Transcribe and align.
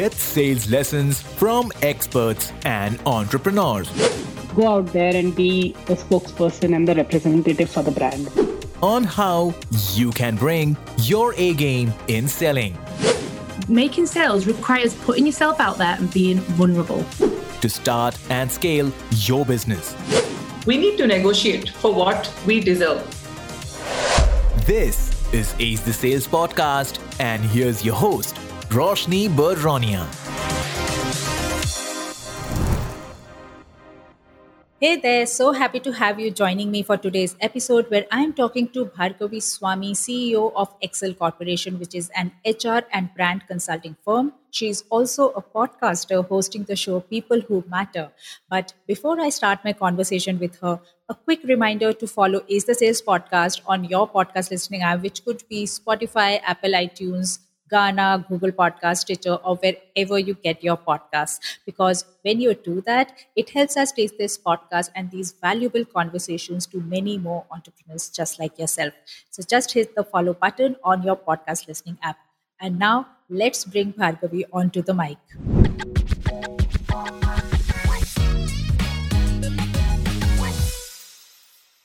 Get 0.00 0.14
sales 0.14 0.70
lessons 0.70 1.20
from 1.20 1.70
experts 1.82 2.54
and 2.64 2.98
entrepreneurs. 3.04 3.90
Go 4.56 4.66
out 4.66 4.86
there 4.94 5.14
and 5.14 5.36
be 5.36 5.72
the 5.84 5.94
spokesperson 5.94 6.74
and 6.74 6.88
the 6.88 6.94
representative 6.94 7.68
for 7.68 7.82
the 7.82 7.90
brand. 7.90 8.30
On 8.80 9.04
how 9.04 9.52
you 9.92 10.10
can 10.12 10.36
bring 10.36 10.74
your 11.00 11.34
A 11.36 11.52
game 11.52 11.92
in 12.08 12.28
selling. 12.28 12.78
Making 13.68 14.06
sales 14.06 14.46
requires 14.46 14.94
putting 14.94 15.26
yourself 15.26 15.60
out 15.60 15.76
there 15.76 15.96
and 15.98 16.10
being 16.14 16.38
vulnerable. 16.56 17.04
To 17.60 17.68
start 17.68 18.16
and 18.30 18.50
scale 18.50 18.90
your 19.16 19.44
business. 19.44 19.94
We 20.64 20.78
need 20.78 20.96
to 20.96 21.06
negotiate 21.06 21.68
for 21.68 21.92
what 21.92 22.32
we 22.46 22.60
deserve. 22.60 23.04
This 24.64 25.12
is 25.34 25.54
Ace 25.58 25.80
the 25.80 25.92
Sales 25.92 26.26
Podcast, 26.26 27.00
and 27.20 27.44
here's 27.44 27.84
your 27.84 27.96
host, 27.96 28.34
Roshni 28.70 29.28
Baronia. 29.28 30.06
Hey 34.78 34.94
there, 34.96 35.26
so 35.26 35.50
happy 35.50 35.80
to 35.80 35.90
have 35.92 36.20
you 36.20 36.30
joining 36.30 36.70
me 36.70 36.84
for 36.84 36.96
today's 36.96 37.34
episode 37.40 37.90
where 37.90 38.06
I'm 38.12 38.32
talking 38.32 38.68
to 38.68 38.84
Bhargavi 38.84 39.42
Swami, 39.42 39.94
CEO 39.94 40.52
of 40.54 40.72
Excel 40.82 41.14
Corporation, 41.14 41.80
which 41.80 41.96
is 41.96 42.12
an 42.14 42.30
HR 42.46 42.82
and 42.92 43.12
brand 43.16 43.42
consulting 43.48 43.96
firm. 44.04 44.32
She 44.52 44.68
is 44.68 44.84
also 44.88 45.30
a 45.30 45.42
podcaster 45.42 46.24
hosting 46.24 46.62
the 46.62 46.76
show 46.76 47.00
People 47.00 47.40
Who 47.40 47.64
Matter. 47.68 48.12
But 48.48 48.72
before 48.86 49.20
I 49.20 49.30
start 49.30 49.64
my 49.64 49.72
conversation 49.72 50.38
with 50.38 50.60
her, 50.60 50.78
a 51.08 51.14
quick 51.16 51.42
reminder 51.42 51.92
to 51.92 52.06
follow 52.06 52.44
Ace 52.48 52.64
the 52.66 52.76
Sales 52.76 53.02
podcast 53.02 53.62
on 53.66 53.82
your 53.82 54.08
podcast 54.08 54.52
listening 54.52 54.82
app, 54.82 55.02
which 55.02 55.24
could 55.24 55.42
be 55.48 55.64
Spotify, 55.64 56.40
Apple 56.44 56.70
iTunes, 56.70 57.40
Gaana, 57.72 58.26
Google 58.28 58.52
Podcast, 58.52 58.98
Stitcher, 58.98 59.34
or 59.34 59.56
wherever 59.56 60.18
you 60.18 60.34
get 60.34 60.62
your 60.62 60.76
podcasts. 60.76 61.38
Because 61.66 62.04
when 62.22 62.40
you 62.40 62.54
do 62.54 62.80
that, 62.82 63.12
it 63.36 63.50
helps 63.50 63.76
us 63.76 63.92
take 63.92 64.18
this 64.18 64.38
podcast 64.38 64.90
and 64.94 65.10
these 65.10 65.32
valuable 65.32 65.84
conversations 65.84 66.66
to 66.66 66.80
many 66.80 67.18
more 67.18 67.44
entrepreneurs 67.50 68.08
just 68.10 68.38
like 68.38 68.58
yourself. 68.58 68.92
So 69.30 69.42
just 69.42 69.72
hit 69.72 69.94
the 69.94 70.04
follow 70.04 70.34
button 70.34 70.76
on 70.84 71.02
your 71.02 71.16
podcast 71.16 71.68
listening 71.68 71.98
app. 72.02 72.18
And 72.60 72.78
now 72.78 73.08
let's 73.28 73.64
bring 73.64 73.92
Bhargavi 73.94 74.44
onto 74.52 74.82
the 74.82 74.94
mic. 74.94 75.18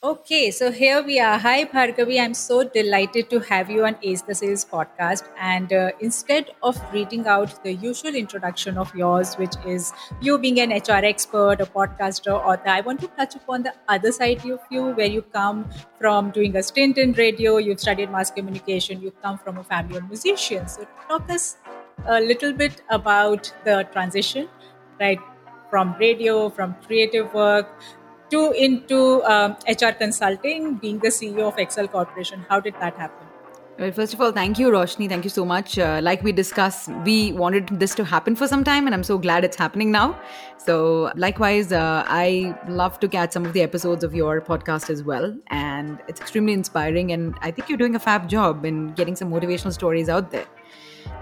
Okay, 0.05 0.51
so 0.51 0.71
here 0.71 1.01
we 1.01 1.19
are. 1.19 1.39
Hi, 1.39 1.65
Bhargavi. 1.65 2.19
I'm 2.21 2.35
so 2.35 2.63
delighted 2.63 3.27
to 3.31 3.39
have 3.39 3.71
you 3.71 3.85
on 3.85 3.95
Ace 4.03 4.21
the 4.21 4.35
Sales 4.35 4.63
podcast. 4.63 5.23
And 5.39 5.73
uh, 5.73 5.93
instead 5.99 6.51
of 6.61 6.79
reading 6.93 7.25
out 7.25 7.63
the 7.63 7.73
usual 7.73 8.13
introduction 8.13 8.77
of 8.77 8.93
yours, 8.93 9.33
which 9.33 9.55
is 9.65 9.91
you 10.21 10.37
being 10.37 10.59
an 10.59 10.69
HR 10.69 11.03
expert, 11.11 11.59
a 11.59 11.65
podcaster, 11.65 12.33
author, 12.33 12.69
I 12.69 12.81
want 12.81 12.99
to 12.99 13.07
touch 13.07 13.33
upon 13.33 13.63
the 13.63 13.73
other 13.87 14.11
side 14.11 14.45
of 14.45 14.59
you, 14.69 14.89
where 14.89 15.07
you 15.07 15.23
come 15.23 15.67
from 15.97 16.29
doing 16.29 16.55
a 16.55 16.61
stint 16.61 16.99
in 16.99 17.13
radio, 17.13 17.57
you've 17.57 17.79
studied 17.79 18.11
mass 18.11 18.29
communication, 18.29 19.01
you 19.01 19.09
come 19.23 19.39
from 19.39 19.57
a 19.57 19.63
family 19.63 19.97
of 19.97 20.07
musicians. 20.07 20.75
So, 20.75 20.87
talk 21.07 21.27
us 21.31 21.57
a 22.05 22.21
little 22.21 22.53
bit 22.53 22.83
about 22.91 23.51
the 23.63 23.87
transition, 23.91 24.49
right? 24.99 25.19
From 25.71 25.95
radio, 25.99 26.49
from 26.49 26.75
creative 26.85 27.33
work 27.33 27.67
to 28.31 28.51
into 28.51 29.23
um, 29.23 29.55
HR 29.67 29.91
consulting, 29.91 30.75
being 30.75 30.99
the 30.99 31.09
CEO 31.09 31.47
of 31.51 31.57
Excel 31.57 31.87
Corporation. 31.87 32.45
How 32.49 32.59
did 32.59 32.73
that 32.75 32.95
happen? 32.95 33.27
Well, 33.77 33.91
first 33.91 34.13
of 34.13 34.21
all, 34.21 34.31
thank 34.31 34.57
you, 34.57 34.69
Roshni. 34.69 35.09
Thank 35.09 35.25
you 35.25 35.29
so 35.29 35.43
much. 35.43 35.77
Uh, 35.77 35.99
like 36.01 36.23
we 36.23 36.31
discussed, 36.31 36.87
we 37.03 37.33
wanted 37.33 37.67
this 37.77 37.93
to 37.95 38.05
happen 38.05 38.33
for 38.33 38.47
some 38.47 38.63
time, 38.63 38.85
and 38.85 38.95
I'm 38.95 39.03
so 39.03 39.17
glad 39.17 39.43
it's 39.43 39.57
happening 39.57 39.91
now. 39.91 40.17
So, 40.57 41.11
likewise, 41.17 41.73
uh, 41.73 42.05
I 42.07 42.57
love 42.69 43.01
to 43.01 43.09
catch 43.09 43.33
some 43.33 43.45
of 43.45 43.51
the 43.51 43.61
episodes 43.61 44.05
of 44.05 44.15
your 44.15 44.39
podcast 44.39 44.89
as 44.89 45.03
well. 45.03 45.37
And 45.47 45.99
it's 46.07 46.21
extremely 46.21 46.53
inspiring. 46.53 47.11
And 47.11 47.35
I 47.41 47.51
think 47.51 47.67
you're 47.67 47.77
doing 47.77 47.95
a 47.95 47.99
fab 47.99 48.29
job 48.29 48.63
in 48.63 48.93
getting 48.93 49.15
some 49.15 49.29
motivational 49.29 49.73
stories 49.73 50.07
out 50.07 50.31
there. 50.31 50.47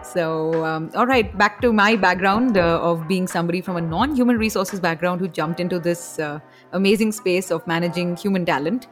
So, 0.03 0.63
um, 0.63 0.91
all 0.95 1.07
right, 1.07 1.35
back 1.35 1.59
to 1.61 1.73
my 1.73 1.95
background 1.95 2.57
uh, 2.57 2.79
of 2.81 3.07
being 3.07 3.27
somebody 3.27 3.61
from 3.61 3.77
a 3.77 3.81
non 3.81 4.15
human 4.15 4.37
resources 4.37 4.79
background 4.79 5.21
who 5.21 5.27
jumped 5.27 5.59
into 5.59 5.79
this 5.79 6.19
uh, 6.19 6.39
amazing 6.73 7.11
space 7.11 7.51
of 7.51 7.65
managing 7.65 8.15
human 8.17 8.45
talent. 8.45 8.87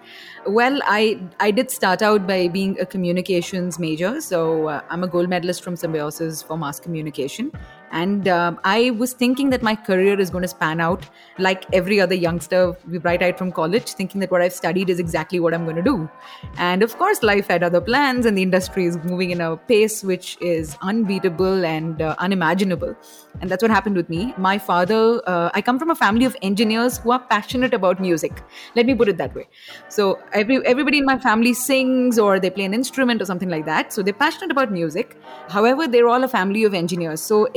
Well, 0.48 0.80
I, 0.86 1.22
I 1.40 1.52
did 1.52 1.70
start 1.70 2.02
out 2.02 2.26
by 2.26 2.48
being 2.48 2.80
a 2.80 2.86
communications 2.86 3.78
major. 3.78 4.22
So, 4.22 4.68
uh, 4.68 4.82
I'm 4.90 5.04
a 5.04 5.08
gold 5.08 5.30
medalist 5.30 5.64
from 5.64 5.76
Symbiosis 5.76 6.42
for 6.42 6.58
mass 6.58 6.80
communication. 6.80 7.52
And 7.92 8.28
um, 8.28 8.60
I 8.64 8.92
was 8.92 9.14
thinking 9.14 9.50
that 9.50 9.62
my 9.62 9.76
career 9.76 10.20
is 10.20 10.30
going 10.30 10.44
to 10.44 10.48
span 10.48 10.80
out 10.80 11.08
like 11.38 11.66
every 11.74 12.00
other 12.00 12.16
youngster, 12.16 12.76
bright 12.86 13.22
eyed 13.22 13.38
from 13.38 13.52
college, 13.52 13.94
thinking 13.94 14.22
that 14.22 14.32
what 14.32 14.42
I've 14.42 14.54
studied 14.54 14.90
is 14.90 15.00
exactly 15.00 15.40
what 15.40 15.54
I'm 15.54 15.66
going 15.66 15.76
to 15.76 15.82
do. 15.82 16.10
And 16.58 16.84
of 16.84 16.98
course, 16.98 17.22
life 17.24 17.48
had 17.48 17.64
other 17.64 17.82
plans, 17.82 18.26
and 18.26 18.38
the 18.38 18.42
industry 18.42 18.86
is 18.86 18.98
moving 19.04 19.32
in 19.32 19.42
a 19.42 19.58
pace 19.58 20.04
which 20.04 20.38
is 20.42 20.78
unbeatable 20.82 21.66
and 21.66 22.02
uh, 22.02 22.16
unimaginable. 22.20 22.96
And 23.40 23.50
that's 23.50 23.62
what 23.62 23.72
happened 23.72 23.96
with 23.96 24.10
me. 24.10 24.34
My 24.38 24.58
father, 24.58 25.22
uh, 25.28 25.50
I 25.54 25.62
come 25.62 25.80
from 25.80 25.90
a 25.90 25.96
family 25.96 26.26
of 26.26 26.36
engineers 26.42 26.98
who 26.98 27.12
are 27.12 27.20
passionate 27.20 27.74
about 27.74 28.00
music. 28.00 28.44
Let 28.76 28.86
me 28.86 28.94
put 28.96 29.08
it 29.08 29.18
that 29.18 29.34
way. 29.36 29.48
So 29.90 30.20
every 30.34 30.66
everybody 30.66 30.98
in 30.98 31.06
my 31.06 31.18
family 31.18 31.54
sings 31.54 32.20
or 32.20 32.40
they 32.40 32.50
play 32.50 32.66
an 32.66 32.74
instrument 32.74 33.22
or 33.22 33.26
something 33.26 33.50
like 33.50 33.66
that. 33.66 33.94
So 33.94 34.02
they're 34.02 34.14
passionate 34.14 34.52
about 34.52 34.72
music. 34.72 35.18
However, 35.50 35.88
they're 35.88 36.08
all 36.08 36.24
a 36.24 36.28
family 36.28 36.64
of 36.64 36.74
engineers. 36.74 37.22
So 37.22 37.48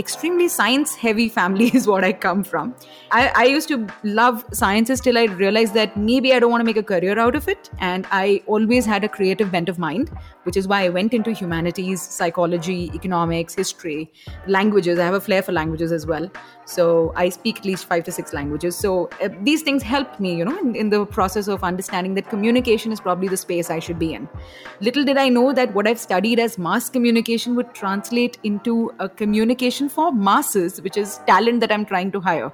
science 0.48 0.94
heavy 0.94 1.28
family 1.28 1.66
is 1.74 1.86
what 1.86 2.04
I 2.04 2.12
come 2.12 2.44
from. 2.44 2.74
I, 3.10 3.32
I 3.34 3.44
used 3.44 3.68
to 3.68 3.86
love 4.02 4.44
sciences 4.52 5.00
till 5.00 5.18
I 5.18 5.24
realized 5.24 5.74
that 5.74 5.96
maybe 5.96 6.32
I 6.32 6.38
don't 6.38 6.50
want 6.50 6.60
to 6.60 6.64
make 6.64 6.76
a 6.76 6.82
career 6.82 7.18
out 7.18 7.34
of 7.34 7.48
it. 7.48 7.70
And 7.78 8.06
I 8.10 8.42
always 8.46 8.86
had 8.86 9.04
a 9.04 9.08
creative 9.08 9.50
bent 9.52 9.68
of 9.68 9.78
mind, 9.78 10.10
which 10.44 10.56
is 10.56 10.66
why 10.66 10.84
I 10.84 10.88
went 10.88 11.14
into 11.14 11.32
humanities, 11.32 12.00
psychology, 12.02 12.90
economics, 12.94 13.54
history, 13.54 14.12
languages. 14.46 14.98
I 14.98 15.04
have 15.04 15.14
a 15.14 15.20
flair 15.20 15.42
for 15.42 15.52
languages 15.52 15.92
as 15.92 16.06
well. 16.06 16.30
So 16.64 17.12
I 17.14 17.28
speak 17.28 17.58
at 17.58 17.64
least 17.64 17.84
five 17.84 18.04
to 18.04 18.12
six 18.12 18.32
languages. 18.32 18.76
So 18.76 19.10
uh, 19.22 19.28
these 19.42 19.62
things 19.62 19.82
helped 19.82 20.20
me, 20.20 20.34
you 20.34 20.44
know, 20.44 20.58
in, 20.58 20.74
in 20.74 20.90
the 20.90 21.04
process 21.04 21.48
of 21.48 21.62
understanding 21.62 22.14
that 22.14 22.30
communication 22.30 22.92
is 22.92 23.00
probably 23.00 23.28
the 23.28 23.36
space 23.36 23.70
I 23.70 23.78
should 23.78 23.98
be 23.98 24.14
in. 24.14 24.28
Little 24.80 25.04
did 25.04 25.18
I 25.18 25.28
know 25.28 25.52
that 25.52 25.74
what 25.74 25.86
I've 25.86 26.00
studied 26.00 26.38
as 26.38 26.56
mass 26.56 26.88
communication 26.88 27.54
would 27.56 27.74
translate 27.74 28.38
into 28.44 28.92
a 28.98 29.08
communication 29.08 29.88
for 29.88 30.10
masses, 30.14 30.80
which 30.80 30.96
is 30.96 31.20
talent 31.26 31.60
that 31.60 31.72
I'm 31.72 31.84
trying 31.84 32.12
to 32.12 32.20
hire, 32.20 32.52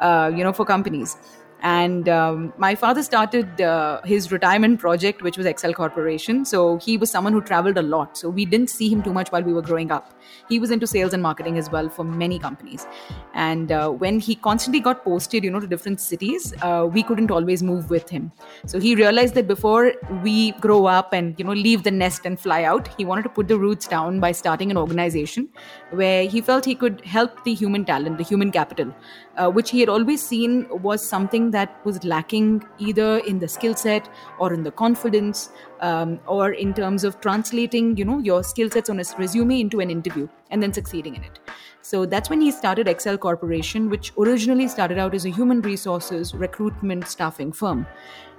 uh, 0.00 0.30
you 0.34 0.42
know, 0.42 0.52
for 0.52 0.64
companies. 0.64 1.16
And 1.62 2.08
um, 2.08 2.52
my 2.58 2.74
father 2.74 3.04
started 3.04 3.60
uh, 3.60 4.00
his 4.04 4.32
retirement 4.32 4.80
project, 4.80 5.22
which 5.22 5.36
was 5.36 5.46
Excel 5.46 5.72
Corporation. 5.72 6.44
So 6.44 6.78
he 6.78 6.96
was 6.96 7.08
someone 7.08 7.32
who 7.32 7.40
traveled 7.40 7.78
a 7.78 7.82
lot. 7.82 8.18
So 8.18 8.28
we 8.30 8.44
didn't 8.44 8.68
see 8.68 8.88
him 8.88 9.00
too 9.02 9.12
much 9.12 9.30
while 9.30 9.42
we 9.42 9.52
were 9.52 9.62
growing 9.62 9.92
up. 9.92 10.12
He 10.48 10.58
was 10.58 10.70
into 10.70 10.86
sales 10.86 11.12
and 11.12 11.22
marketing 11.22 11.58
as 11.58 11.70
well 11.70 11.88
for 11.88 12.04
many 12.04 12.38
companies. 12.38 12.86
And 13.34 13.72
uh, 13.72 13.90
when 13.90 14.20
he 14.20 14.34
constantly 14.34 14.80
got 14.80 15.04
posted, 15.04 15.44
you 15.44 15.50
know, 15.50 15.60
to 15.60 15.66
different 15.66 16.00
cities, 16.00 16.54
uh, 16.62 16.88
we 16.90 17.02
couldn't 17.02 17.30
always 17.30 17.62
move 17.62 17.90
with 17.90 18.08
him. 18.08 18.32
So 18.66 18.78
he 18.78 18.94
realized 18.94 19.34
that 19.34 19.46
before 19.46 19.92
we 20.22 20.52
grow 20.52 20.86
up 20.86 21.12
and 21.12 21.38
you 21.38 21.44
know 21.44 21.52
leave 21.52 21.82
the 21.82 21.90
nest 21.90 22.26
and 22.26 22.38
fly 22.38 22.64
out, 22.64 22.88
he 22.96 23.04
wanted 23.04 23.22
to 23.22 23.28
put 23.28 23.48
the 23.48 23.58
roots 23.58 23.86
down 23.86 24.20
by 24.20 24.32
starting 24.32 24.70
an 24.70 24.76
organization 24.76 25.48
where 25.90 26.24
he 26.24 26.40
felt 26.40 26.64
he 26.64 26.74
could 26.74 27.04
help 27.04 27.44
the 27.44 27.54
human 27.54 27.84
talent, 27.84 28.18
the 28.18 28.24
human 28.24 28.50
capital, 28.50 28.94
uh, 29.36 29.50
which 29.50 29.70
he 29.70 29.80
had 29.80 29.88
always 29.88 30.22
seen 30.22 30.66
was 30.82 31.06
something 31.06 31.50
that 31.50 31.84
was 31.84 32.02
lacking 32.04 32.64
either 32.78 33.18
in 33.18 33.38
the 33.38 33.48
skill 33.48 33.74
set 33.74 34.08
or 34.38 34.52
in 34.52 34.62
the 34.62 34.70
confidence 34.70 35.50
um, 35.82 36.18
or 36.26 36.52
in 36.52 36.72
terms 36.72 37.04
of 37.04 37.20
translating 37.20 37.96
you 37.96 38.04
know 38.04 38.18
your 38.20 38.42
skill 38.42 38.70
sets 38.70 38.88
on 38.88 39.00
a 39.00 39.04
resume 39.18 39.60
into 39.60 39.80
an 39.80 39.90
interview 39.90 40.28
and 40.50 40.62
then 40.62 40.72
succeeding 40.72 41.16
in 41.16 41.24
it. 41.24 41.38
So 41.82 42.06
that's 42.06 42.30
when 42.30 42.40
he 42.40 42.50
started 42.52 42.88
excel 42.88 43.18
corporation 43.18 43.90
which 43.90 44.12
originally 44.16 44.68
started 44.68 44.98
out 44.98 45.14
as 45.14 45.26
a 45.26 45.30
human 45.30 45.60
resources 45.60 46.34
recruitment 46.34 47.08
staffing 47.08 47.52
firm. 47.52 47.86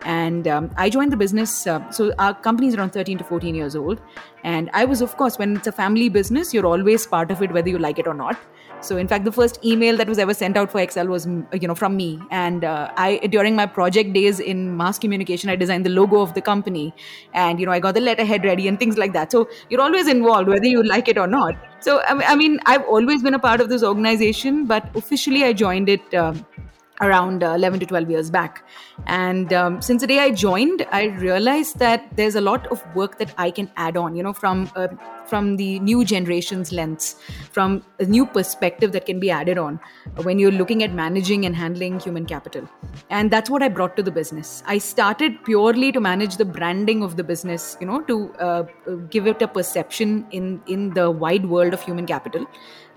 And 0.05 0.47
um, 0.47 0.69
i 0.77 0.89
joined 0.89 1.11
the 1.11 1.17
business 1.17 1.67
uh, 1.67 1.91
so 1.91 2.13
our 2.19 2.33
company 2.33 2.67
is 2.67 2.75
around 2.75 2.91
13 2.91 3.17
to 3.19 3.23
14 3.23 3.53
years 3.53 3.75
old. 3.75 4.01
And 4.43 4.69
i 4.73 4.85
was 4.85 5.01
of 5.01 5.15
course 5.17 5.37
when 5.37 5.57
it's 5.57 5.67
a 5.67 5.71
family 5.83 6.09
business 6.09 6.53
you're 6.53 6.65
always 6.65 7.05
part 7.05 7.29
of 7.31 7.41
it 7.41 7.51
whether 7.51 7.69
you 7.69 7.77
like 7.77 7.99
it 7.99 8.07
or 8.07 8.13
not 8.13 8.37
so 8.83 8.97
in 8.97 9.07
fact, 9.07 9.25
the 9.25 9.31
first 9.31 9.63
email 9.63 9.97
that 9.97 10.07
was 10.07 10.19
ever 10.19 10.33
sent 10.33 10.57
out 10.57 10.71
for 10.71 10.79
Excel 10.79 11.07
was 11.07 11.25
you 11.25 11.67
know 11.67 11.75
from 11.75 11.95
me, 11.95 12.19
and 12.31 12.63
uh, 12.63 12.91
I 12.97 13.17
during 13.35 13.55
my 13.55 13.65
project 13.65 14.13
days 14.13 14.39
in 14.39 14.75
mass 14.77 14.99
communication, 14.99 15.49
I 15.49 15.55
designed 15.55 15.85
the 15.85 15.89
logo 15.89 16.21
of 16.21 16.33
the 16.33 16.41
company, 16.41 16.93
and 17.33 17.59
you 17.59 17.65
know 17.65 17.71
I 17.71 17.79
got 17.79 17.95
the 17.95 18.01
letterhead 18.01 18.45
ready 18.45 18.67
and 18.67 18.79
things 18.79 18.97
like 18.97 19.13
that. 19.13 19.31
So 19.31 19.49
you're 19.69 19.81
always 19.81 20.07
involved 20.07 20.49
whether 20.49 20.67
you 20.67 20.83
like 20.83 21.07
it 21.07 21.17
or 21.17 21.27
not. 21.27 21.55
So 21.79 22.01
I 22.07 22.35
mean, 22.35 22.59
I've 22.65 22.83
always 22.83 23.23
been 23.23 23.33
a 23.33 23.39
part 23.39 23.61
of 23.61 23.69
this 23.69 23.83
organization, 23.83 24.65
but 24.65 24.95
officially 24.95 25.43
I 25.43 25.53
joined 25.53 25.89
it. 25.89 26.13
Um, 26.13 26.45
around 27.01 27.43
uh, 27.43 27.53
11 27.53 27.79
to 27.81 27.85
12 27.85 28.09
years 28.09 28.29
back. 28.29 28.63
And 29.07 29.51
um, 29.51 29.81
since 29.81 30.01
the 30.01 30.07
day 30.07 30.19
I 30.19 30.31
joined, 30.31 30.85
I 30.91 31.05
realized 31.05 31.79
that 31.79 32.15
there's 32.15 32.35
a 32.35 32.41
lot 32.41 32.67
of 32.67 32.83
work 32.95 33.17
that 33.17 33.33
I 33.37 33.51
can 33.51 33.71
add 33.75 33.97
on, 33.97 34.15
you 34.15 34.23
know, 34.23 34.33
from 34.33 34.71
uh, 34.75 34.87
from 35.27 35.57
the 35.57 35.79
new 35.79 36.03
generation's 36.05 36.71
lens, 36.71 37.15
from 37.51 37.83
a 37.99 38.05
new 38.05 38.25
perspective 38.25 38.91
that 38.91 39.05
can 39.05 39.19
be 39.19 39.31
added 39.31 39.57
on 39.57 39.79
when 40.23 40.39
you're 40.39 40.51
looking 40.51 40.83
at 40.83 40.93
managing 40.93 41.45
and 41.45 41.55
handling 41.55 41.99
human 41.99 42.25
capital. 42.25 42.67
And 43.09 43.31
that's 43.31 43.49
what 43.49 43.63
I 43.63 43.69
brought 43.69 43.95
to 43.97 44.03
the 44.03 44.11
business. 44.11 44.63
I 44.65 44.77
started 44.77 45.43
purely 45.43 45.91
to 45.91 45.99
manage 45.99 46.37
the 46.37 46.45
branding 46.45 47.03
of 47.03 47.17
the 47.17 47.23
business, 47.23 47.77
you 47.79 47.87
know, 47.87 48.01
to 48.01 48.33
uh, 48.35 48.63
give 49.09 49.27
it 49.27 49.41
a 49.41 49.47
perception 49.47 50.25
in 50.31 50.61
in 50.67 50.93
the 50.93 51.09
wide 51.09 51.45
world 51.45 51.73
of 51.73 51.81
human 51.81 52.05
capital 52.05 52.47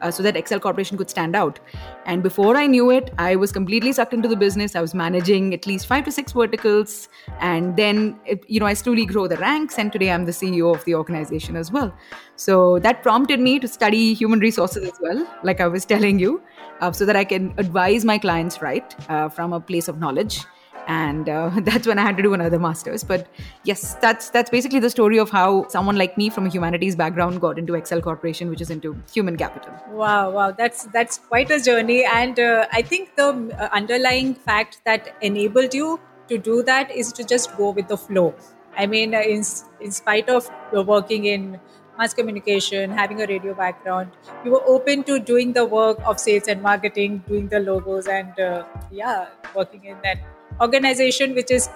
uh, 0.01 0.11
so 0.11 0.23
that 0.23 0.37
Excel 0.37 0.61
Corporation 0.61 0.97
could 0.97 1.11
stand 1.11 1.35
out. 1.35 1.59
And 2.05 2.23
before 2.23 2.57
I 2.57 2.67
knew 2.67 2.91
it, 2.91 3.13
I 3.19 3.37
was 3.37 3.53
completely 3.53 3.93
sucked 3.93 4.13
into 4.13 4.29
the 4.29 4.37
business. 4.37 4.77
I 4.77 4.81
was 4.81 4.95
managing 4.95 5.55
at 5.55 5.67
least 5.67 5.87
five 5.87 6.05
to 6.05 6.13
six 6.13 6.33
verticals. 6.33 7.09
And 7.41 7.77
then, 7.77 8.19
it, 8.25 8.45
you 8.49 8.61
know, 8.61 8.67
I 8.67 8.75
slowly 8.75 9.07
grow 9.07 9.27
the 9.27 9.37
ranks. 9.37 9.79
And 9.79 9.93
today 9.93 10.11
I'm 10.11 10.25
the 10.25 10.33
CEO 10.33 10.75
of 10.75 10.85
the 10.85 10.95
organization 10.95 11.57
as 11.57 11.73
well. 11.73 11.97
So 12.37 12.79
that 12.81 13.03
prompted 13.03 13.41
me 13.41 13.59
to 13.59 13.69
study 13.69 14.15
human 14.15 14.41
resources 14.41 14.85
as 14.89 14.99
well, 15.01 15.27
like 15.43 15.61
I 15.61 15.67
was 15.69 15.85
telling 15.95 16.19
you, 16.19 16.43
uh, 16.81 16.93
so 16.93 17.07
that 17.07 17.17
I 17.17 17.25
can 17.25 17.55
advise 17.59 18.05
my 18.05 18.19
clients 18.19 18.63
right 18.63 18.95
uh, 19.09 19.29
from 19.29 19.53
a 19.53 19.61
place 19.61 19.89
of 19.89 19.99
knowledge. 19.99 20.45
And 20.87 21.29
uh, 21.29 21.51
that's 21.63 21.87
when 21.87 21.99
i 21.99 22.03
had 22.03 22.17
to 22.17 22.23
do 22.23 22.33
another 22.35 22.59
masters. 22.59 23.03
But 23.03 23.27
yes 23.65 23.95
that's 23.95 24.31
that's 24.31 24.51
basically 24.51 24.79
the 24.79 24.91
story 24.91 25.19
of 25.19 25.31
how 25.31 25.67
someone 25.69 25.97
like 25.97 26.17
me 26.17 26.31
from 26.31 26.47
a 26.47 26.49
humanities 26.49 26.97
background 26.97 27.41
got 27.41 27.59
into 27.59 27.75
excel 27.75 28.01
corporation 28.01 28.49
which 28.49 28.61
is 28.61 28.71
into 28.71 28.97
human 29.13 29.37
capital. 29.37 29.73
Wow 29.91 30.31
wow. 30.31 30.53
That's 30.53 30.85
that's 30.87 31.19
quite 31.19 31.51
a 31.51 31.61
journey. 31.61 32.05
And 32.05 32.39
uh, 32.39 32.67
i 32.73 32.83
think 32.83 33.17
the 33.17 33.31
uh, 33.59 33.69
underlying 33.73 34.35
fact 34.35 34.81
that 34.85 35.15
enabled 35.21 35.75
you 35.75 35.99
to 36.29 36.39
do 36.39 36.63
that 36.63 36.91
is 36.91 37.13
to 37.13 37.25
just 37.25 37.57
go 37.57 37.71
with 37.71 37.89
the 37.89 37.97
flow. 37.97 38.35
I 38.77 38.87
mean 38.87 39.15
uh, 39.15 39.21
in, 39.21 39.43
in 39.81 39.91
spite 39.91 40.29
of 40.29 40.49
working 40.73 41.25
in 41.25 41.61
mass 41.99 42.15
communication, 42.15 42.91
having 42.91 43.23
a 43.23 43.27
radio 43.27 43.55
background, 43.55 44.11
you 44.45 44.51
were 44.51 44.63
open 44.67 45.03
to 45.05 45.19
doing 45.19 45.53
the 45.53 45.65
work 45.65 45.99
of 46.05 46.19
sales 46.21 46.49
and 46.49 46.63
marketing, 46.63 47.23
doing 47.29 47.49
the 47.49 47.61
logos, 47.61 48.07
and 48.07 48.39
uh, 48.41 48.65
yeah, 48.91 49.27
working 49.55 49.85
in 49.85 49.97
that 50.03 50.19
organization 50.61 51.35
which 51.35 51.51
is 51.51 51.69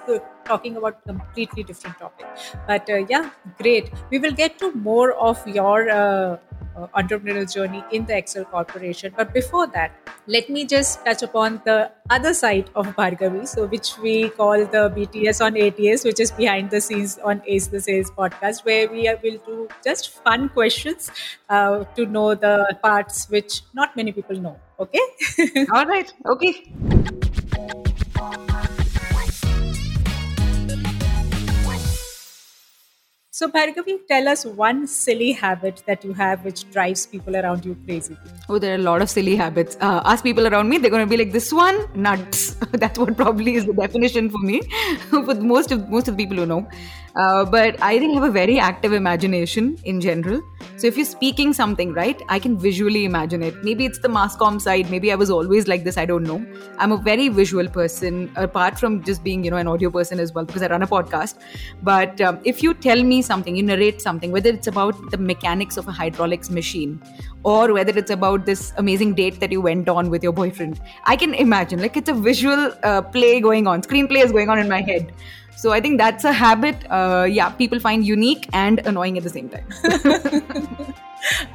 talking 0.45 0.75
about 0.77 1.03
completely 1.05 1.63
different 1.63 1.97
topic. 1.99 2.25
But 2.67 2.89
uh, 2.89 3.05
yeah 3.09 3.29
great. 3.57 3.91
We 4.09 4.19
will 4.19 4.31
get 4.31 4.57
to 4.59 4.71
more 4.73 5.11
of 5.13 5.45
your 5.47 5.89
uh, 5.89 6.37
uh, 6.75 6.87
entrepreneurial 6.95 7.51
journey 7.51 7.83
in 7.91 8.05
the 8.05 8.17
excel 8.17 8.45
corporation. 8.45 9.13
But 9.15 9.33
before 9.33 9.67
that 9.67 9.91
let 10.27 10.49
me 10.49 10.65
just 10.65 11.03
touch 11.03 11.23
upon 11.23 11.61
the 11.65 11.91
other 12.09 12.33
side 12.33 12.69
of 12.75 12.87
bhargavi 12.95 13.47
so 13.47 13.65
which 13.65 13.97
we 13.97 14.29
call 14.29 14.65
the 14.75 14.83
bts 14.95 15.43
on 15.43 15.57
ats 15.57 16.03
which 16.03 16.19
is 16.19 16.31
behind 16.31 16.69
the 16.69 16.79
scenes 16.79 17.17
on 17.23 17.41
ace 17.47 17.67
the 17.67 17.81
sales 17.81 18.11
podcast 18.11 18.63
where 18.63 18.87
we 18.91 19.09
will 19.23 19.39
do 19.47 19.67
just 19.83 20.09
fun 20.09 20.47
questions 20.49 21.11
uh, 21.49 21.83
to 21.95 22.05
know 22.05 22.35
the 22.35 22.77
parts 22.83 23.27
which 23.29 23.61
not 23.73 23.95
many 23.95 24.11
people 24.11 24.35
know 24.35 24.57
okay? 24.79 25.65
All 25.73 25.85
right. 25.85 26.13
Okay 26.25 26.71
So, 33.41 33.47
Bhargavi, 33.49 33.93
tell 34.07 34.27
us 34.27 34.45
one 34.45 34.85
silly 34.85 35.31
habit 35.31 35.81
that 35.87 36.03
you 36.05 36.13
have 36.13 36.45
which 36.45 36.69
drives 36.69 37.07
people 37.07 37.35
around 37.35 37.65
you 37.65 37.75
crazy. 37.85 38.15
Oh, 38.47 38.59
there 38.59 38.73
are 38.73 38.75
a 38.75 38.83
lot 38.87 39.01
of 39.01 39.09
silly 39.09 39.35
habits. 39.35 39.77
Uh, 39.81 39.99
ask 40.05 40.23
people 40.23 40.45
around 40.45 40.69
me, 40.69 40.77
they're 40.77 40.91
going 40.91 41.07
to 41.07 41.09
be 41.09 41.17
like, 41.17 41.31
"This 41.31 41.51
one, 41.51 41.79
nuts." 41.95 42.53
That's 42.83 42.99
what 42.99 43.17
probably 43.17 43.55
is 43.55 43.65
the 43.65 43.73
definition 43.73 44.29
for 44.29 44.43
me, 44.49 44.61
for 45.09 45.33
most 45.53 45.71
of 45.71 45.89
most 45.89 46.07
of 46.07 46.17
the 46.17 46.23
people 46.23 46.43
who 46.43 46.45
know. 46.45 46.59
Uh, 47.15 47.43
but 47.43 47.81
I 47.81 47.99
think 47.99 48.11
I 48.11 48.21
have 48.21 48.29
a 48.29 48.31
very 48.31 48.57
active 48.57 48.93
imagination 48.93 49.77
in 49.83 49.99
general. 49.99 50.41
So 50.77 50.87
if 50.87 50.95
you're 50.95 51.05
speaking 51.05 51.53
something, 51.53 51.93
right, 51.93 52.21
I 52.29 52.39
can 52.39 52.57
visually 52.57 53.05
imagine 53.05 53.43
it. 53.43 53.63
Maybe 53.63 53.85
it's 53.85 53.99
the 53.99 54.09
mass 54.09 54.35
com 54.35 54.59
side. 54.59 54.89
Maybe 54.89 55.11
I 55.11 55.15
was 55.15 55.29
always 55.29 55.67
like 55.67 55.83
this. 55.83 55.97
I 55.97 56.05
don't 56.05 56.23
know. 56.23 56.45
I'm 56.77 56.91
a 56.91 56.97
very 56.97 57.27
visual 57.29 57.67
person, 57.67 58.31
apart 58.35 58.79
from 58.79 59.03
just 59.03 59.23
being, 59.23 59.43
you 59.43 59.51
know, 59.51 59.57
an 59.57 59.67
audio 59.67 59.89
person 59.89 60.19
as 60.19 60.33
well, 60.33 60.45
because 60.45 60.61
I 60.61 60.67
run 60.67 60.83
a 60.83 60.87
podcast. 60.87 61.35
But 61.83 62.21
um, 62.21 62.39
if 62.45 62.63
you 62.63 62.73
tell 62.73 63.03
me 63.03 63.21
something, 63.21 63.55
you 63.55 63.63
narrate 63.63 64.01
something, 64.01 64.31
whether 64.31 64.49
it's 64.49 64.67
about 64.67 65.11
the 65.11 65.17
mechanics 65.17 65.77
of 65.77 65.87
a 65.87 65.91
hydraulics 65.91 66.49
machine 66.49 67.01
or 67.43 67.73
whether 67.73 67.97
it's 67.97 68.11
about 68.11 68.45
this 68.45 68.71
amazing 68.77 69.15
date 69.15 69.39
that 69.39 69.51
you 69.51 69.59
went 69.61 69.89
on 69.89 70.09
with 70.09 70.23
your 70.23 70.31
boyfriend, 70.31 70.79
I 71.05 71.15
can 71.15 71.33
imagine. 71.33 71.81
Like 71.81 71.97
it's 71.97 72.09
a 72.09 72.13
visual 72.13 72.71
uh, 72.83 73.01
play 73.01 73.39
going 73.41 73.67
on, 73.67 73.81
screenplay 73.81 74.23
is 74.23 74.31
going 74.31 74.49
on 74.49 74.59
in 74.59 74.69
my 74.69 74.81
head. 74.81 75.11
So 75.55 75.71
I 75.71 75.81
think 75.81 75.97
that's 75.97 76.23
a 76.23 76.31
habit, 76.31 76.85
uh, 76.89 77.27
yeah, 77.29 77.49
people 77.49 77.79
find 77.79 78.05
unique 78.05 78.47
and 78.53 78.79
annoying 78.85 79.17
at 79.17 79.23
the 79.23 79.29
same 79.29 79.49
time. 79.49 79.67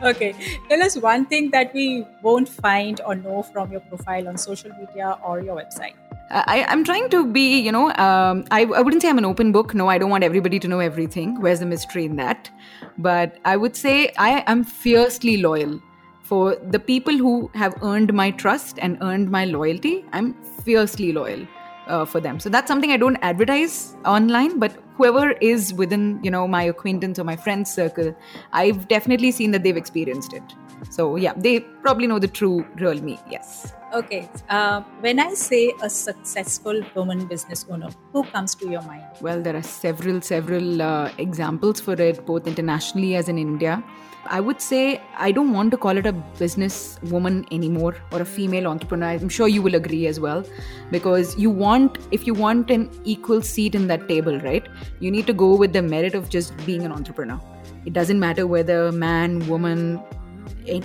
okay, 0.03 0.35
tell 0.69 0.83
us 0.83 0.97
one 0.97 1.27
thing 1.27 1.51
that 1.51 1.73
we 1.75 2.07
won't 2.23 2.49
find 2.49 3.01
or 3.07 3.15
know 3.15 3.43
from 3.43 3.73
your 3.73 3.81
profile 3.81 4.29
on 4.29 4.37
social 4.37 4.71
media 4.79 5.19
or 5.25 5.41
your 5.41 5.57
website. 5.57 5.95
Uh, 6.31 6.43
I, 6.47 6.73
am 6.73 6.85
trying 6.85 7.09
to 7.11 7.25
be, 7.25 7.61
you 7.61 7.73
know, 7.73 7.89
um, 7.95 8.45
I, 8.51 8.63
I 8.63 8.81
wouldn't 8.81 9.03
say 9.03 9.09
I'm 9.09 9.19
an 9.19 9.25
open 9.25 9.53
book. 9.53 9.75
No, 9.75 9.89
I 9.89 9.99
don't 9.99 10.11
want 10.11 10.25
everybody 10.25 10.59
to 10.59 10.69
know 10.69 10.81
everything. 10.81 11.41
Where's 11.41 11.61
the 11.61 11.67
mystery 11.67 12.05
in 12.05 12.17
that? 12.17 12.51
But 12.99 13.39
I 13.45 13.57
would 13.57 13.77
say 13.77 14.13
I 14.19 14.43
am 14.47 14.65
fiercely 14.65 15.37
loyal. 15.39 15.81
For 16.23 16.57
the 16.57 16.81
people 16.81 17.17
who 17.17 17.49
have 17.55 17.81
earned 17.83 18.13
my 18.13 18.33
trust 18.33 18.81
and 18.81 18.99
earned 19.01 19.31
my 19.31 19.45
loyalty, 19.45 20.05
I'm 20.13 20.35
fiercely 20.65 21.13
loyal 21.13 21.47
uh, 21.87 22.05
for 22.05 22.21
them. 22.21 22.41
So 22.41 22.49
that's 22.49 22.69
something 22.69 22.91
i 22.91 22.97
don't 22.97 23.17
advertise 23.23 23.97
online 24.05 24.59
but 24.59 24.77
whoever 24.97 25.33
is 25.51 25.73
within 25.75 26.21
you 26.23 26.31
know 26.31 26.47
my 26.49 26.63
acquaintance 26.63 27.19
or 27.19 27.25
my 27.25 27.37
friends 27.37 27.73
circle 27.73 28.15
i've 28.53 28.89
definitely 28.89 29.31
seen 29.31 29.51
that 29.53 29.63
they've 29.63 29.77
experienced 29.77 30.33
it. 30.33 30.43
So 30.91 31.17
yeah 31.17 31.33
they 31.37 31.61
probably 31.61 32.07
know 32.07 32.19
the 32.19 32.29
true 32.29 32.67
real 32.77 33.01
me 33.01 33.19
yes. 33.31 33.73
Okay 33.95 34.29
uh, 34.49 34.83
when 35.01 35.19
i 35.19 35.33
say 35.35 35.73
a 35.83 35.91
successful 35.91 36.83
woman 36.95 37.27
business 37.27 37.65
owner 37.71 37.89
who 38.13 38.25
comes 38.25 38.55
to 38.57 38.69
your 38.69 38.83
mind? 38.83 39.05
Well 39.21 39.41
there 39.43 39.57
are 39.57 39.63
several 39.63 40.21
several 40.21 40.83
uh, 40.83 41.11
examples 41.19 41.81
for 41.81 41.95
it 41.95 42.25
both 42.27 42.47
internationally 42.47 43.17
as 43.17 43.29
in 43.29 43.39
india 43.39 43.83
I 44.29 44.41
would 44.41 44.61
say 44.61 45.01
I 45.17 45.33
don't 45.33 45.53
want 45.53 45.71
to 45.73 45.77
call 45.77 45.97
it 45.97 46.07
a 46.07 46.13
business 46.13 46.99
woman 47.05 47.47
anymore 47.51 47.97
or 48.13 48.23
a 48.23 48.25
female 48.25 48.67
entrepreneur. 48.67 49.09
I'm 49.09 49.29
sure 49.29 49.49
you 49.49 49.63
will 49.63 49.75
agree 49.75 50.07
as 50.07 50.21
well 50.21 50.45
because 50.91 51.37
you 51.39 51.51
want 51.51 51.99
if 52.11 52.27
you 52.27 52.35
want 52.35 52.71
an 52.71 52.91
equal 53.05 53.43
seat 53.43 53.75
in 53.75 53.87
that 53.89 54.09
table, 54.09 54.39
right? 54.41 54.67
You 55.01 55.11
need 55.11 55.27
to 55.27 55.33
go 55.33 55.55
with 55.57 55.73
the 55.73 55.83
merit 55.83 56.15
of 56.15 56.29
just 56.29 56.57
being 56.67 56.85
an 56.85 56.93
entrepreneur. 56.93 57.41
It 57.85 57.93
doesn't 57.93 58.19
matter 58.19 58.47
whether 58.47 58.91
man, 58.93 59.47
woman, 59.47 60.03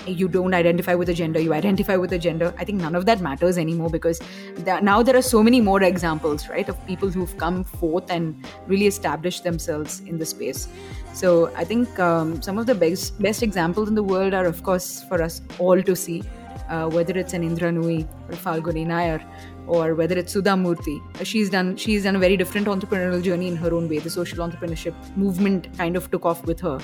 you 0.08 0.28
don't 0.28 0.54
identify 0.54 0.96
with 0.96 1.10
a 1.10 1.14
gender 1.14 1.40
you 1.40 1.54
identify 1.54 1.96
with 1.96 2.14
a 2.14 2.20
gender 2.20 2.54
i 2.58 2.64
think 2.64 2.82
none 2.82 2.96
of 2.96 3.06
that 3.06 3.22
matters 3.22 3.58
anymore 3.58 3.90
because 3.90 4.22
now 4.82 5.02
there 5.02 5.16
are 5.16 5.22
so 5.22 5.42
many 5.44 5.62
more 5.62 5.82
examples 5.84 6.48
right 6.50 6.70
of 6.70 6.86
people 6.86 7.10
who've 7.10 7.38
come 7.38 7.64
forth 7.64 8.10
and 8.10 8.46
really 8.68 8.88
established 8.88 9.44
themselves 9.44 10.02
in 10.02 10.18
the 10.18 10.26
space 10.26 10.68
so 11.14 11.54
I 11.56 11.64
think 11.66 12.00
um, 12.00 12.42
some 12.42 12.58
of 12.58 12.66
the 12.66 12.76
best 12.76 13.22
best 13.22 13.44
examples 13.44 13.90
in 13.90 13.96
the 13.96 14.04
world 14.04 14.34
are, 14.34 14.46
of 14.46 14.64
course, 14.64 15.04
for 15.04 15.22
us 15.22 15.42
all 15.60 15.82
to 15.82 15.96
see. 15.96 16.24
Uh, 16.70 16.90
whether 16.90 17.18
it's 17.18 17.34
an 17.34 17.44
Indra 17.44 17.70
Nooyi 17.70 18.08
or 18.30 18.36
Falguni 18.36 18.86
Nayar, 18.88 19.22
or 19.78 19.96
whether 19.96 20.18
it's 20.18 20.34
Sudha 20.34 20.54
Murthy, 20.62 20.98
she's 21.26 21.50
done 21.50 21.76
she's 21.78 22.04
done 22.04 22.18
a 22.18 22.20
very 22.20 22.38
different 22.42 22.68
entrepreneurial 22.68 23.22
journey 23.28 23.48
in 23.48 23.56
her 23.56 23.74
own 23.74 23.88
way. 23.92 24.00
The 24.00 24.10
social 24.10 24.40
entrepreneurship 24.46 24.96
movement 25.16 25.70
kind 25.78 25.96
of 25.96 26.10
took 26.12 26.26
off 26.26 26.44
with 26.46 26.60
her. 26.60 26.80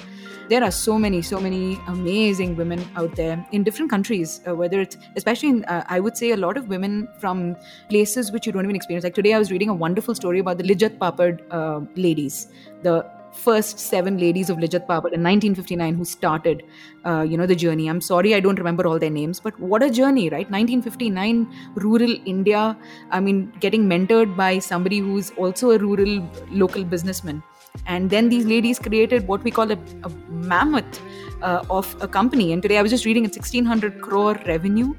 There 0.48 0.63
are 0.63 0.72
so 0.72 0.98
many, 0.98 1.22
so 1.22 1.41
many 1.41 1.77
amazing 1.88 2.56
women 2.56 2.86
out 2.96 3.17
there 3.17 3.46
in 3.51 3.63
different 3.63 3.91
countries. 3.91 4.39
Uh, 4.48 4.56
whether 4.56 4.79
it's 4.79 4.98
especially 5.17 5.50
in, 5.50 5.65
uh, 5.65 5.84
I 5.89 6.00
would 6.00 6.15
say 6.15 6.32
a 6.32 6.38
lot 6.38 6.56
of 6.56 6.70
women 6.70 7.10
from 7.20 7.58
places 7.89 8.32
which 8.32 8.48
you 8.48 8.53
don't 8.53 8.63
even 8.63 8.77
experience. 8.77 9.03
Like 9.03 9.15
today, 9.15 9.34
I 9.34 9.39
was 9.39 9.51
reading 9.51 9.67
a 9.67 9.74
wonderful 9.74 10.15
story 10.15 10.39
about 10.39 10.58
the 10.58 10.63
Lijjat 10.63 10.98
Papad 10.98 11.41
uh, 11.51 11.82
ladies, 11.96 12.48
the 12.84 13.06
first 13.38 13.79
seven 13.79 14.17
ladies 14.17 14.50
of 14.50 14.58
Lijjat 14.58 14.88
Papad 14.88 15.13
in 15.17 15.24
1959 15.24 15.96
who 15.96 16.06
started, 16.06 16.63
uh, 17.06 17.22
you 17.22 17.38
know, 17.38 17.46
the 17.46 17.56
journey. 17.56 17.88
I'm 17.88 18.01
sorry 18.01 18.34
I 18.36 18.39
don't 18.39 18.60
remember 18.63 18.88
all 18.88 19.00
their 19.00 19.10
names, 19.10 19.39
but 19.39 19.60
what 19.60 19.84
a 19.84 19.89
journey, 19.89 20.29
right? 20.29 20.50
1959, 20.50 21.48
rural 21.75 22.15
India. 22.25 22.77
I 23.12 23.20
mean, 23.20 23.51
getting 23.60 23.88
mentored 23.88 24.36
by 24.36 24.60
somebody 24.60 25.00
who's 25.00 25.32
also 25.32 25.72
a 25.72 25.77
rural 25.77 26.27
local 26.51 26.84
businessman. 26.84 27.44
And 27.86 28.10
then 28.10 28.29
these 28.29 28.46
ladies 28.46 28.79
created 28.79 29.27
what 29.27 29.44
we 29.44 29.51
call 29.51 29.72
a, 29.72 29.77
a 30.03 30.10
mammoth 30.29 31.01
uh, 31.41 31.63
of 31.70 31.96
a 32.01 32.08
company. 32.08 32.51
And 32.53 32.62
today 32.62 32.77
I 32.77 32.82
was 32.82 32.91
just 32.91 33.06
reading 33.06 33.25
it's 33.25 33.38
1600 33.38 34.01
crore 34.01 34.39
revenue. 34.48 34.94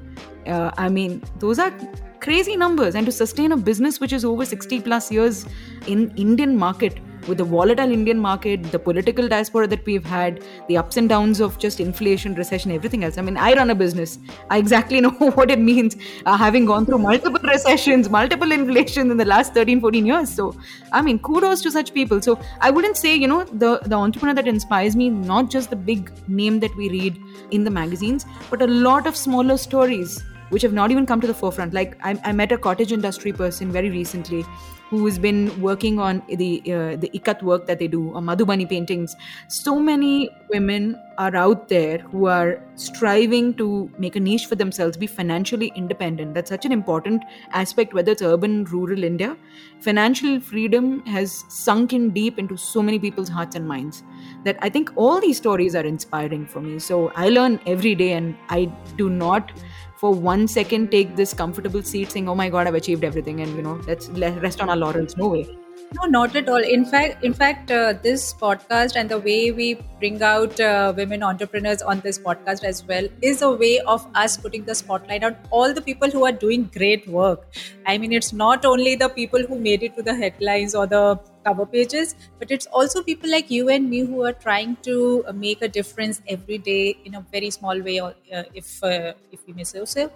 Uh, 0.47 0.71
I 0.77 0.89
mean, 0.89 1.23
those 1.39 1.59
are 1.59 1.73
crazy 2.21 2.57
numbers. 2.57 2.95
And 2.95 3.07
to 3.07 3.13
sustain 3.13 3.53
a 3.53 3.57
business 3.57 4.01
which 4.01 4.13
is 4.13 4.25
over 4.25 4.45
60 4.45 4.81
plus 4.81 5.11
years 5.11 5.47
in 5.87 6.13
Indian 6.17 6.57
market 6.57 6.99
with 7.29 7.39
the 7.39 7.45
volatile 7.45 7.91
Indian 7.93 8.19
market, 8.19 8.63
the 8.73 8.79
political 8.79 9.29
diaspora 9.29 9.67
that 9.69 9.85
we've 9.87 10.05
had, 10.05 10.43
the 10.69 10.77
ups 10.77 10.97
and 10.97 11.09
downs 11.09 11.41
of 11.41 11.59
just 11.59 11.79
inflation, 11.79 12.35
recession, 12.35 12.73
everything 12.73 13.05
else. 13.05 13.19
I 13.19 13.23
mean, 13.23 13.37
I 13.37 13.53
run 13.55 13.71
a 13.71 13.75
business. 13.75 14.19
I 14.51 14.59
exactly 14.59 15.01
know 15.07 15.11
what 15.11 15.51
it 15.51 15.59
means 15.59 15.97
uh, 16.27 16.37
having 16.37 16.65
gone 16.65 16.87
through 16.87 16.99
multiple 16.99 17.41
recessions, 17.45 18.09
multiple 18.09 18.51
inflation 18.51 19.11
in 19.11 19.17
the 19.17 19.25
last 19.25 19.55
13, 19.55 19.81
14 19.81 20.07
years. 20.07 20.35
So, 20.35 20.57
I 20.93 21.03
mean, 21.03 21.19
kudos 21.19 21.61
to 21.63 21.71
such 21.71 21.93
people. 21.93 22.23
So, 22.23 22.41
I 22.61 22.71
wouldn't 22.71 22.97
say, 22.97 23.15
you 23.15 23.29
know, 23.29 23.45
the, 23.45 23.81
the 23.85 23.97
entrepreneur 23.97 24.35
that 24.35 24.49
inspires 24.49 24.97
me, 24.97 25.11
not 25.11 25.51
just 25.51 25.71
the 25.71 25.77
big 25.77 26.11
name 26.29 26.61
that 26.61 26.75
we 26.77 26.89
read 26.89 27.21
in 27.51 27.65
the 27.65 27.71
magazines, 27.71 28.25
but 28.51 28.63
a 28.63 28.67
lot 28.67 29.07
of 29.07 29.17
smaller 29.17 29.57
stories 29.57 30.23
which 30.51 30.63
have 30.63 30.73
not 30.73 30.91
even 30.91 31.05
come 31.05 31.21
to 31.21 31.27
the 31.27 31.35
forefront. 31.35 31.75
Like 31.75 31.99
I, 32.03 32.19
I 32.25 32.33
met 32.33 32.53
a 32.53 32.59
cottage 32.59 32.93
industry 32.93 33.33
person 33.33 33.71
very 33.71 33.91
recently 33.91 34.45
who 34.91 35.05
has 35.07 35.19
been 35.19 35.61
working 35.61 35.99
on 35.99 36.23
the 36.29 36.63
uh, 36.67 36.97
the 36.97 37.11
ikat 37.19 37.43
work 37.43 37.67
that 37.67 37.79
they 37.79 37.89
do, 37.89 38.09
or 38.11 38.21
Madhubani 38.21 38.69
paintings. 38.69 39.15
So 39.49 39.79
many 39.79 40.31
women 40.49 41.01
are 41.19 41.35
out 41.37 41.69
there 41.69 41.99
who 41.99 42.27
are 42.27 42.63
striving 42.77 43.53
to 43.55 43.91
make 43.99 44.17
a 44.17 44.21
niche 44.21 44.47
for 44.47 44.55
themselves, 44.55 44.97
be 44.97 45.07
financially 45.07 45.73
independent. 45.75 46.35
That's 46.35 46.49
such 46.49 46.65
an 46.65 46.73
important 46.73 47.25
aspect, 47.51 47.93
whether 47.93 48.13
it's 48.13 48.23
urban, 48.23 48.65
rural 48.65 49.03
India. 49.05 49.37
Financial 49.81 50.41
freedom 50.41 51.05
has 51.07 51.45
sunk 51.49 51.93
in 51.93 52.11
deep 52.11 52.39
into 52.39 52.57
so 52.57 52.83
many 52.83 52.99
people's 52.99 53.29
hearts 53.29 53.57
and 53.57 53.67
minds 53.67 54.03
that 54.45 54.57
I 54.63 54.69
think 54.69 54.93
all 54.97 55.21
these 55.21 55.37
stories 55.37 55.75
are 55.75 55.85
inspiring 55.85 56.47
for 56.47 56.61
me. 56.61 56.79
So 56.79 57.13
I 57.15 57.29
learn 57.29 57.61
every 57.67 57.95
day, 57.95 58.13
and 58.13 58.37
I 58.49 58.67
do 58.97 59.11
not 59.11 59.53
for 59.99 60.15
one 60.15 60.47
second 60.47 60.91
take 60.91 61.17
this 61.17 61.35
comfortable 61.35 61.83
seat 61.83 62.13
saying, 62.13 62.29
oh 62.29 62.35
my 62.35 62.49
God, 62.49 62.67
I've 62.67 62.75
achieved 62.75 63.03
everything 63.03 63.41
and, 63.41 63.55
you 63.57 63.63
know, 63.63 63.81
let's 63.87 64.09
rest 64.09 64.61
on 64.61 64.71
our 64.71 64.77
laurels. 64.77 65.17
No 65.17 65.29
way. 65.29 65.59
No, 65.95 66.05
not 66.07 66.37
at 66.37 66.49
all. 66.51 66.63
In 66.63 66.85
fact, 66.85 67.25
in 67.25 67.33
fact, 67.33 67.71
uh, 67.71 67.95
this 68.03 68.35
podcast 68.35 68.95
and 68.95 69.09
the 69.09 69.19
way 69.19 69.53
we 69.53 69.75
bring 69.99 70.23
out 70.23 70.61
uh, 70.61 70.93
women 70.95 71.23
entrepreneurs 71.23 71.81
on 71.81 72.01
this 72.01 72.19
podcast 72.19 72.63
as 72.63 72.85
well 72.87 73.09
is 73.23 73.41
a 73.41 73.51
way 73.51 73.79
of 73.81 74.07
us 74.15 74.37
putting 74.37 74.65
the 74.67 74.75
spotlight 74.75 75.25
on 75.25 75.35
all 75.51 75.73
the 75.73 75.81
people 75.81 76.11
who 76.11 76.27
are 76.27 76.33
doing 76.33 76.65
great 76.77 77.09
work. 77.09 77.47
I 77.87 77.97
mean, 77.97 78.13
it's 78.13 78.35
not 78.35 78.67
only 78.67 78.97
the 78.97 79.09
people 79.09 79.41
who 79.43 79.59
made 79.59 79.83
it 79.83 79.97
to 79.97 80.03
the 80.03 80.15
headlines 80.15 80.75
or 80.75 80.87
the 80.87 81.19
cover 81.45 81.65
pages, 81.65 82.15
but 82.39 82.51
it's 82.51 82.67
also 82.67 83.03
people 83.03 83.31
like 83.31 83.51
you 83.51 83.71
and 83.71 83.89
me 83.89 84.01
who 84.01 84.23
are 84.25 84.35
trying 84.35 84.77
to 84.83 85.25
uh, 85.27 85.33
make 85.33 85.63
a 85.63 85.69
difference 85.69 86.21
every 86.29 86.59
day 86.59 86.99
in 87.07 87.15
a 87.15 87.25
very 87.33 87.49
small 87.49 87.81
way, 87.81 87.99
or 88.01 88.15
uh, 88.35 88.43
if 88.55 88.85
uh, 88.85 89.15
if 89.33 89.41
we 89.47 89.55
may 89.55 89.65
say 89.65 89.83
so. 89.87 90.11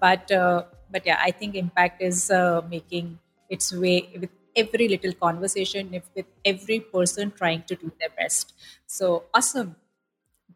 But 0.00 0.32
uh, 0.32 0.62
but 0.90 1.04
yeah, 1.04 1.18
I 1.20 1.32
think 1.32 1.54
impact 1.54 2.00
is 2.00 2.30
making 2.70 3.18
its 3.50 3.72
way 3.74 4.08
with 4.20 4.30
every 4.56 4.88
little 4.88 5.12
conversation, 5.12 5.92
if 5.92 6.04
with 6.14 6.26
every 6.44 6.80
person 6.80 7.32
trying 7.32 7.62
to 7.64 7.74
do 7.76 7.92
their 8.00 8.10
best. 8.16 8.54
So 8.86 9.24
awesome. 9.34 9.76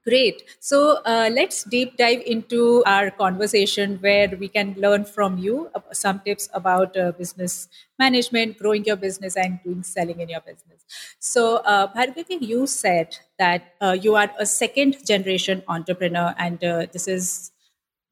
Great. 0.05 0.43
So 0.59 0.99
uh, 1.07 1.31
let's 1.33 1.63
deep 1.63 1.97
dive 1.97 2.23
into 2.27 2.83
our 2.87 3.09
conversation 3.13 3.99
where 4.01 4.29
we 4.37 4.49
can 4.49 4.75
learn 4.77 5.05
from 5.05 5.39
you 5.39 5.71
some 5.93 6.19
tips 6.25 6.49
about 6.55 6.97
uh, 6.97 7.13
business 7.13 7.69
management, 8.01 8.59
growing 8.59 8.85
your 8.85 8.97
business, 8.97 9.37
and 9.37 9.61
doing 9.63 9.85
selling 9.85 10.19
in 10.19 10.29
your 10.29 10.41
business. 10.41 10.85
So, 11.21 11.59
uh, 11.59 11.93
Bhargavi, 11.95 12.41
you 12.41 12.67
said 12.67 13.17
that 13.39 13.75
uh, 13.81 13.97
you 14.01 14.17
are 14.17 14.29
a 14.41 14.47
second 14.47 14.97
generation 15.07 15.63
entrepreneur, 15.69 16.35
and 16.37 16.65
uh, 16.65 16.87
this 16.93 17.07
is 17.07 17.53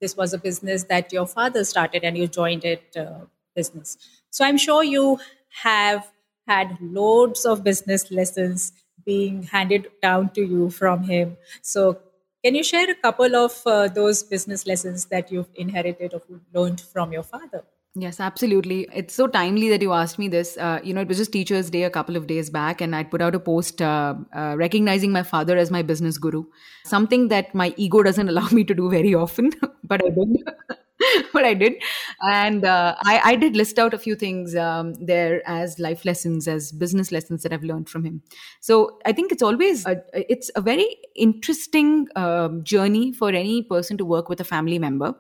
this 0.01 0.17
was 0.17 0.33
a 0.33 0.39
business 0.39 0.85
that 0.85 1.13
your 1.13 1.27
father 1.27 1.65
started, 1.65 2.05
and 2.05 2.17
you 2.17 2.29
joined 2.29 2.65
it 2.65 2.97
uh, 2.97 3.27
business. 3.57 3.99
So, 4.31 4.45
I'm 4.45 4.59
sure 4.59 4.85
you 4.85 5.19
have 5.63 6.11
had 6.47 6.77
loads 6.81 7.45
of 7.45 7.65
business 7.65 8.11
lessons 8.11 8.73
being 9.05 9.43
handed 9.45 9.89
down 10.03 10.31
to 10.31 10.43
you 10.43 10.71
from 10.71 11.03
him. 11.05 11.37
So, 11.63 11.99
can 12.45 12.55
you 12.55 12.65
share 12.65 12.91
a 12.91 12.95
couple 12.95 13.37
of 13.37 13.61
uh, 13.67 13.89
those 13.89 14.23
business 14.23 14.67
lessons 14.67 15.07
that 15.07 15.31
you've 15.31 15.51
inherited 15.55 16.15
or 16.15 16.23
learned 16.55 16.81
from 16.81 17.13
your 17.13 17.23
father? 17.23 17.65
Yes, 17.97 18.21
absolutely. 18.21 18.89
It's 18.95 19.15
so 19.15 19.27
timely 19.27 19.69
that 19.69 19.83
you 19.83 19.93
asked 19.93 20.17
me 20.19 20.29
this. 20.29 20.57
Uh, 20.57 20.79
you 20.83 20.95
know, 20.95 21.01
it 21.01 21.09
was 21.09 21.17
just 21.19 21.33
Teachers' 21.33 21.71
Day 21.71 21.83
a 21.83 21.91
couple 21.91 22.17
of 22.17 22.29
days 22.29 22.49
back, 22.49 22.81
and 22.81 22.95
I'd 22.95 23.11
put 23.11 23.21
out 23.21 23.35
a 23.35 23.41
post 23.41 23.83
uh, 23.83 24.15
uh, 24.33 24.55
recognizing 24.57 25.11
my 25.11 25.25
father 25.25 25.57
as 25.57 25.73
my 25.73 25.83
business 25.83 26.17
guru, 26.17 26.45
something 26.85 27.29
that 27.29 27.53
my 27.53 27.75
ego 27.77 28.05
doesn't 28.05 28.29
allow 28.35 28.49
me 28.51 28.63
to 28.65 28.75
do 28.75 28.89
very 28.89 29.13
often, 29.15 29.53
but 29.85 30.05
I 30.05 30.11
did. 30.11 30.79
but 31.33 31.45
I 31.45 31.55
did. 31.55 31.75
And 32.21 32.65
uh, 32.65 32.95
I, 33.01 33.21
I, 33.25 33.37
did 33.37 33.57
list 33.57 33.79
out 33.79 33.95
a 33.95 33.99
few 33.99 34.15
things 34.15 34.55
um, 34.55 34.95
there 34.95 35.43
as 35.49 35.79
life 35.79 36.05
lessons, 36.05 36.47
as 36.47 36.73
business 36.73 37.11
lessons 37.13 37.43
that 37.43 37.53
I've 37.53 37.63
learned 37.63 37.89
from 37.89 38.05
him. 38.05 38.23
So 38.61 38.99
I 39.07 39.13
think 39.13 39.33
it's 39.33 39.43
always, 39.43 39.87
a, 39.87 40.03
it's 40.13 40.51
a 40.57 40.61
very 40.61 40.97
interesting 41.15 42.09
um, 42.17 42.63
journey 42.65 43.13
for 43.13 43.31
any 43.31 43.63
person 43.63 43.97
to 43.99 44.05
work 44.05 44.29
with 44.29 44.41
a 44.41 44.45
family 44.45 44.79
member. 44.79 45.15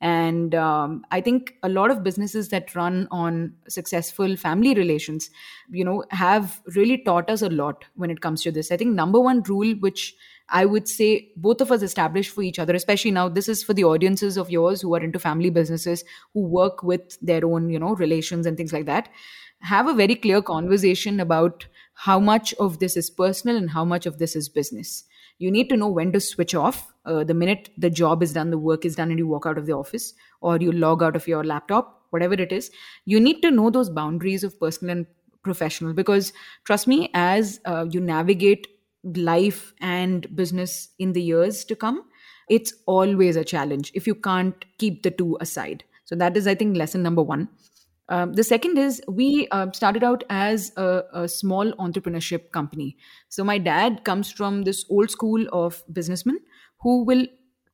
And 0.00 0.52
um, 0.56 1.06
I 1.12 1.20
think 1.20 1.54
a 1.62 1.68
lot 1.68 1.92
of 1.92 2.02
businesses 2.02 2.48
that 2.48 2.74
run 2.74 3.06
on 3.12 3.54
successful 3.68 4.36
family 4.36 4.74
relations, 4.74 5.30
you 5.70 5.84
know, 5.84 6.04
have 6.10 6.60
really 6.74 6.98
taught 6.98 7.30
us 7.30 7.40
a 7.40 7.48
lot 7.48 7.84
when 7.94 8.10
it 8.10 8.20
comes 8.20 8.42
to 8.42 8.50
this. 8.50 8.72
I 8.72 8.76
think 8.76 8.94
number 8.94 9.20
one 9.20 9.42
rule, 9.44 9.74
which 9.78 10.16
I 10.52 10.66
would 10.66 10.86
say 10.86 11.30
both 11.34 11.60
of 11.62 11.72
us 11.72 11.82
established 11.82 12.30
for 12.30 12.42
each 12.42 12.58
other, 12.58 12.74
especially 12.74 13.10
now. 13.10 13.28
This 13.28 13.48
is 13.48 13.62
for 13.64 13.72
the 13.72 13.84
audiences 13.84 14.36
of 14.36 14.50
yours 14.50 14.82
who 14.82 14.94
are 14.94 15.00
into 15.00 15.18
family 15.18 15.50
businesses, 15.50 16.04
who 16.34 16.42
work 16.42 16.82
with 16.82 17.18
their 17.22 17.44
own, 17.44 17.70
you 17.70 17.78
know, 17.78 17.94
relations 17.94 18.46
and 18.46 18.56
things 18.56 18.72
like 18.72 18.84
that. 18.86 19.08
Have 19.60 19.88
a 19.88 19.94
very 19.94 20.14
clear 20.14 20.42
conversation 20.42 21.20
about 21.20 21.66
how 21.94 22.20
much 22.20 22.52
of 22.54 22.78
this 22.80 22.96
is 22.96 23.08
personal 23.08 23.56
and 23.56 23.70
how 23.70 23.84
much 23.84 24.04
of 24.04 24.18
this 24.18 24.36
is 24.36 24.48
business. 24.48 25.04
You 25.38 25.50
need 25.50 25.70
to 25.70 25.76
know 25.76 25.88
when 25.88 26.12
to 26.12 26.20
switch 26.20 26.54
off. 26.54 26.92
Uh, 27.06 27.24
the 27.24 27.34
minute 27.34 27.70
the 27.78 27.90
job 27.90 28.22
is 28.22 28.32
done, 28.32 28.50
the 28.50 28.58
work 28.58 28.84
is 28.84 28.96
done, 28.96 29.10
and 29.10 29.18
you 29.18 29.26
walk 29.26 29.46
out 29.46 29.58
of 29.58 29.66
the 29.66 29.72
office 29.72 30.12
or 30.40 30.58
you 30.58 30.70
log 30.70 31.02
out 31.02 31.16
of 31.16 31.26
your 31.26 31.42
laptop, 31.44 32.02
whatever 32.10 32.34
it 32.34 32.52
is, 32.52 32.70
you 33.06 33.18
need 33.18 33.40
to 33.40 33.50
know 33.50 33.70
those 33.70 33.88
boundaries 33.88 34.44
of 34.44 34.58
personal 34.60 34.96
and 34.98 35.06
professional 35.42 35.92
because 35.92 36.32
trust 36.64 36.86
me 36.86 37.10
as 37.14 37.60
uh, 37.64 37.86
you 37.90 38.00
navigate 38.00 38.66
life 39.04 39.72
and 39.80 40.34
business 40.34 40.88
in 40.98 41.12
the 41.12 41.22
years 41.22 41.64
to 41.64 41.76
come, 41.76 42.04
it's 42.48 42.74
always 42.86 43.36
a 43.36 43.44
challenge 43.44 43.92
if 43.94 44.06
you 44.06 44.14
can't 44.14 44.64
keep 44.78 45.02
the 45.02 45.10
two 45.10 45.38
aside. 45.40 45.84
So, 46.04 46.16
that 46.16 46.36
is, 46.36 46.46
I 46.46 46.54
think, 46.54 46.76
lesson 46.76 47.02
number 47.02 47.22
one. 47.22 47.48
Um, 48.08 48.34
the 48.34 48.44
second 48.44 48.76
is 48.78 49.00
we 49.08 49.48
uh, 49.52 49.68
started 49.72 50.04
out 50.04 50.24
as 50.28 50.72
a, 50.76 51.02
a, 51.14 51.28
small 51.28 51.72
entrepreneurship 51.74 52.50
company. 52.50 52.96
So, 53.28 53.44
my 53.44 53.58
dad 53.58 54.04
comes 54.04 54.30
from 54.30 54.64
this 54.64 54.84
old 54.90 55.10
school 55.10 55.46
of 55.52 55.82
businessmen 55.92 56.40
who 56.80 57.04
will 57.04 57.26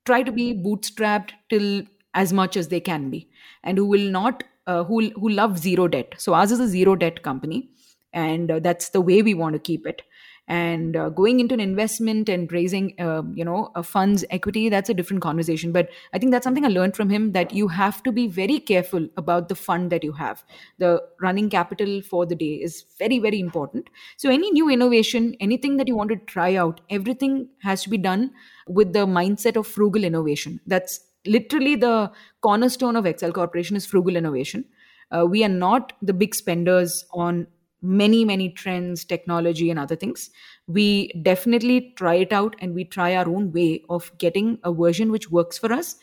try 0.04 0.22
to 0.22 0.30
be 0.30 0.54
bootstrapped 0.54 1.30
till 1.48 1.82
as 2.14 2.32
much 2.32 2.56
as 2.56 2.68
they 2.68 2.80
can 2.80 3.10
be 3.10 3.28
and 3.64 3.78
who 3.78 3.86
will 3.86 4.10
not, 4.10 4.44
uh, 4.66 4.84
who, 4.84 5.10
who 5.10 5.30
love 5.30 5.58
zero 5.58 5.88
debt. 5.88 6.14
So, 6.18 6.34
ours 6.34 6.52
is 6.52 6.60
a 6.60 6.68
zero 6.68 6.94
debt 6.94 7.22
company 7.22 7.70
and 8.12 8.50
uh, 8.50 8.60
that's 8.60 8.90
the 8.90 9.00
way 9.00 9.22
we 9.22 9.34
want 9.34 9.54
to 9.54 9.58
keep 9.58 9.86
it 9.86 10.02
and 10.48 10.96
uh, 10.96 11.10
going 11.10 11.40
into 11.40 11.54
an 11.54 11.60
investment 11.60 12.28
and 12.28 12.50
raising 12.50 12.94
uh, 12.98 13.22
you 13.34 13.44
know 13.44 13.70
a 13.74 13.82
fund's 13.82 14.24
equity 14.30 14.68
that's 14.68 14.88
a 14.88 14.94
different 14.94 15.22
conversation. 15.22 15.72
But 15.72 15.90
i 16.12 16.18
think 16.18 16.32
that's 16.32 16.44
something 16.44 16.64
i 16.64 16.68
learned 16.68 16.96
from 16.96 17.10
him 17.10 17.32
that 17.32 17.52
you 17.52 17.68
have 17.68 18.02
to 18.02 18.12
be 18.12 18.26
very 18.26 18.58
careful 18.58 19.08
about 19.16 19.48
the 19.48 19.54
fund 19.54 19.92
that 19.92 20.02
you 20.02 20.12
have. 20.12 20.42
The 20.78 21.02
running 21.20 21.50
capital 21.50 22.00
for 22.02 22.24
the 22.26 22.34
day 22.34 22.54
is 22.54 22.84
very 22.98 23.18
very 23.18 23.40
important. 23.40 23.90
So 24.16 24.30
any 24.30 24.50
new 24.50 24.70
innovation 24.70 25.34
anything 25.40 25.76
that 25.76 25.88
you 25.88 25.96
want 25.96 26.10
to 26.10 26.16
try 26.16 26.54
out 26.56 26.80
everything 26.90 27.48
has 27.62 27.82
to 27.82 27.90
be 27.90 27.98
done 27.98 28.30
with 28.66 28.92
the 28.92 29.06
mindset 29.06 29.56
of 29.56 29.66
frugal 29.66 30.04
innovation. 30.04 30.60
That's 30.66 31.00
literally 31.26 31.76
the 31.76 32.10
cornerstone 32.40 32.96
of 32.96 33.06
excel 33.06 33.32
corporation 33.32 33.76
is 33.76 33.86
frugal 33.86 34.16
innovation. 34.16 34.64
Uh, 35.10 35.24
we 35.26 35.42
are 35.44 35.48
not 35.48 35.92
the 36.02 36.12
big 36.12 36.34
spenders 36.34 37.04
on 37.12 37.46
many 37.80 38.24
many 38.24 38.50
trends 38.50 39.04
technology 39.04 39.70
and 39.70 39.78
other 39.78 39.96
things. 39.96 40.30
We 40.66 41.12
definitely 41.22 41.92
try 41.96 42.14
it 42.16 42.32
out 42.32 42.56
and 42.60 42.74
we 42.74 42.84
try 42.84 43.14
our 43.16 43.28
own 43.28 43.52
way 43.52 43.82
of 43.88 44.10
getting 44.18 44.58
a 44.64 44.72
version 44.72 45.10
which 45.12 45.30
works 45.30 45.58
for 45.58 45.72
us 45.72 45.96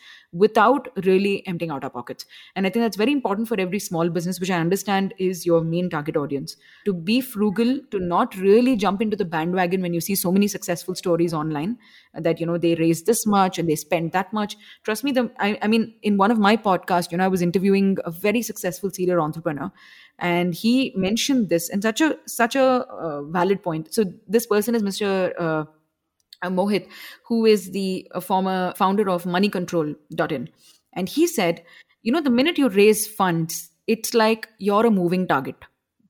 without 0.44 0.88
really 1.04 1.46
emptying 1.46 1.70
out 1.70 1.84
our 1.84 1.90
pockets. 1.90 2.26
And 2.54 2.66
i 2.66 2.70
think 2.70 2.84
that's 2.84 2.96
very 2.96 3.12
important 3.12 3.48
for 3.48 3.58
every 3.60 3.78
small 3.78 4.08
business 4.08 4.40
which 4.40 4.50
i 4.50 4.58
understand 4.58 5.14
is 5.18 5.44
your 5.46 5.60
main 5.62 5.90
target 5.90 6.16
audience 6.16 6.56
to 6.84 6.94
be 7.10 7.20
frugal 7.20 7.80
to 7.90 7.98
not 7.98 8.36
really 8.36 8.76
jump 8.76 9.02
into 9.02 9.16
the 9.16 9.24
bandwagon 9.24 9.82
when 9.82 9.94
you 9.94 10.00
see 10.00 10.14
so 10.14 10.32
many 10.32 10.48
successful 10.48 10.94
stories 10.94 11.34
online 11.34 11.76
that 12.14 12.40
you 12.40 12.46
know 12.46 12.58
they 12.58 12.74
raise 12.76 13.04
this 13.04 13.26
much 13.26 13.58
and 13.58 13.68
they 13.68 13.76
spend 13.76 14.12
that 14.12 14.32
much. 14.32 14.56
Trust 14.84 15.04
me 15.04 15.12
the 15.12 15.30
i, 15.38 15.58
I 15.62 15.68
mean 15.68 15.94
in 16.02 16.16
one 16.16 16.30
of 16.30 16.38
my 16.38 16.56
podcasts 16.56 17.12
you 17.12 17.18
know 17.18 17.24
i 17.24 17.28
was 17.28 17.42
interviewing 17.42 17.96
a 18.04 18.10
very 18.10 18.42
successful 18.42 18.90
serial 18.90 19.20
entrepreneur 19.20 19.70
and 20.18 20.54
he 20.54 20.92
mentioned 20.96 21.48
this 21.48 21.68
and 21.68 21.82
such 21.82 22.00
a 22.00 22.16
such 22.26 22.56
a 22.56 22.62
uh, 22.62 23.22
valid 23.24 23.62
point. 23.62 23.92
So 23.92 24.04
this 24.26 24.46
person 24.46 24.74
is 24.74 24.82
mr 24.82 25.32
uh, 25.38 25.42
uh, 25.42 25.64
mohit 26.44 26.88
who 27.26 27.44
is 27.44 27.72
the 27.72 28.06
uh, 28.14 28.20
former 28.20 28.72
founder 28.76 29.08
of 29.10 29.24
moneycontrol.in 29.24 30.48
and 30.94 31.08
he 31.08 31.26
said 31.26 31.62
you 32.02 32.12
know 32.12 32.20
the 32.20 32.30
minute 32.30 32.58
you 32.58 32.68
raise 32.68 33.06
funds 33.06 33.70
it's 33.86 34.14
like 34.14 34.48
you're 34.58 34.86
a 34.86 34.90
moving 34.90 35.26
target. 35.26 35.56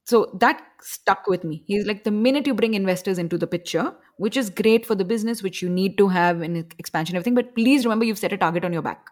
So 0.04 0.30
that 0.40 0.62
stuck 0.80 1.26
with 1.26 1.42
me. 1.42 1.64
He's 1.66 1.84
like 1.84 2.04
the 2.04 2.10
minute 2.10 2.46
you 2.46 2.54
bring 2.54 2.74
investors 2.74 3.18
into 3.18 3.36
the 3.36 3.46
picture 3.46 3.92
which 4.18 4.36
is 4.36 4.48
great 4.48 4.86
for 4.86 4.94
the 4.94 5.04
business 5.04 5.42
which 5.42 5.60
you 5.60 5.68
need 5.68 5.98
to 5.98 6.08
have 6.08 6.42
in 6.42 6.56
expansion 6.78 7.16
everything 7.16 7.34
but 7.34 7.54
please 7.54 7.84
remember 7.84 8.04
you've 8.04 8.18
set 8.18 8.32
a 8.32 8.36
target 8.38 8.64
on 8.64 8.72
your 8.72 8.80
back 8.80 9.10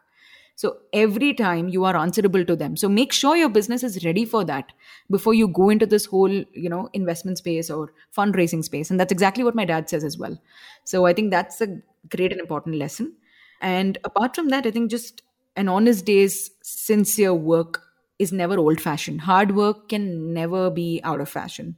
so 0.57 0.77
every 0.93 1.35
time 1.35 1.69
you 1.69 1.85
are 1.85 1.97
answerable 1.97 2.45
to 2.45 2.57
them 2.57 2.77
so 2.77 2.89
make 2.89 3.13
sure 3.13 3.37
your 3.37 3.49
business 3.49 3.83
is 3.83 4.05
ready 4.05 4.25
for 4.25 4.45
that 4.45 4.73
before 5.11 5.35
you 5.35 5.49
go 5.49 5.69
into 5.71 5.87
this 5.87 6.05
whole 6.07 6.31
you 6.31 6.69
know 6.69 6.89
investment 6.93 7.39
space 7.39 7.71
or 7.71 7.93
fundraising 8.17 8.63
space 8.63 8.91
and 8.91 9.01
that's 9.01 9.13
exactly 9.13 9.45
what 9.45 9.55
my 9.55 9.65
dad 9.65 9.89
says 9.89 10.05
as 10.05 10.19
well 10.19 10.41
so 10.85 11.07
i 11.07 11.13
think 11.13 11.31
that's 11.31 11.61
a 11.61 11.69
great 12.09 12.33
and 12.33 12.41
important 12.41 12.77
lesson 12.77 13.13
and 13.61 13.99
apart 14.05 14.35
from 14.35 14.49
that 14.49 14.67
i 14.67 14.71
think 14.71 14.91
just 14.91 15.23
an 15.57 15.69
honest 15.69 16.05
day's 16.05 16.51
sincere 16.63 17.35
work 17.35 17.83
is 18.19 18.33
never 18.33 18.59
old 18.59 18.81
fashioned. 18.81 19.23
Hard 19.23 19.55
work 19.57 19.89
can 19.89 20.33
never 20.33 20.71
be 20.71 21.01
out 21.05 21.21
of 21.21 21.29
fashion. 21.29 21.77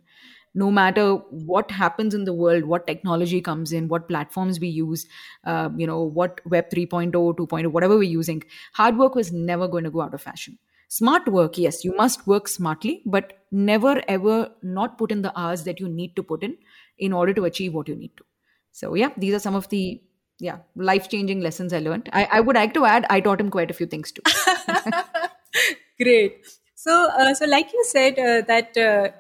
No 0.57 0.71
matter 0.71 1.15
what 1.51 1.71
happens 1.71 2.15
in 2.15 2.25
the 2.25 2.33
world, 2.33 2.65
what 2.65 2.87
technology 2.87 3.41
comes 3.41 3.73
in, 3.73 3.89
what 3.89 4.09
platforms 4.09 4.59
we 4.59 4.69
use, 4.69 5.07
uh, 5.45 5.69
you 5.77 5.87
know, 5.87 6.03
what 6.03 6.41
Web 6.47 6.71
3.0, 6.71 7.13
2.0, 7.13 7.67
whatever 7.73 7.97
we're 7.97 8.15
using, 8.15 8.43
hard 8.73 8.99
work 8.99 9.15
was 9.15 9.33
never 9.33 9.69
going 9.69 9.85
to 9.85 9.91
go 9.91 10.01
out 10.01 10.15
of 10.15 10.23
fashion. 10.23 10.59
Smart 10.89 11.29
work, 11.29 11.59
yes, 11.59 11.85
you 11.85 11.95
must 11.97 12.27
work 12.27 12.49
smartly, 12.49 13.03
but 13.05 13.45
never 13.51 14.03
ever 14.09 14.51
not 14.63 14.99
put 14.99 15.13
in 15.13 15.23
the 15.23 15.39
hours 15.39 15.65
that 15.65 15.81
you 15.81 15.89
need 15.89 16.17
to 16.17 16.23
put 16.23 16.43
in 16.43 16.57
in 16.99 17.13
order 17.13 17.35
to 17.35 17.45
achieve 17.45 17.75
what 17.75 17.89
you 17.89 17.97
need 17.97 18.17
to. 18.17 18.25
So, 18.73 18.95
yeah, 18.95 19.11
these 19.17 19.35
are 19.35 19.41
some 19.41 19.55
of 19.55 19.69
the 19.69 20.01
yeah 20.39 20.59
life 20.77 21.09
changing 21.09 21.41
lessons 21.41 21.73
I 21.73 21.81
learned. 21.81 22.09
I, 22.13 22.29
I 22.33 22.41
would 22.41 22.57
like 22.57 22.75
to 22.75 22.85
add, 22.85 23.07
I 23.11 23.21
taught 23.21 23.41
him 23.41 23.51
quite 23.51 23.71
a 23.71 23.75
few 23.75 23.87
things 23.87 24.13
too. 24.13 24.23
Great. 26.01 26.47
So, 26.75 27.11
uh, 27.19 27.35
so 27.35 27.47
like 27.47 27.73
you 27.73 27.85
said 27.85 28.19
uh, 28.19 28.43
that 28.47 28.77
uh, 28.77 29.11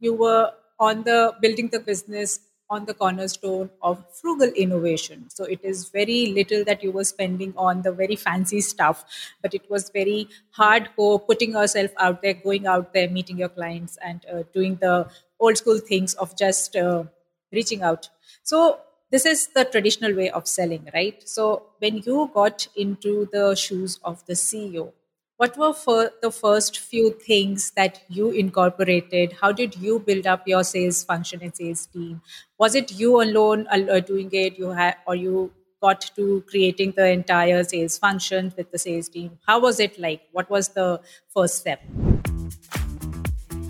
you 0.00 0.14
were 0.14 0.50
on 0.88 1.02
the 1.04 1.18
building 1.40 1.68
the 1.68 1.80
business 1.80 2.40
on 2.70 2.86
the 2.86 2.94
cornerstone 2.94 3.70
of 3.82 4.02
frugal 4.20 4.48
innovation. 4.64 5.26
So 5.28 5.44
it 5.44 5.60
is 5.62 5.88
very 5.90 6.26
little 6.38 6.64
that 6.64 6.82
you 6.82 6.92
were 6.92 7.04
spending 7.04 7.52
on 7.56 7.82
the 7.82 7.92
very 7.92 8.16
fancy 8.16 8.60
stuff, 8.60 9.04
but 9.42 9.54
it 9.54 9.68
was 9.70 9.90
very 9.90 10.28
hardcore, 10.58 11.24
putting 11.26 11.52
yourself 11.52 11.90
out 11.98 12.22
there, 12.22 12.34
going 12.34 12.66
out 12.66 12.92
there, 12.94 13.08
meeting 13.08 13.38
your 13.38 13.50
clients, 13.50 13.98
and 14.04 14.24
uh, 14.32 14.42
doing 14.54 14.76
the 14.80 15.08
old 15.38 15.58
school 15.58 15.78
things 15.78 16.14
of 16.14 16.36
just 16.36 16.74
uh, 16.76 17.04
reaching 17.52 17.82
out. 17.82 18.08
So 18.42 18.80
this 19.10 19.26
is 19.26 19.48
the 19.48 19.64
traditional 19.64 20.14
way 20.14 20.30
of 20.30 20.48
selling, 20.48 20.88
right? 20.94 21.22
So 21.28 21.66
when 21.78 21.98
you 21.98 22.30
got 22.34 22.66
into 22.76 23.28
the 23.32 23.54
shoes 23.54 24.00
of 24.02 24.24
the 24.26 24.34
CEO, 24.34 24.92
what 25.36 25.56
were 25.56 25.74
the 26.22 26.30
first 26.30 26.78
few 26.78 27.10
things 27.12 27.72
that 27.76 28.02
you 28.08 28.30
incorporated? 28.30 29.32
How 29.40 29.52
did 29.52 29.76
you 29.76 29.98
build 29.98 30.26
up 30.26 30.46
your 30.46 30.64
sales 30.64 31.02
function 31.04 31.40
and 31.42 31.54
sales 31.54 31.86
team? 31.86 32.22
Was 32.58 32.74
it 32.74 32.92
you 32.92 33.20
alone 33.20 33.66
uh, 33.70 34.00
doing 34.00 34.28
it? 34.32 34.58
You 34.58 34.68
had 34.70 34.96
or 35.06 35.16
you 35.16 35.52
got 35.82 36.00
to 36.16 36.42
creating 36.48 36.94
the 36.96 37.08
entire 37.08 37.62
sales 37.64 37.98
function 37.98 38.52
with 38.56 38.70
the 38.70 38.78
sales 38.78 39.08
team? 39.08 39.38
How 39.46 39.58
was 39.60 39.80
it 39.80 39.98
like? 39.98 40.22
What 40.32 40.48
was 40.50 40.68
the 40.68 41.00
first 41.34 41.56
step 41.58 41.80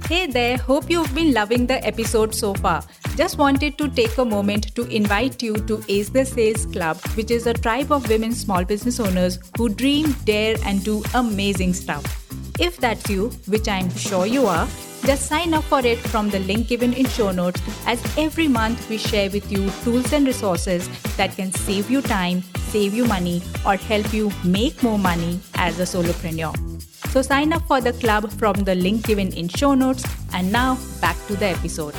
Hey 0.06 0.26
there, 0.26 0.58
hope 0.58 0.90
you've 0.90 1.14
been 1.14 1.32
loving 1.32 1.66
the 1.66 1.82
episode 1.82 2.34
so 2.34 2.52
far. 2.52 2.84
Just 3.16 3.38
wanted 3.38 3.78
to 3.78 3.88
take 3.88 4.18
a 4.18 4.24
moment 4.24 4.74
to 4.74 4.82
invite 4.88 5.42
you 5.42 5.54
to 5.56 5.82
Ace 5.88 6.10
the 6.10 6.26
Sales 6.26 6.66
Club, 6.66 6.98
which 7.14 7.30
is 7.30 7.46
a 7.46 7.54
tribe 7.54 7.90
of 7.90 8.06
women 8.10 8.32
small 8.32 8.66
business 8.66 9.00
owners 9.00 9.38
who 9.56 9.70
dream, 9.70 10.14
dare, 10.26 10.56
and 10.66 10.84
do 10.84 11.02
amazing 11.14 11.72
stuff. 11.72 12.04
If 12.60 12.76
that's 12.76 13.08
you, 13.08 13.30
which 13.46 13.66
I'm 13.66 13.88
sure 13.96 14.26
you 14.26 14.44
are, 14.44 14.68
just 15.06 15.26
sign 15.26 15.54
up 15.54 15.64
for 15.64 15.80
it 15.80 15.98
from 15.98 16.28
the 16.28 16.40
link 16.40 16.68
given 16.68 16.92
in 16.92 17.06
show 17.06 17.30
notes 17.30 17.62
as 17.86 18.02
every 18.18 18.46
month 18.46 18.90
we 18.90 18.98
share 18.98 19.30
with 19.30 19.50
you 19.50 19.70
tools 19.84 20.12
and 20.12 20.26
resources 20.26 20.86
that 21.16 21.34
can 21.34 21.50
save 21.50 21.90
you 21.90 22.02
time, 22.02 22.42
save 22.68 22.92
you 22.92 23.06
money, 23.06 23.42
or 23.64 23.76
help 23.76 24.12
you 24.12 24.30
make 24.44 24.82
more 24.82 24.98
money 24.98 25.40
as 25.54 25.80
a 25.80 25.84
solopreneur. 25.84 26.54
So 27.14 27.22
sign 27.22 27.52
up 27.52 27.62
for 27.68 27.80
the 27.80 27.92
club 27.92 28.28
from 28.32 28.64
the 28.64 28.74
link 28.74 29.06
given 29.06 29.32
in 29.34 29.46
show 29.46 29.74
notes. 29.74 30.02
And 30.32 30.50
now 30.50 30.76
back 31.00 31.14
to 31.28 31.36
the 31.36 31.46
episode. 31.46 31.94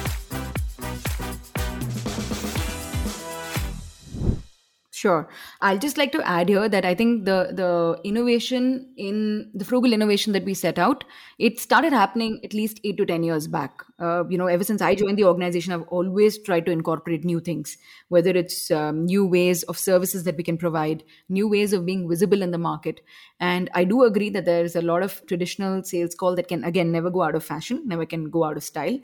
Sure. 4.91 5.29
I'll 5.65 5.79
just 5.79 5.97
like 5.97 6.11
to 6.11 6.21
add 6.21 6.47
here 6.47 6.69
that 6.69 6.85
I 6.85 6.93
think 6.93 7.25
the 7.25 7.37
the 7.59 7.99
innovation 8.03 8.65
in 8.97 9.49
the 9.55 9.65
frugal 9.65 9.93
innovation 9.97 10.31
that 10.33 10.45
we 10.45 10.53
set 10.53 10.77
out, 10.77 11.03
it 11.39 11.59
started 11.59 11.91
happening 11.91 12.39
at 12.43 12.53
least 12.53 12.79
eight 12.83 12.97
to 12.97 13.05
ten 13.11 13.23
years 13.23 13.47
back. 13.47 13.81
Uh, 13.97 14.25
you 14.29 14.37
know, 14.37 14.45
ever 14.45 14.63
since 14.63 14.83
I 14.89 14.93
joined 14.93 15.17
the 15.17 15.23
organization, 15.23 15.73
I've 15.73 15.87
always 15.87 16.37
tried 16.43 16.67
to 16.67 16.71
incorporate 16.71 17.25
new 17.25 17.39
things, 17.39 17.77
whether 18.09 18.29
it's 18.29 18.69
um, 18.69 19.05
new 19.05 19.25
ways 19.25 19.63
of 19.63 19.79
services 19.79 20.23
that 20.25 20.37
we 20.37 20.43
can 20.43 20.59
provide, 20.65 21.03
new 21.29 21.47
ways 21.47 21.73
of 21.73 21.83
being 21.83 22.07
visible 22.07 22.43
in 22.43 22.51
the 22.51 22.59
market. 22.59 23.01
And 23.39 23.71
I 23.73 23.85
do 23.85 24.03
agree 24.03 24.29
that 24.37 24.45
there's 24.45 24.75
a 24.75 24.83
lot 24.83 25.01
of 25.01 25.25
traditional 25.25 25.83
sales 25.83 26.13
call 26.13 26.35
that 26.35 26.47
can 26.47 26.63
again 26.63 26.91
never 26.91 27.09
go 27.09 27.23
out 27.23 27.33
of 27.33 27.43
fashion, 27.43 27.81
never 27.87 28.05
can 28.05 28.29
go 28.29 28.43
out 28.43 28.57
of 28.57 28.63
style 28.63 28.99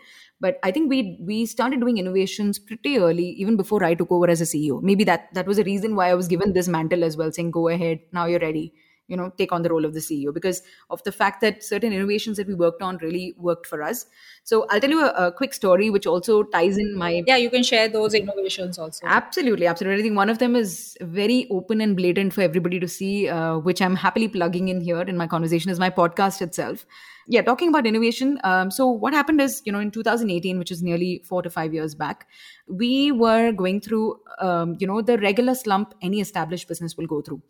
but 0.45 0.60
i 0.63 0.71
think 0.76 0.89
we 0.89 1.00
we 1.30 1.45
started 1.45 1.80
doing 1.80 1.97
innovations 2.02 2.60
pretty 2.60 2.97
early 2.97 3.28
even 3.43 3.56
before 3.62 3.84
i 3.84 3.93
took 3.93 4.12
over 4.12 4.30
as 4.36 4.41
a 4.41 4.50
ceo 4.52 4.82
maybe 4.82 5.04
that 5.12 5.28
that 5.34 5.47
was 5.52 5.60
a 5.60 5.63
reason 5.69 5.95
why 5.95 6.10
i 6.10 6.15
was 6.21 6.28
given 6.28 6.51
this 6.52 6.68
mantle 6.68 7.04
as 7.04 7.18
well 7.18 7.32
saying 7.32 7.52
go 7.52 7.68
ahead 7.68 8.00
now 8.12 8.26
you're 8.26 8.40
ready 8.48 8.74
you 9.12 9.17
know 9.21 9.30
take 9.38 9.52
on 9.52 9.67
the 9.67 9.69
role 9.74 9.86
of 9.89 9.93
the 9.93 10.04
ceo 10.08 10.34
because 10.34 10.62
of 10.89 11.04
the 11.04 11.12
fact 11.12 11.41
that 11.41 11.63
certain 11.63 11.93
innovations 12.00 12.38
that 12.38 12.47
we 12.47 12.56
worked 12.62 12.82
on 12.82 12.97
really 12.97 13.34
worked 13.38 13.67
for 13.67 13.84
us. 13.84 14.06
So 14.43 14.65
i'll 14.69 14.80
tell 14.84 14.95
you 14.95 15.02
a, 15.06 15.28
a 15.28 15.32
quick 15.32 15.54
story 15.54 15.89
which 15.95 16.08
also 16.08 16.43
ties 16.56 16.78
in 16.78 16.95
my 17.04 17.12
yeah 17.28 17.41
you 17.43 17.52
can 17.56 17.63
share 17.71 17.88
those 17.97 18.13
innovations 18.13 18.80
also. 18.80 19.06
Absolutely 19.06 19.67
absolutely. 19.67 20.00
I 20.00 20.04
think 20.04 20.17
one 20.17 20.30
of 20.30 20.39
them 20.39 20.56
is 20.56 20.97
very 21.02 21.47
open 21.52 21.82
and 21.82 21.95
blatant 21.95 22.34
for 22.34 22.41
everybody 22.41 22.80
to 22.80 22.88
see 22.88 23.30
uh, 23.30 23.58
which 23.69 23.82
i'm 23.82 23.95
happily 23.95 24.28
plugging 24.28 24.69
in 24.76 24.82
here 24.82 25.02
in 25.02 25.17
my 25.17 25.28
conversation 25.28 25.71
is 25.71 25.80
my 25.80 25.89
podcast 25.89 26.41
itself. 26.41 26.86
Yeah 27.28 27.43
talking 27.47 27.69
about 27.69 27.86
innovation 27.88 28.39
um, 28.43 28.71
so 28.71 28.88
what 28.88 29.13
happened 29.13 29.41
is 29.41 29.62
you 29.65 29.71
know 29.71 29.80
in 29.80 29.91
2018 29.91 30.58
which 30.58 30.71
is 30.71 30.82
nearly 30.88 31.12
four 31.26 31.41
to 31.43 31.50
five 31.50 31.74
years 31.74 31.93
back 31.95 32.28
we 32.67 33.12
were 33.12 33.52
going 33.52 33.80
through 33.82 34.19
um, 34.39 34.76
you 34.80 34.88
know 34.88 35.02
the 35.02 35.17
regular 35.19 35.56
slump 35.56 35.93
any 36.02 36.19
established 36.19 36.67
business 36.67 36.97
will 36.97 37.08
go 37.08 37.21
through 37.21 37.41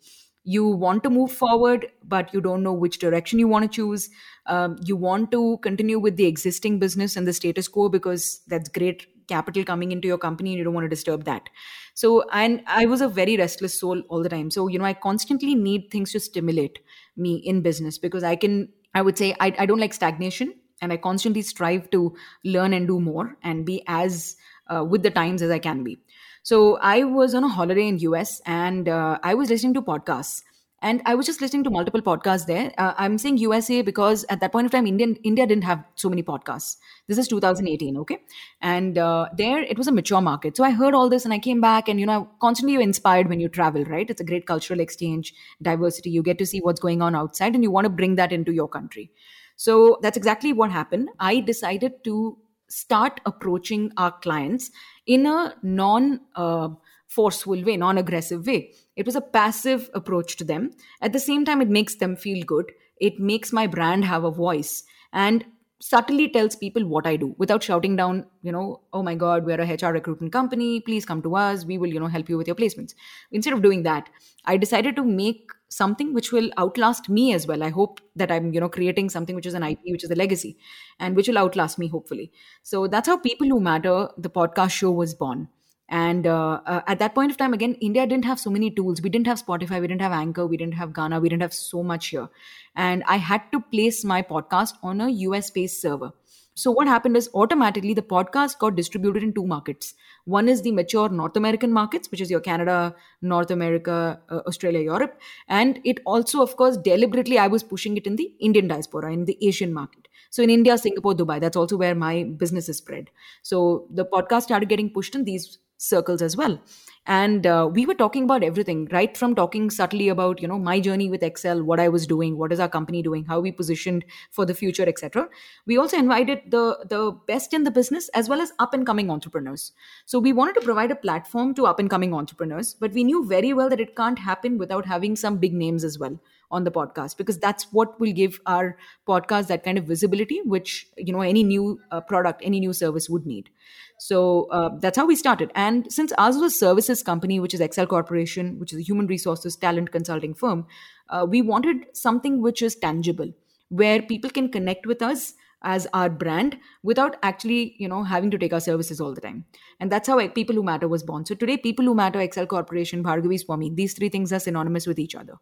you 0.44 0.66
want 0.66 1.02
to 1.04 1.10
move 1.10 1.30
forward 1.32 1.86
but 2.02 2.32
you 2.34 2.40
don't 2.40 2.62
know 2.62 2.72
which 2.72 2.98
direction 2.98 3.38
you 3.38 3.46
want 3.48 3.62
to 3.64 3.68
choose. 3.74 4.10
Um, 4.46 4.76
you 4.82 4.96
want 4.96 5.30
to 5.30 5.58
continue 5.58 5.98
with 6.00 6.16
the 6.16 6.26
existing 6.26 6.78
business 6.78 7.16
and 7.16 7.26
the 7.26 7.32
status 7.32 7.68
quo 7.68 7.88
because 7.88 8.42
that's 8.48 8.68
great 8.68 9.06
capital 9.28 9.64
coming 9.64 9.92
into 9.92 10.08
your 10.08 10.18
company 10.18 10.50
and 10.50 10.58
you 10.58 10.64
don't 10.64 10.74
want 10.74 10.84
to 10.84 10.88
disturb 10.88 11.24
that. 11.24 11.48
So 11.94 12.24
and 12.30 12.62
i 12.66 12.86
was 12.86 13.00
a 13.00 13.08
very 13.08 13.36
restless 13.36 13.78
soul 13.78 14.00
all 14.08 14.22
the 14.22 14.28
time. 14.28 14.50
So 14.50 14.68
you 14.68 14.78
know 14.78 14.84
i 14.84 14.94
constantly 14.94 15.54
need 15.54 15.90
things 15.90 16.12
to 16.12 16.20
stimulate 16.20 16.80
me 17.16 17.36
in 17.36 17.62
business 17.62 17.98
because 17.98 18.24
i 18.24 18.36
can 18.36 18.68
I 18.94 19.00
would 19.00 19.16
say 19.16 19.34
I, 19.40 19.54
I 19.58 19.64
don't 19.64 19.80
like 19.80 19.94
stagnation 19.94 20.52
and 20.82 20.92
I 20.92 20.98
constantly 20.98 21.40
strive 21.40 21.88
to 21.92 22.14
learn 22.44 22.74
and 22.74 22.86
do 22.86 23.00
more 23.00 23.38
and 23.42 23.64
be 23.64 23.82
as 23.86 24.36
uh, 24.70 24.84
with 24.84 25.02
the 25.02 25.10
times 25.10 25.40
as 25.40 25.50
I 25.50 25.58
can 25.58 25.82
be. 25.82 25.98
So 26.42 26.76
I 26.78 27.04
was 27.04 27.34
on 27.34 27.44
a 27.44 27.48
holiday 27.48 27.86
in 27.88 27.98
US 28.00 28.40
and 28.46 28.88
uh, 28.88 29.18
I 29.22 29.34
was 29.34 29.48
listening 29.50 29.74
to 29.74 29.82
podcasts 29.82 30.42
and 30.80 31.00
I 31.06 31.14
was 31.14 31.26
just 31.26 31.40
listening 31.40 31.62
to 31.64 31.70
multiple 31.70 32.02
podcasts 32.02 32.46
there. 32.46 32.72
Uh, 32.76 32.94
I'm 32.98 33.16
saying 33.16 33.38
USA 33.38 33.82
because 33.82 34.24
at 34.28 34.40
that 34.40 34.50
point 34.50 34.64
of 34.66 34.72
time, 34.72 34.84
Indian 34.84 35.14
India 35.22 35.46
didn't 35.46 35.62
have 35.62 35.84
so 35.94 36.08
many 36.08 36.24
podcasts. 36.24 36.76
This 37.06 37.18
is 37.18 37.28
2018, 37.28 37.96
okay, 37.98 38.18
and 38.60 38.98
uh, 38.98 39.28
there 39.36 39.62
it 39.62 39.78
was 39.78 39.86
a 39.86 39.92
mature 39.92 40.20
market. 40.20 40.56
So 40.56 40.64
I 40.64 40.70
heard 40.72 40.92
all 40.92 41.08
this, 41.08 41.24
and 41.24 41.32
I 41.32 41.38
came 41.38 41.60
back, 41.60 41.88
and 41.88 42.00
you 42.00 42.06
know, 42.06 42.28
constantly 42.40 42.72
you're 42.72 42.82
inspired 42.82 43.28
when 43.28 43.38
you 43.38 43.48
travel, 43.48 43.84
right? 43.84 44.10
It's 44.10 44.20
a 44.20 44.24
great 44.24 44.44
cultural 44.44 44.80
exchange, 44.80 45.32
diversity. 45.70 46.10
You 46.10 46.24
get 46.24 46.38
to 46.38 46.46
see 46.46 46.58
what's 46.60 46.80
going 46.80 47.00
on 47.00 47.14
outside, 47.14 47.54
and 47.54 47.62
you 47.62 47.70
want 47.70 47.84
to 47.84 47.88
bring 48.02 48.16
that 48.16 48.32
into 48.32 48.52
your 48.52 48.66
country. 48.66 49.12
So 49.56 49.98
that's 50.02 50.16
exactly 50.16 50.52
what 50.52 50.72
happened. 50.72 51.10
I 51.20 51.40
decided 51.40 52.02
to 52.04 52.38
start 52.72 53.20
approaching 53.26 53.92
our 53.96 54.12
clients 54.12 54.70
in 55.06 55.26
a 55.26 55.54
non 55.62 56.20
uh, 56.34 56.68
forceful 57.06 57.62
way, 57.62 57.76
non 57.76 57.98
aggressive 57.98 58.46
way. 58.46 58.72
It 58.96 59.06
was 59.06 59.16
a 59.16 59.20
passive 59.20 59.90
approach 59.94 60.36
to 60.36 60.44
them. 60.44 60.70
At 61.00 61.12
the 61.12 61.20
same 61.20 61.44
time, 61.44 61.60
it 61.60 61.68
makes 61.68 61.96
them 61.96 62.16
feel 62.16 62.44
good. 62.44 62.72
It 62.98 63.18
makes 63.18 63.52
my 63.52 63.66
brand 63.66 64.04
have 64.04 64.24
a 64.24 64.30
voice 64.30 64.84
and 65.12 65.44
subtly 65.80 66.28
tells 66.28 66.54
people 66.54 66.86
what 66.86 67.06
I 67.06 67.16
do 67.16 67.34
without 67.38 67.62
shouting 67.62 67.96
down, 67.96 68.24
you 68.42 68.52
know, 68.52 68.82
oh 68.92 69.02
my 69.02 69.16
God, 69.16 69.44
we're 69.44 69.60
a 69.60 69.66
HR 69.66 69.92
recruitment 69.92 70.32
company. 70.32 70.80
Please 70.80 71.04
come 71.04 71.22
to 71.22 71.34
us. 71.36 71.64
We 71.64 71.76
will, 71.76 71.92
you 71.92 71.98
know, 71.98 72.06
help 72.06 72.28
you 72.28 72.38
with 72.38 72.46
your 72.46 72.54
placements. 72.56 72.94
Instead 73.32 73.52
of 73.52 73.62
doing 73.62 73.82
that, 73.82 74.08
I 74.44 74.56
decided 74.56 74.94
to 74.96 75.04
make 75.04 75.50
something 75.72 76.12
which 76.14 76.32
will 76.32 76.50
outlast 76.58 77.08
me 77.08 77.32
as 77.32 77.46
well. 77.46 77.62
I 77.62 77.70
hope 77.70 78.00
that 78.16 78.30
I'm, 78.30 78.52
you 78.52 78.60
know, 78.60 78.68
creating 78.68 79.10
something 79.10 79.34
which 79.34 79.46
is 79.46 79.54
an 79.54 79.62
IP, 79.62 79.78
which 79.86 80.04
is 80.04 80.10
a 80.10 80.14
legacy, 80.14 80.56
and 80.98 81.16
which 81.16 81.28
will 81.28 81.38
outlast 81.38 81.78
me, 81.78 81.88
hopefully. 81.88 82.30
So 82.62 82.86
that's 82.86 83.08
how 83.08 83.16
People 83.16 83.48
Who 83.48 83.60
Matter, 83.60 84.08
the 84.18 84.30
podcast 84.30 84.70
show, 84.70 84.90
was 84.90 85.14
born 85.14 85.48
and 85.88 86.26
uh, 86.26 86.60
uh, 86.64 86.80
at 86.86 86.98
that 87.00 87.14
point 87.14 87.30
of 87.30 87.36
time 87.36 87.52
again 87.52 87.74
india 87.86 88.06
didn't 88.06 88.24
have 88.24 88.40
so 88.42 88.50
many 88.50 88.70
tools 88.70 89.02
we 89.02 89.10
didn't 89.10 89.26
have 89.26 89.40
spotify 89.40 89.80
we 89.80 89.86
didn't 89.86 90.00
have 90.06 90.14
anchor 90.18 90.46
we 90.46 90.56
didn't 90.56 90.78
have 90.82 90.90
Gaana 90.98 91.20
we 91.20 91.28
didn't 91.28 91.42
have 91.42 91.52
so 91.52 91.82
much 91.82 92.06
here 92.08 92.28
and 92.74 93.04
i 93.14 93.16
had 93.16 93.42
to 93.52 93.60
place 93.74 94.02
my 94.12 94.22
podcast 94.22 94.78
on 94.82 95.02
a 95.06 95.08
us 95.10 95.50
based 95.50 95.82
server 95.82 96.12
So 96.54 96.70
what 96.70 96.86
happened 96.86 97.16
is 97.16 97.30
automatically 97.34 97.94
the 97.94 98.02
podcast 98.02 98.58
got 98.58 98.76
distributed 98.76 99.22
in 99.22 99.32
two 99.32 99.46
markets. 99.46 99.94
One 100.26 100.48
is 100.48 100.60
the 100.62 100.72
mature 100.72 101.08
North 101.08 101.36
American 101.36 101.72
markets, 101.72 102.10
which 102.10 102.20
is 102.20 102.30
your 102.30 102.40
Canada, 102.40 102.94
North 103.22 103.50
America, 103.50 104.20
uh, 104.28 104.40
Australia, 104.46 104.80
Europe, 104.80 105.18
and 105.48 105.80
it 105.84 106.00
also, 106.04 106.42
of 106.42 106.56
course, 106.56 106.76
deliberately 106.76 107.38
I 107.38 107.46
was 107.46 107.62
pushing 107.62 107.96
it 107.96 108.06
in 108.06 108.16
the 108.16 108.32
Indian 108.38 108.68
diaspora, 108.68 109.12
in 109.12 109.24
the 109.24 109.38
Asian 109.40 109.72
market. 109.72 110.08
So 110.30 110.42
in 110.42 110.50
India, 110.50 110.76
Singapore, 110.76 111.14
Dubai, 111.14 111.40
that's 111.40 111.56
also 111.56 111.76
where 111.76 111.94
my 111.94 112.24
business 112.24 112.68
is 112.68 112.76
spread. 112.76 113.10
So 113.42 113.86
the 113.90 114.04
podcast 114.04 114.42
started 114.42 114.68
getting 114.68 114.90
pushed 114.90 115.14
in 115.14 115.24
these 115.24 115.58
circles 115.82 116.22
as 116.22 116.36
well. 116.36 116.60
And 117.04 117.46
uh, 117.46 117.68
we 117.72 117.84
were 117.84 117.94
talking 117.94 118.22
about 118.24 118.44
everything 118.44 118.86
right 118.92 119.16
from 119.16 119.34
talking 119.34 119.70
subtly 119.70 120.08
about 120.08 120.40
you 120.40 120.46
know 120.46 120.58
my 120.58 120.78
journey 120.78 121.10
with 121.10 121.24
excel 121.24 121.60
what 121.70 121.80
i 121.80 121.88
was 121.88 122.06
doing 122.06 122.36
what 122.38 122.52
is 122.52 122.60
our 122.60 122.68
company 122.68 123.02
doing 123.02 123.24
how 123.24 123.40
we 123.40 123.50
positioned 123.50 124.04
for 124.30 124.46
the 124.46 124.54
future 124.54 124.86
etc 124.88 125.28
we 125.66 125.76
also 125.76 125.96
invited 125.96 126.42
the 126.48 126.78
the 126.88 127.00
best 127.26 127.52
in 127.52 127.64
the 127.64 127.72
business 127.72 128.08
as 128.10 128.28
well 128.28 128.40
as 128.40 128.52
up 128.60 128.72
and 128.72 128.86
coming 128.86 129.10
entrepreneurs. 129.10 129.72
So 130.06 130.20
we 130.20 130.32
wanted 130.32 130.54
to 130.54 130.60
provide 130.60 130.92
a 130.92 130.96
platform 130.96 131.54
to 131.54 131.66
up 131.66 131.80
and 131.80 131.90
coming 131.90 132.14
entrepreneurs 132.14 132.74
but 132.74 132.92
we 132.92 133.02
knew 133.02 133.24
very 133.26 133.52
well 133.52 133.68
that 133.68 133.80
it 133.80 133.96
can't 133.96 134.20
happen 134.20 134.56
without 134.58 134.86
having 134.86 135.16
some 135.16 135.38
big 135.38 135.54
names 135.54 135.82
as 135.82 135.98
well 135.98 136.20
on 136.52 136.64
the 136.64 136.70
podcast 136.70 137.16
because 137.16 137.38
that's 137.38 137.64
what 137.72 137.98
will 137.98 138.12
give 138.12 138.40
our 138.46 138.76
podcast 139.08 139.48
that 139.48 139.64
kind 139.64 139.78
of 139.78 139.84
visibility 139.84 140.40
which 140.44 140.86
you 140.96 141.12
know 141.12 141.22
any 141.22 141.42
new 141.42 141.80
uh, 141.90 142.00
product 142.00 142.42
any 142.44 142.60
new 142.60 142.72
service 142.72 143.08
would 143.10 143.26
need. 143.26 143.50
So 143.98 144.48
uh, 144.50 144.70
that's 144.80 144.96
how 144.96 145.06
we 145.06 145.14
started. 145.14 145.52
And 145.54 145.92
since 145.92 146.12
ours 146.18 146.36
was 146.36 146.52
a 146.54 146.56
services 146.56 147.02
company 147.04 147.38
which 147.40 147.54
is 147.54 147.60
excel 147.60 147.86
corporation 147.86 148.58
which 148.58 148.72
is 148.72 148.78
a 148.78 148.82
human 148.82 149.06
resources 149.06 149.56
talent 149.56 149.92
consulting 149.92 150.34
firm 150.34 150.66
uh, 151.08 151.26
we 151.28 151.42
wanted 151.42 151.86
something 151.92 152.40
which 152.40 152.62
is 152.62 152.76
tangible 152.76 153.32
where 153.68 154.02
people 154.02 154.30
can 154.30 154.50
connect 154.50 154.86
with 154.86 155.02
us 155.02 155.34
as 155.62 155.86
our 155.92 156.08
brand 156.10 156.58
without 156.82 157.16
actually 157.22 157.74
you 157.78 157.88
know 157.88 158.02
having 158.02 158.30
to 158.30 158.38
take 158.38 158.52
our 158.52 158.60
services 158.60 159.00
all 159.00 159.14
the 159.14 159.20
time. 159.20 159.44
And 159.80 159.90
that's 159.90 160.08
how 160.08 160.26
people 160.28 160.54
who 160.54 160.62
matter 160.62 160.88
was 160.88 161.02
born. 161.02 161.24
So 161.26 161.34
today 161.34 161.56
people 161.56 161.84
who 161.84 161.94
matter 161.94 162.20
excel 162.20 162.46
corporation 162.46 163.02
bhargavi 163.02 163.38
swami 163.40 163.70
these 163.70 163.94
three 163.94 164.08
things 164.08 164.32
are 164.32 164.40
synonymous 164.40 164.86
with 164.86 164.98
each 164.98 165.14
other. 165.14 165.34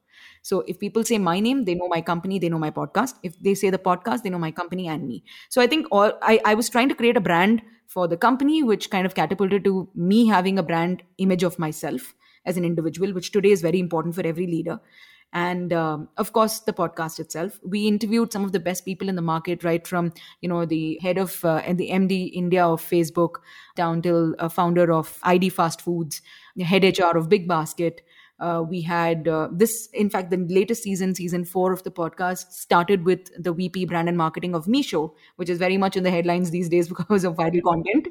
So 0.43 0.61
if 0.67 0.79
people 0.79 1.05
say 1.05 1.19
my 1.19 1.41
name 1.41 1.65
they 1.65 1.75
know 1.75 1.89
my 1.89 2.01
company 2.01 2.39
they 2.39 2.49
know 2.49 2.59
my 2.59 2.71
podcast. 2.71 3.17
If 3.23 3.39
they 3.41 3.55
say 3.55 3.71
the 3.71 3.79
podcast 3.79 4.23
they 4.23 4.31
know 4.31 4.39
my 4.39 4.51
company 4.51 4.89
and 4.89 5.07
me. 5.07 5.25
So 5.49 5.61
i 5.61 5.67
think 5.67 5.87
all 5.91 6.13
i, 6.23 6.41
I 6.45 6.55
was 6.55 6.69
trying 6.69 6.89
to 6.89 6.95
create 6.95 7.17
a 7.17 7.21
brand 7.21 7.63
for 7.87 8.07
the 8.07 8.17
company 8.17 8.63
which 8.63 8.91
kind 8.91 9.07
of 9.07 9.15
catapulted 9.15 9.65
to 9.65 9.89
me 9.95 10.27
having 10.27 10.59
a 10.59 10.63
brand 10.63 11.03
image 11.19 11.43
of 11.43 11.59
myself 11.59 12.15
as 12.47 12.57
an 12.57 12.65
individual 12.65 13.13
which 13.13 13.33
today 13.33 13.51
is 13.51 13.63
very 13.63 13.79
important 13.79 14.15
for 14.15 14.27
every 14.27 14.47
leader 14.47 14.81
and 15.33 15.73
um, 15.73 16.09
of 16.17 16.33
course 16.33 16.61
the 16.61 16.73
podcast 16.73 17.21
itself. 17.21 17.59
We 17.63 17.87
interviewed 17.87 18.33
some 18.33 18.45
of 18.45 18.53
the 18.53 18.61
best 18.61 18.85
people 18.85 19.09
in 19.09 19.17
the 19.17 19.23
market 19.23 19.63
right 19.65 19.87
from 19.87 20.13
you 20.41 20.49
know 20.49 20.67
the 20.67 20.99
head 21.03 21.19
of 21.19 21.45
uh, 21.45 21.63
and 21.67 21.79
the 21.79 21.91
md 21.91 22.31
india 22.35 22.67
of 22.67 22.83
facebook 22.83 23.37
down 23.77 24.03
till 24.03 24.35
a 24.39 24.51
founder 24.51 24.93
of 24.93 25.19
id 25.23 25.49
fast 25.49 25.81
foods 25.81 26.23
the 26.57 26.65
head 26.65 26.85
hr 26.85 27.17
of 27.17 27.29
big 27.29 27.47
basket 27.47 28.03
uh, 28.41 28.63
we 28.67 28.81
had 28.81 29.29
uh, 29.29 29.49
this 29.53 29.89
in 29.93 30.11
fact 30.11 30.31
the 30.31 30.39
latest 30.49 30.83
season 30.83 31.15
season 31.15 31.45
4 31.45 31.73
of 31.73 31.83
the 31.83 31.91
podcast 31.91 32.53
started 32.53 33.05
with 33.05 33.31
the 33.43 33.53
vp 33.53 33.85
brand 33.85 34.09
and 34.09 34.17
marketing 34.17 34.55
of 34.55 34.67
Meesho 34.67 35.13
which 35.37 35.49
is 35.49 35.59
very 35.59 35.77
much 35.77 35.97
in 35.97 36.03
the 36.03 36.11
headlines 36.11 36.51
these 36.51 36.69
days 36.69 36.89
because 36.95 37.25
of 37.25 37.37
viral 37.37 37.63
content 37.63 38.09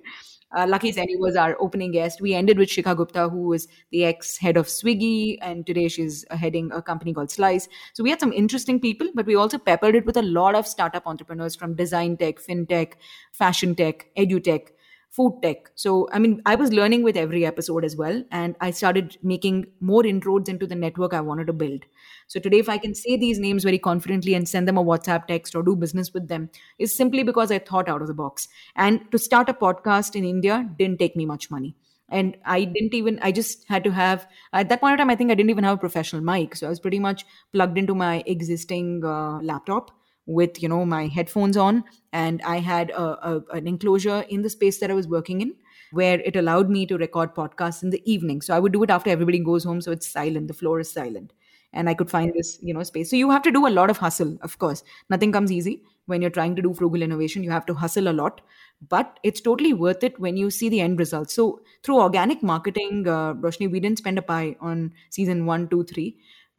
uh, 0.51 0.65
Lucky 0.67 0.91
Saini 0.91 1.19
was 1.19 1.35
our 1.35 1.55
opening 1.59 1.91
guest. 1.91 2.21
We 2.21 2.33
ended 2.33 2.57
with 2.57 2.69
Shikha 2.69 2.97
Gupta, 2.97 3.29
who 3.29 3.43
was 3.43 3.67
the 3.91 4.05
ex 4.05 4.37
head 4.37 4.57
of 4.57 4.65
Swiggy, 4.65 5.37
and 5.41 5.65
today 5.65 5.87
she's 5.87 6.25
heading 6.31 6.71
a 6.73 6.81
company 6.81 7.13
called 7.13 7.29
Slice. 7.29 7.67
So 7.93 8.03
we 8.03 8.09
had 8.09 8.19
some 8.19 8.33
interesting 8.33 8.79
people, 8.79 9.09
but 9.13 9.27
we 9.27 9.35
also 9.35 9.59
peppered 9.59 9.93
it 9.93 10.07
with 10.07 10.17
a 10.17 10.23
lot 10.23 10.55
of 10.55 10.65
startup 10.65 11.05
entrepreneurs 11.05 11.55
from 11.55 11.75
design 11.75 12.17
tech, 12.17 12.39
fintech, 12.39 12.93
fashion 13.31 13.75
tech, 13.75 14.07
edutech 14.17 14.69
food 15.09 15.39
tech. 15.41 15.69
So, 15.75 16.07
I 16.11 16.19
mean, 16.19 16.41
I 16.45 16.55
was 16.55 16.71
learning 16.71 17.03
with 17.03 17.17
every 17.17 17.45
episode 17.45 17.83
as 17.83 17.95
well. 17.95 18.23
And 18.31 18.55
I 18.61 18.71
started 18.71 19.17
making 19.23 19.67
more 19.79 20.05
inroads 20.05 20.49
into 20.49 20.67
the 20.67 20.75
network 20.75 21.13
I 21.13 21.21
wanted 21.21 21.47
to 21.47 21.53
build. 21.53 21.85
So, 22.27 22.39
today, 22.39 22.59
if 22.59 22.69
I 22.69 22.77
can 22.77 22.93
say 22.93 23.17
these 23.17 23.39
names 23.39 23.63
very 23.63 23.79
confidently 23.79 24.35
and 24.35 24.47
send 24.47 24.67
them 24.67 24.77
a 24.77 24.83
WhatsApp 24.83 25.27
text 25.27 25.55
or 25.55 25.63
do 25.63 25.75
business 25.75 26.13
with 26.13 26.27
them, 26.27 26.49
is 26.77 26.95
simply 26.95 27.23
because 27.23 27.51
I 27.51 27.59
thought 27.59 27.89
out 27.89 28.01
of 28.01 28.07
the 28.07 28.13
box. 28.13 28.47
And 28.75 29.01
to 29.11 29.17
start 29.17 29.49
a 29.49 29.53
podcast 29.53 30.15
in 30.15 30.23
India 30.23 30.69
didn't 30.77 30.99
take 30.99 31.15
me 31.15 31.25
much 31.25 31.49
money. 31.49 31.75
And 32.11 32.37
I 32.45 32.63
didn't 32.63 32.93
even, 32.95 33.19
I 33.21 33.31
just 33.31 33.67
had 33.67 33.83
to 33.83 33.91
have, 33.91 34.27
at 34.51 34.69
that 34.69 34.81
point 34.81 34.93
of 34.93 34.97
time, 34.99 35.11
I 35.11 35.15
think 35.15 35.31
I 35.31 35.35
didn't 35.35 35.51
even 35.51 35.63
have 35.63 35.77
a 35.77 35.79
professional 35.79 36.23
mic. 36.23 36.55
So 36.55 36.65
I 36.65 36.69
was 36.69 36.79
pretty 36.79 36.99
much 36.99 37.23
plugged 37.53 37.77
into 37.77 37.93
my 37.93 38.23
existing 38.25 39.03
uh, 39.05 39.39
laptop 39.41 39.91
with 40.37 40.61
you 40.61 40.69
know 40.69 40.85
my 40.85 41.07
headphones 41.07 41.57
on 41.57 41.83
and 42.13 42.41
i 42.43 42.57
had 42.59 42.91
a, 42.91 43.03
a, 43.29 43.43
an 43.53 43.67
enclosure 43.67 44.19
in 44.29 44.43
the 44.43 44.49
space 44.49 44.79
that 44.79 44.91
i 44.91 44.93
was 44.93 45.07
working 45.07 45.41
in 45.41 45.53
where 45.91 46.19
it 46.21 46.35
allowed 46.35 46.69
me 46.69 46.85
to 46.85 46.97
record 46.97 47.33
podcasts 47.33 47.83
in 47.83 47.89
the 47.89 48.01
evening. 48.11 48.41
So 48.41 48.55
i 48.55 48.59
would 48.59 48.71
do 48.71 48.83
it 48.83 48.89
after 48.89 49.09
everybody 49.09 49.39
goes 49.39 49.63
home 49.63 49.81
so 49.81 49.91
it's 49.91 50.07
silent. 50.07 50.47
The 50.47 50.53
floor 50.53 50.79
is 50.79 50.91
silent. 50.91 51.33
And 51.73 51.89
i 51.89 51.93
could 51.93 52.09
find 52.09 52.33
this 52.35 52.57
you 52.61 52.73
know 52.73 52.83
space. 52.83 53.09
So 53.09 53.15
you 53.15 53.29
have 53.31 53.43
to 53.43 53.51
do 53.51 53.67
a 53.67 53.75
lot 53.77 53.89
of 53.89 53.97
hustle 53.97 54.37
of 54.41 54.57
course. 54.59 54.83
Nothing 55.09 55.31
comes 55.31 55.51
easy. 55.51 55.83
When 56.05 56.21
you're 56.21 56.31
trying 56.31 56.55
to 56.55 56.61
do 56.61 56.73
frugal 56.73 57.01
innovation 57.01 57.43
you 57.43 57.51
have 57.51 57.65
to 57.67 57.73
hustle 57.73 58.07
a 58.07 58.17
lot. 58.21 58.41
But 58.87 59.19
it's 59.23 59.41
totally 59.41 59.73
worth 59.73 60.03
it 60.03 60.19
when 60.19 60.37
you 60.37 60.49
see 60.49 60.69
the 60.69 60.81
end 60.81 60.99
result. 60.99 61.29
So 61.31 61.61
through 61.83 61.99
organic 61.99 62.41
marketing 62.43 63.07
uh, 63.07 63.33
roshni 63.35 63.71
we 63.71 63.79
didn't 63.79 63.99
spend 63.99 64.17
a 64.17 64.23
pie 64.33 64.55
on 64.59 64.93
season 65.09 65.45
one 65.45 65.67
two 65.69 65.83
three. 65.83 66.17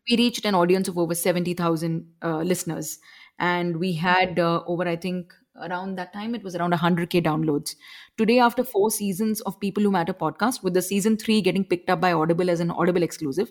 We 0.08 0.16
reached 0.16 0.44
an 0.44 0.54
audience 0.54 0.88
of 0.88 0.98
over 0.98 1.14
70000 1.14 2.06
uh, 2.22 2.38
listeners 2.38 2.98
and 3.40 3.78
we 3.78 3.92
had 3.94 4.38
uh, 4.38 4.62
over 4.66 4.86
i 4.88 4.96
think 4.96 5.34
around 5.66 5.96
that 5.98 6.12
time 6.12 6.34
it 6.34 6.42
was 6.42 6.54
around 6.56 6.72
100k 6.72 7.22
downloads. 7.22 7.74
Today 8.16 8.38
after 8.38 8.64
four 8.64 8.90
seasons 8.90 9.40
of 9.42 9.58
people 9.60 9.82
who 9.82 9.90
matter 9.90 10.14
podcast 10.14 10.62
with 10.62 10.74
the 10.74 10.80
season 10.80 11.16
3 11.16 11.40
getting 11.42 11.64
picked 11.64 11.90
up 11.90 12.00
by 12.00 12.12
audible 12.12 12.48
as 12.48 12.60
an 12.60 12.70
audible 12.70 13.02
exclusive 13.02 13.50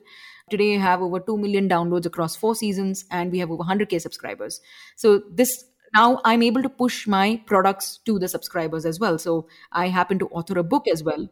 today 0.50 0.76
I 0.76 0.80
have 0.80 1.02
over 1.02 1.20
2 1.20 1.38
million 1.38 1.70
downloads 1.70 2.06
across 2.06 2.36
four 2.36 2.56
seasons 2.56 3.06
and 3.12 3.32
we 3.32 3.40
have 3.40 3.52
over 3.52 3.64
100k 3.64 4.02
subscribers. 4.02 4.62
So 4.96 5.22
this 5.32 5.66
now 5.94 6.20
i'm 6.26 6.42
able 6.44 6.62
to 6.62 6.70
push 6.70 7.08
my 7.08 7.42
products 7.46 8.00
to 8.06 8.18
the 8.20 8.28
subscribers 8.28 8.86
as 8.86 9.00
well. 9.00 9.18
So 9.18 9.48
i 9.72 9.88
happen 9.88 10.20
to 10.20 10.28
author 10.28 10.58
a 10.60 10.64
book 10.64 10.88
as 10.88 11.04
well. 11.04 11.28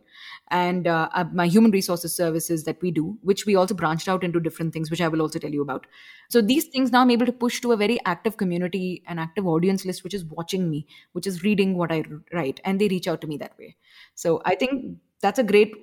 And 0.50 0.88
uh, 0.88 1.10
uh, 1.13 1.26
my 1.34 1.48
human 1.48 1.72
resources 1.72 2.13
services 2.13 2.63
that 2.65 2.82
we 2.82 2.91
do 2.91 3.17
which 3.22 3.46
we 3.46 3.56
also 3.56 3.74
branched 3.76 4.08
out 4.08 4.24
into 4.24 4.39
different 4.39 4.74
things 4.74 4.89
which 4.91 5.02
i 5.02 5.08
will 5.08 5.22
also 5.22 5.39
tell 5.39 5.52
you 5.52 5.62
about. 5.62 5.88
So 6.30 6.41
these 6.41 6.65
things 6.67 6.91
now 6.91 7.02
i'm 7.02 7.12
able 7.12 7.26
to 7.26 7.34
push 7.34 7.60
to 7.62 7.72
a 7.74 7.78
very 7.78 8.00
active 8.06 8.38
community 8.38 9.04
an 9.08 9.20
active 9.20 9.48
audience 9.48 9.86
list 9.86 10.04
which 10.04 10.13
is 10.13 10.26
watching 10.26 10.70
me 10.70 10.86
which 11.13 11.28
is 11.28 11.43
reading 11.43 11.78
what 11.78 11.91
i 11.91 12.04
write. 12.34 12.60
And 12.65 12.80
they 12.82 12.88
reach 12.88 13.08
out 13.08 13.22
to 13.22 13.28
me 13.28 13.38
that 13.38 13.58
way. 13.60 13.76
So 14.15 14.41
i 14.46 14.56
think 14.56 14.98
that's 15.22 15.39
a 15.39 15.43
great 15.43 15.74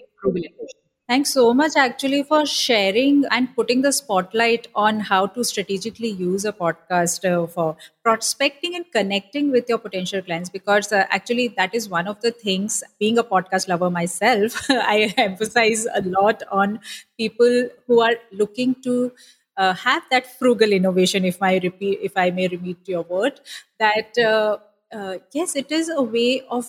Thanks 1.07 1.35
so 1.35 1.53
much, 1.53 1.73
actually, 1.77 2.23
for 2.23 2.47
sharing 2.47 3.25
and 3.31 3.55
putting 3.55 3.83
the 3.83 3.93
spotlight 3.93 4.69
on 4.75 5.01
how 5.01 5.27
to 5.27 5.45
strategically 5.45 6.09
use 6.09 6.47
a 6.47 6.53
podcast 6.53 7.31
uh, 7.31 7.47
for 7.47 7.77
prospecting 8.03 8.75
and 8.75 8.91
connecting 8.91 9.51
with 9.51 9.69
your 9.69 9.77
potential 9.77 10.23
clients. 10.23 10.49
Because 10.49 10.91
uh, 10.93 11.05
actually, 11.11 11.49
that 11.59 11.75
is 11.75 11.91
one 11.91 12.09
of 12.09 12.23
the 12.23 12.31
things, 12.31 12.83
being 12.99 13.19
a 13.19 13.23
podcast 13.25 13.69
lover 13.69 13.91
myself, 13.91 14.65
I 14.71 15.13
emphasize 15.19 15.85
a 15.95 16.01
lot 16.01 16.43
on 16.51 16.81
people 17.19 17.69
who 17.87 18.01
are 18.01 18.15
looking 18.33 18.75
to. 18.85 19.13
Uh, 19.57 19.73
have 19.73 20.03
that 20.11 20.27
frugal 20.37 20.73
innovation, 20.73 21.25
if 21.25 21.41
I 21.41 21.59
repeat, 21.59 22.01
if 22.03 22.17
I 22.17 22.31
may 22.33 22.49
repeat 22.49 22.89
your 22.89 23.03
word, 23.03 23.41
that 23.79 24.19
uh, 24.19 24.57
uh, 24.93 25.19
yes, 25.33 25.55
it 25.55 25.71
is 25.71 25.89
a 25.89 26.03
way 26.03 26.43
of 26.51 26.67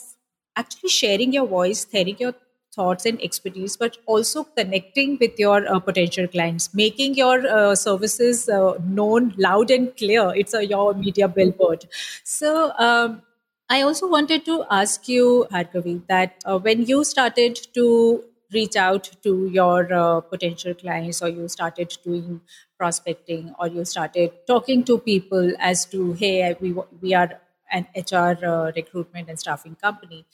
actually 0.56 0.90
sharing 0.90 1.34
your 1.34 1.48
voice, 1.48 1.86
sharing 1.92 2.18
your 2.20 2.34
thoughts 2.76 3.06
and 3.06 3.22
expertise, 3.22 3.78
but 3.78 3.98
also 4.06 4.44
connecting 4.44 5.18
with 5.20 5.40
your 5.40 5.68
uh, 5.68 5.80
potential 5.80 6.28
clients, 6.28 6.74
making 6.74 7.16
your 7.16 7.48
uh, 7.48 7.76
services 7.76 8.48
uh, 8.50 8.74
known 8.86 9.34
loud 9.38 9.72
and 9.72 9.96
clear. 9.98 10.32
It's 10.36 10.54
a 10.54 10.66
your 10.66 10.94
media 10.94 11.28
billboard. 11.28 11.88
So. 12.24 12.72
Um, 12.78 13.22
I 13.68 13.82
also 13.82 14.08
wanted 14.08 14.46
to 14.46 14.64
ask 14.70 15.08
you, 15.08 15.48
Bhargavi, 15.52 16.06
that 16.08 16.36
uh, 16.46 16.60
when 16.60 16.84
you 16.86 17.04
started 17.04 17.60
to 17.74 18.24
reach 18.54 18.76
out 18.76 19.10
to 19.24 19.48
your 19.48 19.92
uh, 19.94 20.22
potential 20.22 20.74
clients 20.74 21.22
or 21.22 21.30
you 21.30 21.48
started 21.48 21.94
doing 22.04 22.42
prospecting 22.78 23.54
or 23.60 23.68
you 23.68 23.86
started 23.86 24.32
talking 24.48 24.84
to 24.84 24.98
people 25.00 25.52
as 25.60 25.86
to 25.86 26.14
hey 26.14 26.56
we, 26.60 26.76
we 27.02 27.14
are 27.14 27.40
an 27.72 27.88
hr 27.96 28.46
uh, 28.46 28.72
recruitment 28.76 29.30
and 29.30 29.40
staffing 29.40 29.76
company 29.76 30.26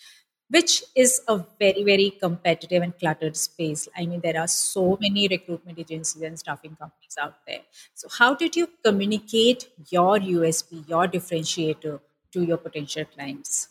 which 0.56 0.84
is 0.96 1.20
a 1.28 1.38
very 1.60 1.84
very 1.90 2.10
competitive 2.22 2.84
and 2.84 2.98
cluttered 3.00 3.36
space 3.38 3.88
i 3.98 4.06
mean 4.06 4.22
there 4.28 4.40
are 4.44 4.48
so 4.48 4.86
many 5.02 5.28
recruitment 5.34 5.80
agencies 5.80 6.22
and 6.30 6.40
staffing 6.44 6.76
companies 6.76 7.18
out 7.26 7.36
there 7.48 7.62
so 7.94 8.08
how 8.20 8.34
did 8.44 8.56
you 8.56 8.68
communicate 8.84 9.68
your 9.90 10.16
usp 10.20 10.88
your 10.94 11.06
differentiator 11.18 12.00
to 12.32 12.44
your 12.44 12.58
potential 12.58 13.06
clients 13.18 13.68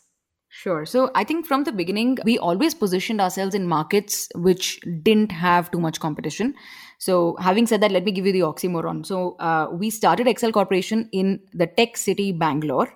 Sure. 0.53 0.85
So 0.85 1.09
I 1.15 1.23
think 1.23 1.45
from 1.47 1.63
the 1.63 1.71
beginning, 1.71 2.17
we 2.25 2.37
always 2.37 2.73
positioned 2.73 3.21
ourselves 3.21 3.55
in 3.55 3.69
markets 3.69 4.27
which 4.35 4.81
didn't 5.01 5.31
have 5.31 5.71
too 5.71 5.79
much 5.79 6.01
competition. 6.01 6.53
So, 6.97 7.37
having 7.39 7.67
said 7.67 7.79
that, 7.81 7.91
let 7.91 8.03
me 8.03 8.11
give 8.11 8.25
you 8.25 8.33
the 8.33 8.41
oxymoron. 8.41 9.05
So, 9.05 9.37
uh, 9.39 9.69
we 9.71 9.89
started 9.89 10.27
Excel 10.27 10.51
Corporation 10.51 11.07
in 11.13 11.39
the 11.53 11.67
tech 11.67 11.95
city 11.95 12.33
Bangalore, 12.33 12.89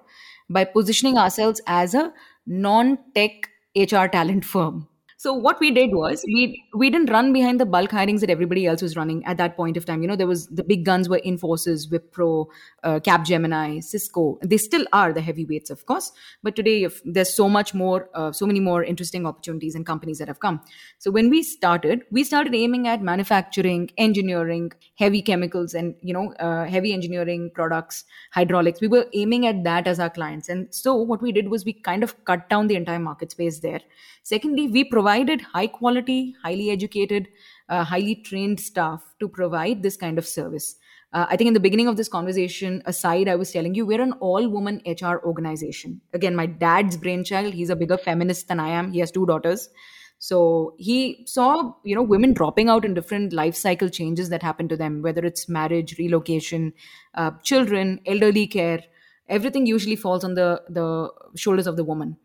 by 0.50 0.66
positioning 0.66 1.18
ourselves 1.18 1.62
as 1.66 1.94
a 1.94 2.14
non-tech 2.46 3.50
hr 3.76 4.08
talent 4.08 4.46
firm 4.46 4.88
so 5.26 5.34
what 5.34 5.60
we 5.60 5.72
did 5.72 5.94
was 6.00 6.24
we 6.28 6.64
we 6.82 6.88
didn't 6.92 7.10
run 7.10 7.34
behind 7.34 7.60
the 7.60 7.66
bulk 7.76 7.94
hirings 7.98 8.24
that 8.24 8.30
everybody 8.34 8.64
else 8.72 8.84
was 8.86 8.96
running 8.96 9.22
at 9.26 9.38
that 9.38 9.56
point 9.60 9.78
of 9.80 9.86
time. 9.86 10.04
You 10.04 10.10
know, 10.10 10.16
there 10.16 10.28
was 10.32 10.46
the 10.60 10.64
big 10.72 10.84
guns 10.90 11.10
were 11.10 11.20
Infosys, 11.30 11.86
Wipro, 11.94 12.46
uh, 12.84 13.00
Capgemini, 13.08 13.84
Cisco. 13.84 14.38
They 14.44 14.58
still 14.58 14.86
are 14.94 15.14
the 15.14 15.24
heavyweights, 15.30 15.72
of 15.72 15.88
course. 15.88 16.12
But 16.44 16.56
today, 16.56 16.76
if 16.90 17.02
there's 17.06 17.34
so 17.34 17.48
much 17.56 17.74
more, 17.74 18.08
uh, 18.14 18.34
so 18.34 18.46
many 18.52 18.60
more 18.60 18.84
interesting 18.84 19.26
opportunities 19.26 19.74
and 19.74 19.88
companies 19.88 20.20
that 20.20 20.28
have 20.28 20.42
come. 20.42 20.62
So 21.00 21.10
when 21.10 21.32
we 21.32 21.42
started, 21.42 22.04
we 22.12 22.24
started 22.24 22.54
aiming 22.54 22.88
at 22.88 23.02
manufacturing, 23.02 23.90
engineering, 23.98 24.74
heavy 25.06 25.24
chemicals, 25.24 25.74
and 25.74 25.96
you 26.02 26.14
know, 26.14 26.34
uh, 26.34 26.66
heavy 26.76 26.94
engineering 26.94 27.50
products, 27.56 28.04
hydraulics. 28.40 28.80
We 28.80 28.94
were 28.96 29.08
aiming 29.24 29.48
at 29.48 29.64
that 29.64 29.88
as 29.88 30.00
our 30.00 30.12
clients. 30.22 30.50
And 30.50 30.72
so 30.84 30.94
what 30.94 31.24
we 31.24 31.32
did 31.32 31.50
was 31.58 31.66
we 31.66 31.74
kind 31.74 32.04
of 32.10 32.16
cut 32.26 32.48
down 32.48 32.68
the 32.68 32.76
entire 32.76 33.04
market 33.10 33.32
space 33.32 33.60
there. 33.68 33.82
Secondly, 34.22 34.68
we 34.68 34.84
provided 34.84 35.15
high 35.24 35.68
quality, 35.68 36.36
highly 36.44 36.70
educated, 36.72 37.28
uh, 37.70 37.84
highly 37.84 38.16
trained 38.16 38.60
staff 38.60 39.04
to 39.20 39.28
provide 39.28 39.84
this 39.84 39.98
kind 39.98 40.18
of 40.18 40.26
service. 40.26 40.76
Uh, 41.14 41.26
I 41.30 41.38
think 41.38 41.48
in 41.48 41.54
the 41.54 41.60
beginning 41.60 41.88
of 41.88 41.96
this 41.96 42.10
conversation, 42.10 42.84
aside, 42.86 43.30
I 43.30 43.36
was 43.36 43.52
telling 43.52 43.74
you 43.74 43.86
we're 43.86 44.02
an 44.02 44.14
all 44.14 44.50
woman 44.50 44.82
HR 44.86 45.18
organization. 45.24 46.02
Again, 46.14 46.36
my 46.36 46.46
dad's 46.46 46.98
brainchild. 46.98 47.54
He's 47.54 47.70
a 47.70 47.76
bigger 47.76 47.98
feminist 47.98 48.48
than 48.50 48.60
I 48.60 48.70
am. 48.70 48.92
He 48.92 49.00
has 49.00 49.12
two 49.12 49.26
daughters. 49.26 49.70
So 50.20 50.76
he 50.78 51.24
saw, 51.28 51.74
you 51.84 51.96
know, 51.96 52.02
women 52.02 52.34
dropping 52.34 52.68
out 52.70 52.84
in 52.84 52.94
different 52.94 53.34
life 53.34 53.56
cycle 53.56 53.90
changes 53.90 54.30
that 54.30 54.44
happen 54.44 54.68
to 54.70 54.78
them, 54.78 55.02
whether 55.02 55.24
it's 55.24 55.48
marriage, 55.48 55.98
relocation, 55.98 56.74
uh, 57.14 57.32
children, 57.44 58.00
elderly 58.06 58.48
care. 58.48 58.84
Everything 59.28 59.66
usually 59.66 59.96
falls 59.96 60.24
on 60.24 60.36
the 60.36 60.62
the 60.70 61.12
shoulders 61.36 61.68
of 61.68 61.76
the 61.76 61.84
woman, 61.84 62.18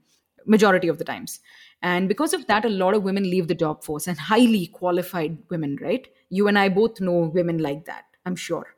majority 0.47 0.89
of 0.89 0.99
the 0.99 1.05
times. 1.05 1.41
And 1.83 2.09
because 2.09 2.33
of 2.35 2.47
that, 2.47 2.65
a 2.65 2.69
lot 2.69 2.95
of 2.95 3.03
women 3.03 3.25
leave 3.25 3.49
the 3.49 3.55
job 3.55 3.83
force 3.83 4.07
and 4.07 4.19
highly 4.19 4.67
qualified 4.67 5.39
women, 5.49 5.77
right? 5.81 6.07
You 6.29 6.47
and 6.47 6.59
I 6.59 6.69
both 6.69 7.01
know 7.01 7.31
women 7.35 7.59
like 7.59 7.87
that, 7.87 8.05
I'm 8.27 8.37
sure. 8.37 8.75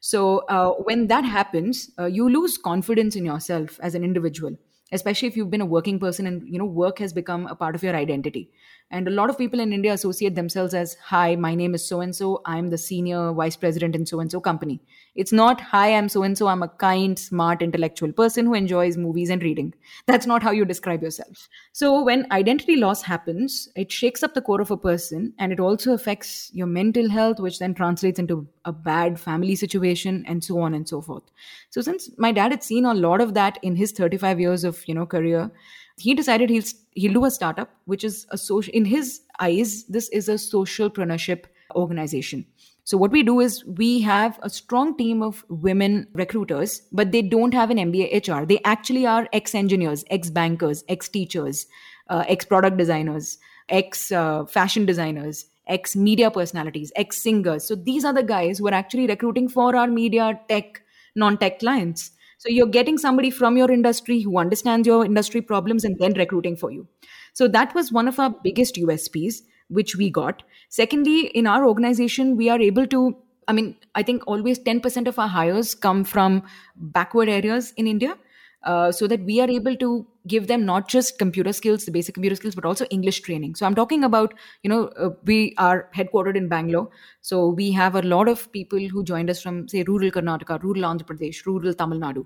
So 0.00 0.38
uh, 0.48 0.72
when 0.74 1.06
that 1.08 1.24
happens, 1.24 1.90
uh, 1.98 2.06
you 2.06 2.28
lose 2.28 2.58
confidence 2.58 3.16
in 3.16 3.24
yourself 3.24 3.80
as 3.80 3.94
an 3.94 4.04
individual, 4.04 4.56
especially 4.92 5.28
if 5.28 5.36
you've 5.36 5.50
been 5.50 5.62
a 5.62 5.66
working 5.66 5.98
person 5.98 6.26
and 6.26 6.46
you 6.46 6.58
know 6.58 6.66
work 6.66 6.98
has 6.98 7.12
become 7.12 7.46
a 7.46 7.56
part 7.56 7.74
of 7.74 7.82
your 7.82 7.96
identity. 7.96 8.52
And 8.90 9.08
a 9.08 9.10
lot 9.10 9.28
of 9.28 9.36
people 9.38 9.58
in 9.58 9.72
India 9.72 9.92
associate 9.92 10.34
themselves 10.36 10.72
as, 10.72 10.94
"Hi, 11.06 11.34
my 11.34 11.54
name 11.54 11.74
is 11.74 11.84
so 11.84 12.00
and 12.00 12.14
so. 12.14 12.42
I'm 12.44 12.68
the 12.70 12.78
senior 12.78 13.32
vice 13.32 13.56
president 13.56 13.96
in 13.96 14.06
so 14.06 14.20
and 14.20 14.30
so 14.30 14.40
company." 14.40 14.80
It's 15.16 15.32
not, 15.32 15.60
"Hi, 15.60 15.94
I'm 15.94 16.08
so 16.08 16.22
and 16.22 16.38
so. 16.38 16.46
I'm 16.46 16.62
a 16.62 16.68
kind, 16.68 17.18
smart, 17.18 17.62
intellectual 17.62 18.12
person 18.12 18.46
who 18.46 18.54
enjoys 18.54 18.96
movies 18.96 19.30
and 19.30 19.42
reading." 19.42 19.74
That's 20.06 20.26
not 20.26 20.42
how 20.42 20.52
you 20.52 20.64
describe 20.64 21.02
yourself. 21.02 21.48
So 21.72 22.04
when 22.04 22.26
identity 22.30 22.76
loss 22.76 23.02
happens, 23.02 23.68
it 23.74 23.90
shakes 23.90 24.22
up 24.22 24.34
the 24.34 24.42
core 24.42 24.60
of 24.60 24.70
a 24.70 24.76
person, 24.76 25.32
and 25.38 25.52
it 25.52 25.60
also 25.60 25.92
affects 25.92 26.50
your 26.52 26.66
mental 26.66 27.10
health, 27.10 27.40
which 27.40 27.58
then 27.58 27.74
translates 27.74 28.18
into 28.18 28.46
a 28.64 28.72
bad 28.72 29.18
family 29.18 29.56
situation, 29.56 30.24
and 30.28 30.44
so 30.44 30.60
on 30.60 30.72
and 30.72 30.88
so 30.88 31.00
forth. 31.00 31.24
So 31.70 31.80
since 31.80 32.10
my 32.16 32.32
dad 32.32 32.52
had 32.52 32.62
seen 32.62 32.84
a 32.84 32.94
lot 32.94 33.20
of 33.20 33.34
that 33.34 33.58
in 33.62 33.76
his 33.76 33.92
35 33.92 34.38
years 34.38 34.62
of 34.62 34.86
you 34.86 34.94
know 34.94 35.06
career 35.06 35.50
he 35.96 36.14
decided 36.14 36.50
he'll 36.50 36.64
he'll 36.92 37.12
do 37.12 37.24
a 37.24 37.30
startup 37.30 37.70
which 37.84 38.04
is 38.04 38.26
a 38.30 38.38
social 38.38 38.72
in 38.74 38.84
his 38.84 39.20
eyes 39.40 39.84
this 39.84 40.08
is 40.10 40.28
a 40.28 40.34
socialpreneurship 40.34 41.44
organization. 41.74 42.46
So 42.86 42.98
what 42.98 43.12
we 43.12 43.22
do 43.22 43.40
is 43.40 43.64
we 43.64 44.02
have 44.02 44.38
a 44.42 44.50
strong 44.50 44.96
team 44.96 45.22
of 45.22 45.42
women 45.48 46.06
recruiters 46.12 46.82
but 46.92 47.12
they 47.12 47.22
don't 47.22 47.54
have 47.54 47.70
an 47.70 47.78
mba 47.78 48.28
hr 48.28 48.44
they 48.44 48.60
actually 48.64 49.06
are 49.06 49.26
ex 49.32 49.54
engineers 49.54 50.04
ex 50.10 50.28
bankers 50.28 50.84
ex 50.88 51.08
teachers 51.08 51.66
uh, 52.10 52.24
ex 52.28 52.44
product 52.44 52.76
designers 52.76 53.38
ex 53.70 54.12
uh, 54.12 54.44
fashion 54.44 54.84
designers 54.84 55.46
ex 55.66 55.96
media 55.96 56.30
personalities 56.30 56.92
ex 56.94 57.22
singers 57.22 57.64
so 57.64 57.74
these 57.74 58.04
are 58.04 58.12
the 58.12 58.22
guys 58.22 58.58
who 58.58 58.68
are 58.68 58.74
actually 58.74 59.06
recruiting 59.06 59.48
for 59.48 59.74
our 59.74 59.86
media 59.86 60.38
tech 60.48 60.82
non 61.16 61.38
tech 61.38 61.58
clients 61.58 62.10
so 62.38 62.48
you're 62.48 62.66
getting 62.66 62.98
somebody 62.98 63.30
from 63.30 63.56
your 63.56 63.70
industry 63.70 64.20
who 64.20 64.38
understands 64.38 64.86
your 64.86 65.04
industry 65.04 65.40
problems 65.40 65.84
and 65.84 65.98
then 65.98 66.12
recruiting 66.14 66.56
for 66.56 66.70
you. 66.70 66.86
So 67.32 67.48
that 67.48 67.74
was 67.74 67.92
one 67.92 68.08
of 68.08 68.18
our 68.18 68.34
biggest 68.42 68.76
USPs, 68.76 69.42
which 69.68 69.96
we 69.96 70.10
got. 70.10 70.42
Secondly, 70.68 71.26
in 71.28 71.46
our 71.46 71.66
organization, 71.66 72.36
we 72.36 72.48
are 72.48 72.60
able 72.60 72.86
to, 72.88 73.16
I 73.48 73.52
mean, 73.52 73.76
I 73.94 74.02
think 74.02 74.22
always 74.26 74.58
10% 74.58 75.08
of 75.08 75.18
our 75.18 75.28
hires 75.28 75.74
come 75.74 76.04
from 76.04 76.42
backward 76.76 77.28
areas 77.28 77.72
in 77.76 77.86
India. 77.86 78.16
Uh, 78.64 78.90
so 78.90 79.06
that 79.06 79.20
we 79.24 79.40
are 79.40 79.50
able 79.50 79.76
to 79.76 80.06
give 80.26 80.46
them 80.46 80.64
not 80.64 80.88
just 80.88 81.18
computer 81.18 81.52
skills 81.52 81.84
the 81.84 81.92
basic 81.96 82.14
computer 82.14 82.36
skills 82.36 82.54
but 82.54 82.64
also 82.64 82.86
english 82.96 83.20
training. 83.20 83.54
So 83.54 83.66
i'm 83.66 83.74
talking 83.74 84.04
about 84.04 84.32
you 84.62 84.70
know 84.70 84.86
uh, 85.04 85.10
we 85.24 85.54
are 85.58 85.88
headquartered 85.96 86.36
in 86.36 86.48
bangalore. 86.48 86.88
So 87.20 87.48
we 87.48 87.70
have 87.72 87.94
a 87.94 88.02
lot 88.02 88.28
of 88.28 88.50
people 88.52 88.78
who 88.78 89.04
joined 89.04 89.30
us 89.34 89.42
from 89.42 89.68
say 89.68 89.82
rural 89.90 90.10
karnataka 90.16 90.62
rural 90.62 90.90
andhra 90.90 91.08
pradesh 91.10 91.40
rural 91.50 91.74
tamil 91.82 92.00
nadu 92.06 92.24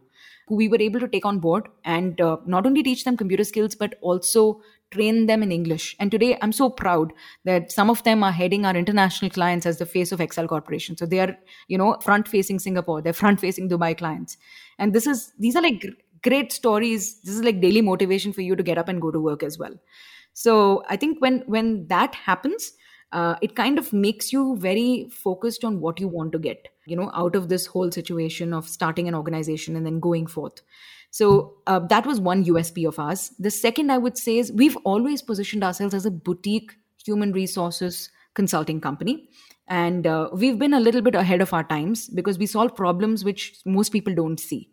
who 0.49 0.57
we 0.63 0.69
were 0.69 0.83
able 0.89 1.01
to 1.01 1.09
take 1.09 1.27
on 1.31 1.39
board 1.47 1.69
and 1.85 2.21
uh, 2.21 2.37
not 2.47 2.67
only 2.67 2.83
teach 2.83 3.05
them 3.05 3.17
computer 3.23 3.45
skills 3.53 3.75
but 3.75 3.95
also 4.01 4.43
train 4.91 5.27
them 5.27 5.43
in 5.43 5.51
english. 5.53 5.87
And 6.01 6.11
today 6.11 6.31
i'm 6.43 6.53
so 6.61 6.71
proud 6.83 7.13
that 7.45 7.73
some 7.79 7.91
of 7.95 8.03
them 8.05 8.23
are 8.29 8.33
heading 8.41 8.65
our 8.69 8.77
international 8.83 9.31
clients 9.31 9.67
as 9.67 9.79
the 9.79 9.87
face 9.87 10.13
of 10.13 10.21
excel 10.21 10.49
corporation. 10.49 10.97
So 10.97 11.07
they 11.07 11.21
are 11.21 11.37
you 11.69 11.79
know 11.83 11.91
front 12.07 12.27
facing 12.29 12.59
singapore. 12.59 13.03
They're 13.03 13.21
front 13.25 13.41
facing 13.41 13.69
dubai 13.69 13.93
clients. 14.03 14.39
And 14.79 14.93
this 14.93 15.07
is 15.07 15.33
these 15.39 15.57
are 15.57 15.63
like 15.63 15.85
great 16.23 16.53
stories. 16.53 17.21
This 17.21 17.35
is 17.35 17.43
like 17.43 17.61
daily 17.61 17.81
motivation 17.81 18.33
for 18.33 18.43
you 18.43 18.57
to 18.57 18.63
get 18.63 18.79
up 18.79 18.89
and 18.89 19.01
go 19.01 19.11
to 19.11 19.21
work 19.21 19.43
as 19.43 19.59
well. 19.59 19.75
So 20.33 20.85
i 20.89 20.97
think 20.97 21.21
when 21.21 21.41
when 21.47 21.89
that 21.89 22.15
happens 22.15 22.73
uh, 23.13 23.37
it 23.41 23.57
kind 23.57 23.79
of 23.79 23.93
makes 23.93 24.33
you 24.33 24.57
very 24.59 25.09
focused 25.11 25.65
on 25.65 25.81
what 25.81 25.99
you 25.99 26.09
want 26.09 26.31
to 26.33 26.39
get 26.39 26.69
you 26.87 26.97
know 26.97 27.11
out 27.15 27.35
of 27.35 27.49
this 27.49 27.67
whole 27.67 27.91
situation 27.91 28.53
of 28.53 28.69
starting 28.69 29.09
an 29.09 29.15
organization 29.15 29.77
and 29.77 29.87
then 29.87 29.99
going 30.01 30.27
forth. 30.27 30.63
So 31.11 31.55
uh, 31.67 31.81
that 31.89 32.07
was 32.07 32.21
one 32.21 32.45
usp 32.45 32.87
of 32.87 32.99
ours. 32.99 33.33
The 33.39 33.51
second 33.51 33.91
i 33.91 33.99
would 33.99 34.19
say 34.19 34.39
is 34.39 34.53
we've 34.53 34.77
always 34.85 35.23
positioned 35.23 35.65
ourselves 35.65 35.95
as 35.95 36.07
a 36.07 36.11
boutique 36.11 36.73
human 37.05 37.33
resources 37.33 38.11
consulting 38.35 38.81
company. 38.81 39.29
And 39.67 40.07
uh, 40.07 40.31
we've 40.33 40.59
been 40.59 40.73
a 40.73 40.81
little 40.81 41.03
bit 41.03 41.15
ahead 41.15 41.43
of 41.43 41.53
our 41.53 41.65
times 41.65 42.09
because 42.09 42.39
we 42.39 42.47
solve 42.47 42.75
problems 42.75 43.25
which 43.25 43.57
most 43.67 43.91
people 43.91 44.15
don't 44.15 44.41
see 44.41 44.71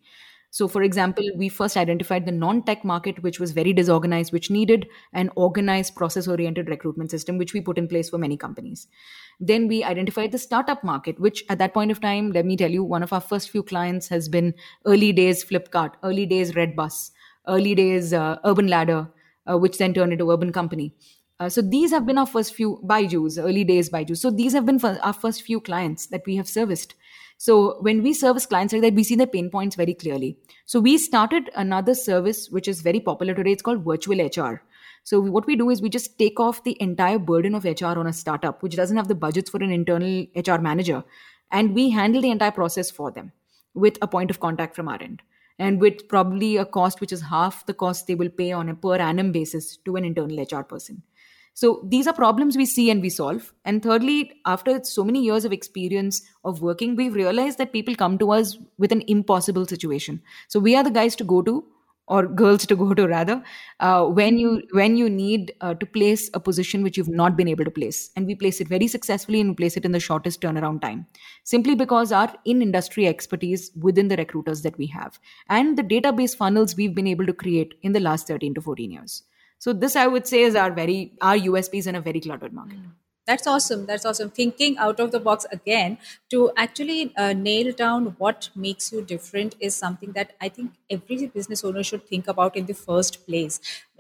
so, 0.56 0.70
for 0.70 0.84
example, 0.84 1.30
we 1.36 1.50
first 1.50 1.76
identified 1.76 2.26
the 2.26 2.32
non 2.32 2.64
tech 2.64 2.86
market, 2.86 3.22
which 3.22 3.42
was 3.42 3.52
very 3.52 3.74
disorganized, 3.74 4.32
which 4.32 4.50
needed 4.50 4.88
an 5.12 5.30
organized, 5.36 5.98
process 5.98 6.30
oriented 6.30 6.70
recruitment 6.70 7.12
system, 7.12 7.38
which 7.38 7.52
we 7.52 7.60
put 7.60 7.78
in 7.78 7.90
place 7.90 8.10
for 8.10 8.18
many 8.18 8.38
companies. 8.38 8.88
Then 9.42 9.68
we 9.68 9.84
identified 9.84 10.32
the 10.32 10.38
startup 10.38 10.82
market, 10.82 11.20
which 11.20 11.44
at 11.50 11.58
that 11.58 11.74
point 11.74 11.92
of 11.92 12.00
time, 12.00 12.32
let 12.32 12.46
me 12.46 12.56
tell 12.56 12.72
you, 12.72 12.86
one 12.86 13.04
of 13.04 13.12
our 13.12 13.20
first 13.20 13.50
few 13.50 13.64
clients 13.64 14.08
has 14.08 14.30
been 14.30 14.54
early 14.86 15.12
days 15.12 15.44
Flipkart, 15.44 15.96
early 16.04 16.26
days 16.26 16.54
Redbus, 16.54 17.12
early 17.50 17.76
days 17.76 18.14
uh, 18.14 18.38
Urban 18.46 18.68
Ladder, 18.68 19.10
uh, 19.52 19.58
which 19.58 19.78
then 19.78 19.94
turned 19.94 20.14
into 20.14 20.32
Urban 20.32 20.54
Company. 20.54 20.96
Uh, 21.38 21.50
so 21.50 21.62
these 21.62 21.92
have 21.92 22.06
been 22.06 22.18
our 22.18 22.26
first 22.26 22.56
few 22.56 22.80
Byju's, 22.86 23.38
early 23.38 23.66
days 23.66 23.90
Byju's. 23.90 24.22
So 24.22 24.32
these 24.32 24.54
have 24.54 24.66
been 24.66 24.80
our 24.86 25.12
first 25.12 25.42
few 25.42 25.60
clients 25.60 26.06
that 26.06 26.24
we 26.26 26.38
have 26.38 26.48
serviced. 26.48 26.96
So 27.38 27.82
when 27.82 28.02
we 28.02 28.14
service 28.14 28.46
clients 28.46 28.74
like 28.74 28.82
that, 28.82 28.94
we 28.94 29.04
see 29.04 29.16
the 29.16 29.28
pain 29.28 29.50
points 29.50 29.76
very 29.76 29.94
clearly. 29.94 30.38
So 30.66 30.80
we 30.80 30.98
started 30.98 31.50
another 31.56 31.94
service 31.94 32.50
which 32.50 32.68
is 32.68 32.82
very 32.82 33.00
popular 33.00 33.34
today. 33.34 33.52
It's 33.52 33.62
called 33.62 33.84
virtual 33.84 34.24
HR. 34.26 34.62
So 35.04 35.20
what 35.20 35.46
we 35.46 35.56
do 35.56 35.70
is 35.70 35.82
we 35.82 35.90
just 35.90 36.18
take 36.18 36.40
off 36.40 36.64
the 36.64 36.78
entire 36.82 37.20
burden 37.20 37.54
of 37.54 37.66
HR 37.66 38.00
on 38.00 38.08
a 38.08 38.14
startup 38.14 38.64
which 38.64 38.76
doesn't 38.76 38.98
have 38.98 39.08
the 39.08 39.16
budgets 39.16 39.50
for 39.50 39.62
an 39.62 39.72
internal 39.72 40.26
HR 40.36 40.58
manager, 40.58 41.04
and 41.52 41.76
we 41.76 41.92
handle 41.92 42.22
the 42.22 42.32
entire 42.32 42.52
process 42.52 42.90
for 42.90 43.12
them 43.12 43.32
with 43.76 43.98
a 44.02 44.08
point 44.08 44.32
of 44.32 44.40
contact 44.40 44.76
from 44.76 44.88
our 44.88 45.02
end 45.02 45.22
and 45.60 45.80
with 45.80 46.08
probably 46.08 46.58
a 46.58 46.66
cost 46.66 47.02
which 47.02 47.12
is 47.12 47.22
half 47.22 47.66
the 47.66 47.74
cost 47.74 48.08
they 48.08 48.16
will 48.16 48.30
pay 48.30 48.52
on 48.52 48.70
a 48.70 48.76
per 48.76 48.96
annum 48.96 49.32
basis 49.32 49.78
to 49.78 49.96
an 49.96 50.04
internal 50.04 50.42
HR 50.42 50.64
person. 50.64 51.04
So 51.56 51.80
these 51.86 52.06
are 52.06 52.14
problems 52.14 52.58
we 52.58 52.66
see 52.66 52.90
and 52.90 53.02
we 53.02 53.10
solve. 53.10 53.54
And 53.64 53.82
thirdly, 53.82 54.34
after 54.46 54.84
so 54.84 55.06
many 55.06 55.24
years 55.24 55.46
of 55.46 55.54
experience 55.54 56.22
of 56.44 56.62
working, 56.62 56.98
we've 56.98 57.16
realized 57.16 57.58
that 57.60 57.72
people 57.72 57.96
come 57.96 58.18
to 58.18 58.32
us 58.34 58.58
with 58.78 58.92
an 58.92 59.04
impossible 59.08 59.66
situation. 59.66 60.22
So 60.50 60.60
we 60.60 60.76
are 60.76 60.84
the 60.84 60.92
guys 60.92 61.16
to 61.16 61.24
go 61.24 61.42
to 61.44 61.66
or 62.08 62.28
girls 62.28 62.66
to 62.66 62.76
go 62.76 62.94
to 62.94 63.08
rather 63.08 63.42
uh, 63.80 64.06
when 64.06 64.38
you 64.38 64.62
when 64.74 64.98
you 64.98 65.10
need 65.10 65.54
uh, 65.62 65.74
to 65.74 65.86
place 65.86 66.30
a 66.34 66.40
position 66.40 66.84
which 66.84 66.98
you've 66.98 67.08
not 67.08 67.36
been 67.36 67.48
able 67.48 67.66
to 67.66 67.72
place 67.72 68.12
and 68.16 68.28
we 68.28 68.36
place 68.36 68.62
it 68.62 68.68
very 68.68 68.88
successfully 68.88 69.42
and 69.42 69.50
we 69.50 69.56
place 69.56 69.76
it 69.76 69.86
in 69.86 69.92
the 69.92 70.00
shortest 70.00 70.42
turnaround 70.42 70.82
time 70.82 71.06
simply 71.44 71.74
because 71.74 72.12
our 72.12 72.32
in 72.46 72.62
industry 72.62 73.08
expertise 73.08 73.72
within 73.82 74.08
the 74.08 74.18
recruiters 74.18 74.62
that 74.62 74.78
we 74.78 74.86
have 74.86 75.20
and 75.50 75.78
the 75.80 75.84
database 75.84 76.36
funnels 76.36 76.76
we've 76.76 76.94
been 76.94 77.08
able 77.08 77.26
to 77.26 77.34
create 77.34 77.74
in 77.82 77.94
the 77.94 78.00
last 78.00 78.28
13 78.28 78.54
to 78.54 78.62
14 78.62 78.92
years 78.92 79.24
so 79.66 79.74
this, 79.74 79.96
I 79.96 80.06
would 80.06 80.28
say, 80.28 80.42
is 80.44 80.56
our 80.56 80.72
very 80.72 81.14
our 81.20 81.36
USPs 81.36 81.88
in 81.88 81.96
a 81.96 82.00
very 82.08 82.20
cluttered 82.24 82.54
market. 82.54 82.82
That's 83.30 83.48
awesome. 83.52 83.88
That's 83.88 84.06
awesome. 84.06 84.30
Thinking 84.40 84.76
out 84.78 85.00
of 85.00 85.10
the 85.12 85.20
box 85.20 85.48
again 85.52 85.98
to 86.34 86.42
actually 86.56 87.12
uh, 87.18 87.34
nail 87.34 87.72
down 87.80 88.10
what 88.20 88.50
makes 88.56 88.92
you 88.92 89.02
different 89.02 89.56
is 89.60 89.76
something 89.76 90.12
that 90.18 90.34
I 90.40 90.50
think 90.50 90.76
every 90.98 91.26
business 91.38 91.64
owner 91.64 91.82
should 91.82 92.06
think 92.12 92.28
about 92.28 92.56
in 92.56 92.68
the 92.68 92.76
first 92.76 93.26
place. 93.26 93.60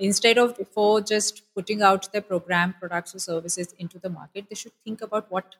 Instead 0.10 0.38
of 0.44 0.56
before 0.56 1.02
just 1.14 1.42
putting 1.56 1.82
out 1.82 2.12
their 2.12 2.22
program, 2.22 2.76
products, 2.80 3.16
or 3.16 3.24
services 3.26 3.74
into 3.80 3.98
the 3.98 4.12
market, 4.18 4.46
they 4.52 4.60
should 4.64 4.78
think 4.84 5.02
about 5.02 5.32
what 5.32 5.56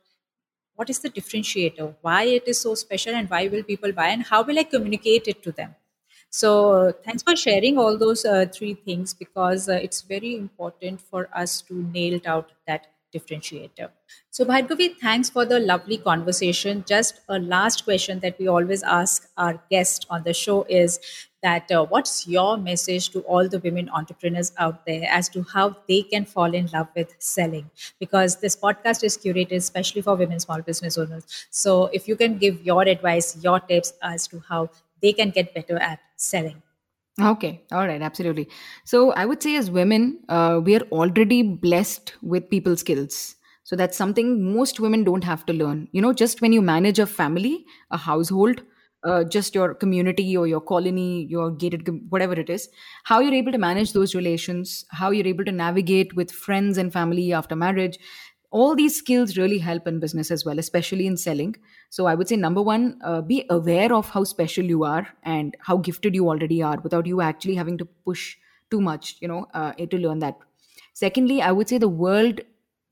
what 0.76 0.92
is 0.92 1.00
the 1.00 1.10
differentiator, 1.18 1.90
why 2.02 2.22
it 2.36 2.54
is 2.54 2.62
so 2.68 2.76
special, 2.76 3.16
and 3.24 3.36
why 3.36 3.48
will 3.48 3.68
people 3.74 3.98
buy, 4.04 4.08
and 4.10 4.30
how 4.36 4.44
will 4.44 4.64
I 4.66 4.68
communicate 4.76 5.34
it 5.36 5.42
to 5.50 5.52
them. 5.64 5.74
So, 6.38 6.92
thanks 7.06 7.24
for 7.24 7.36
sharing 7.36 7.78
all 7.78 7.98
those 7.98 8.26
uh, 8.26 8.46
three 8.54 8.74
things 8.74 9.14
because 9.14 9.70
uh, 9.70 9.74
it's 9.74 10.02
very 10.02 10.36
important 10.36 11.00
for 11.02 11.30
us 11.34 11.62
to 11.70 11.74
nail 11.94 12.20
out 12.26 12.52
that 12.68 12.88
differentiator. 13.14 13.90
So, 14.32 14.44
Bhargavi, 14.44 14.98
thanks 15.00 15.30
for 15.30 15.46
the 15.46 15.60
lovely 15.60 15.98
conversation. 15.98 16.84
Just 16.86 17.22
a 17.30 17.40
last 17.40 17.86
question 17.86 18.20
that 18.20 18.38
we 18.38 18.48
always 18.48 18.84
ask 18.84 19.30
our 19.38 19.62
guest 19.72 20.06
on 20.10 20.24
the 20.24 20.34
show 20.34 20.66
is 20.70 21.00
that 21.42 21.72
uh, 21.72 21.86
what's 21.86 22.28
your 22.28 22.58
message 22.58 23.10
to 23.12 23.22
all 23.22 23.48
the 23.48 23.60
women 23.60 23.88
entrepreneurs 23.90 24.52
out 24.58 24.86
there 24.86 25.08
as 25.10 25.30
to 25.30 25.44
how 25.44 25.76
they 25.88 26.02
can 26.02 26.26
fall 26.26 26.54
in 26.54 26.68
love 26.74 26.88
with 26.96 27.16
selling? 27.20 27.70
Because 28.00 28.38
this 28.42 28.56
podcast 28.58 29.04
is 29.04 29.18
curated 29.18 29.54
especially 29.54 30.02
for 30.02 30.16
women 30.16 30.40
small 30.40 30.62
business 30.62 30.98
owners. 30.98 31.48
So, 31.50 31.86
if 31.94 32.08
you 32.10 32.18
can 32.18 32.38
give 32.38 32.62
your 32.66 32.82
advice, 32.84 33.38
your 33.42 33.60
tips 33.62 33.94
as 34.02 34.28
to 34.28 34.44
how 34.50 34.70
they 35.02 35.14
can 35.14 35.30
get 35.30 35.54
better 35.54 35.78
at 35.78 36.00
selling. 36.16 36.62
Okay, 37.22 37.64
all 37.72 37.88
right, 37.88 38.02
absolutely. 38.02 38.50
So 38.84 39.12
I 39.14 39.26
would 39.26 39.42
say, 39.42 39.56
as 39.56 39.72
women, 39.72 40.20
uh, 40.28 40.60
we 40.62 40.76
are 40.76 40.82
already 40.92 41.44
blessed 41.44 42.14
with 42.22 42.50
people 42.50 42.76
skills. 42.76 43.36
So 43.64 43.76
that's 43.76 43.98
something 43.98 44.54
most 44.54 44.80
women 44.82 45.04
don't 45.06 45.24
have 45.24 45.46
to 45.46 45.54
learn. 45.54 45.88
You 45.94 46.02
know, 46.02 46.12
just 46.14 46.42
when 46.42 46.52
you 46.52 46.62
manage 46.62 47.00
a 47.00 47.06
family, 47.06 47.66
a 47.90 47.98
household, 47.98 48.62
uh, 49.06 49.24
just 49.24 49.56
your 49.56 49.74
community 49.74 50.36
or 50.36 50.46
your 50.46 50.60
colony, 50.60 51.26
your 51.30 51.52
gated, 51.52 51.88
whatever 52.10 52.34
it 52.34 52.50
is, 52.50 52.68
how 53.06 53.22
you're 53.22 53.34
able 53.34 53.52
to 53.54 53.58
manage 53.58 53.94
those 53.94 54.14
relations, 54.14 54.86
how 54.90 55.12
you're 55.12 55.28
able 55.28 55.46
to 55.46 55.52
navigate 55.52 56.16
with 56.16 56.32
friends 56.32 56.78
and 56.78 56.92
family 56.92 57.32
after 57.32 57.56
marriage, 57.56 57.98
all 58.52 58.76
these 58.76 58.96
skills 58.98 59.38
really 59.38 59.58
help 59.58 59.88
in 59.88 60.00
business 60.00 60.32
as 60.32 60.46
well 60.46 60.60
especially 60.60 61.08
in 61.08 61.18
selling. 61.18 61.56
So 61.90 62.06
i 62.06 62.16
would 62.16 62.28
say 62.30 62.36
number 62.36 62.62
one 62.62 63.00
uh, 63.04 63.22
be 63.22 63.46
aware 63.50 63.94
of 63.94 64.10
how 64.10 64.24
special 64.24 64.66
you 64.66 64.84
are 64.84 65.08
and 65.24 65.56
how 65.62 65.78
gifted 65.78 66.16
you 66.16 66.28
already 66.30 66.62
are 66.62 66.80
without 66.82 67.06
you 67.06 67.22
actually 67.22 67.56
having 67.56 67.78
to 67.78 67.86
push 67.86 68.36
too 68.72 68.82
much 68.82 69.18
you 69.22 69.28
know 69.28 69.48
uh, 69.54 69.74
to 69.74 69.98
learn 69.98 70.20
that. 70.20 70.38
Secondly 70.94 71.42
i 71.42 71.52
would 71.52 71.70
say 71.70 71.78
the 71.78 71.90
world 71.90 72.42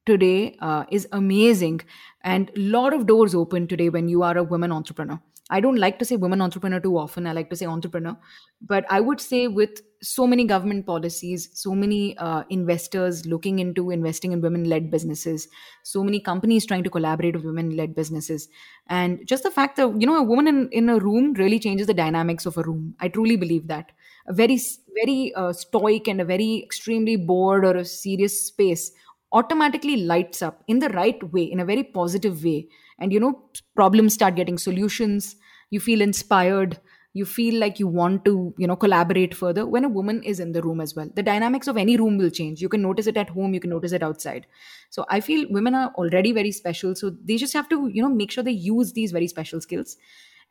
today 0.05 0.55
uh, 0.59 0.85
is 0.91 1.07
amazing 1.11 1.81
and 2.21 2.51
a 2.55 2.59
lot 2.59 2.93
of 2.93 3.05
doors 3.07 3.33
open 3.35 3.67
today 3.67 3.89
when 3.89 4.07
you 4.09 4.23
are 4.23 4.37
a 4.37 4.43
woman 4.43 4.71
entrepreneur 4.71 5.19
I 5.49 5.59
don't 5.59 5.77
like 5.77 5.99
to 5.99 6.05
say 6.05 6.15
women 6.15 6.41
entrepreneur 6.41 6.79
too 6.79 6.97
often. 6.97 7.27
I 7.27 7.33
like 7.33 7.49
to 7.49 7.55
say 7.55 7.65
entrepreneur. 7.65 8.15
But 8.61 8.85
I 8.89 9.01
would 9.01 9.19
say 9.19 9.47
with 9.47 9.81
so 10.01 10.25
many 10.25 10.45
government 10.45 10.85
policies, 10.85 11.49
so 11.53 11.75
many 11.75 12.17
uh, 12.17 12.43
investors 12.49 13.25
looking 13.25 13.59
into 13.59 13.91
investing 13.91 14.31
in 14.31 14.41
women 14.41 14.63
led 14.63 14.89
businesses, 14.89 15.49
so 15.83 16.01
many 16.03 16.21
companies 16.21 16.65
trying 16.65 16.83
to 16.85 16.89
collaborate 16.89 17.35
with 17.35 17.43
women 17.43 17.75
led 17.75 17.93
businesses. 17.93 18.47
And 18.87 19.19
just 19.27 19.43
the 19.43 19.51
fact 19.51 19.75
that, 19.75 19.99
you 19.99 20.07
know, 20.07 20.15
a 20.15 20.23
woman 20.23 20.47
in, 20.47 20.69
in 20.71 20.89
a 20.89 20.97
room 20.97 21.33
really 21.33 21.59
changes 21.59 21.87
the 21.87 21.93
dynamics 21.93 22.45
of 22.45 22.57
a 22.57 22.63
room. 22.63 22.95
I 23.01 23.09
truly 23.09 23.35
believe 23.35 23.67
that. 23.67 23.91
A 24.27 24.33
very, 24.33 24.57
very 24.95 25.33
uh, 25.35 25.51
stoic 25.51 26.07
and 26.07 26.21
a 26.21 26.25
very 26.25 26.63
extremely 26.63 27.17
bored 27.17 27.65
or 27.65 27.75
a 27.75 27.85
serious 27.85 28.47
space 28.47 28.91
automatically 29.33 29.97
lights 29.97 30.41
up 30.41 30.63
in 30.67 30.79
the 30.79 30.89
right 30.89 31.21
way, 31.33 31.43
in 31.43 31.59
a 31.59 31.65
very 31.65 31.83
positive 31.83 32.43
way 32.45 32.69
and 32.99 33.11
you 33.13 33.19
know 33.19 33.49
problems 33.75 34.13
start 34.13 34.35
getting 34.35 34.57
solutions. 34.57 35.35
You 35.69 35.79
feel 35.79 36.01
inspired. 36.01 36.79
You 37.15 37.25
feel 37.25 37.59
like 37.59 37.77
you 37.79 37.87
want 37.87 38.25
to 38.25 38.55
you 38.57 38.65
know 38.67 38.75
collaborate 38.75 39.35
further 39.35 39.65
when 39.67 39.85
a 39.85 39.89
woman 39.89 40.23
is 40.23 40.39
in 40.39 40.51
the 40.51 40.61
room 40.63 40.81
as 40.81 40.95
well. 40.95 41.09
The 41.13 41.23
dynamics 41.23 41.67
of 41.67 41.77
any 41.77 41.95
room 41.97 42.17
will 42.17 42.31
change. 42.31 42.61
You 42.61 42.69
can 42.69 42.81
notice 42.81 43.05
it 43.07 43.17
at 43.17 43.29
home. 43.29 43.53
You 43.53 43.59
can 43.59 43.69
notice 43.69 43.91
it 43.91 44.01
outside. 44.03 44.47
So 44.89 45.05
i 45.09 45.19
feel 45.19 45.47
women 45.49 45.75
are 45.75 45.89
already 45.95 46.31
very 46.31 46.51
special. 46.51 46.95
So 46.95 47.11
they 47.23 47.37
just 47.37 47.53
have 47.53 47.69
to 47.69 47.87
you 47.93 48.01
know 48.01 48.09
make 48.09 48.31
sure 48.31 48.43
they 48.43 48.51
use 48.69 48.93
these 48.93 49.11
very 49.11 49.27
special 49.27 49.61
skills 49.61 49.97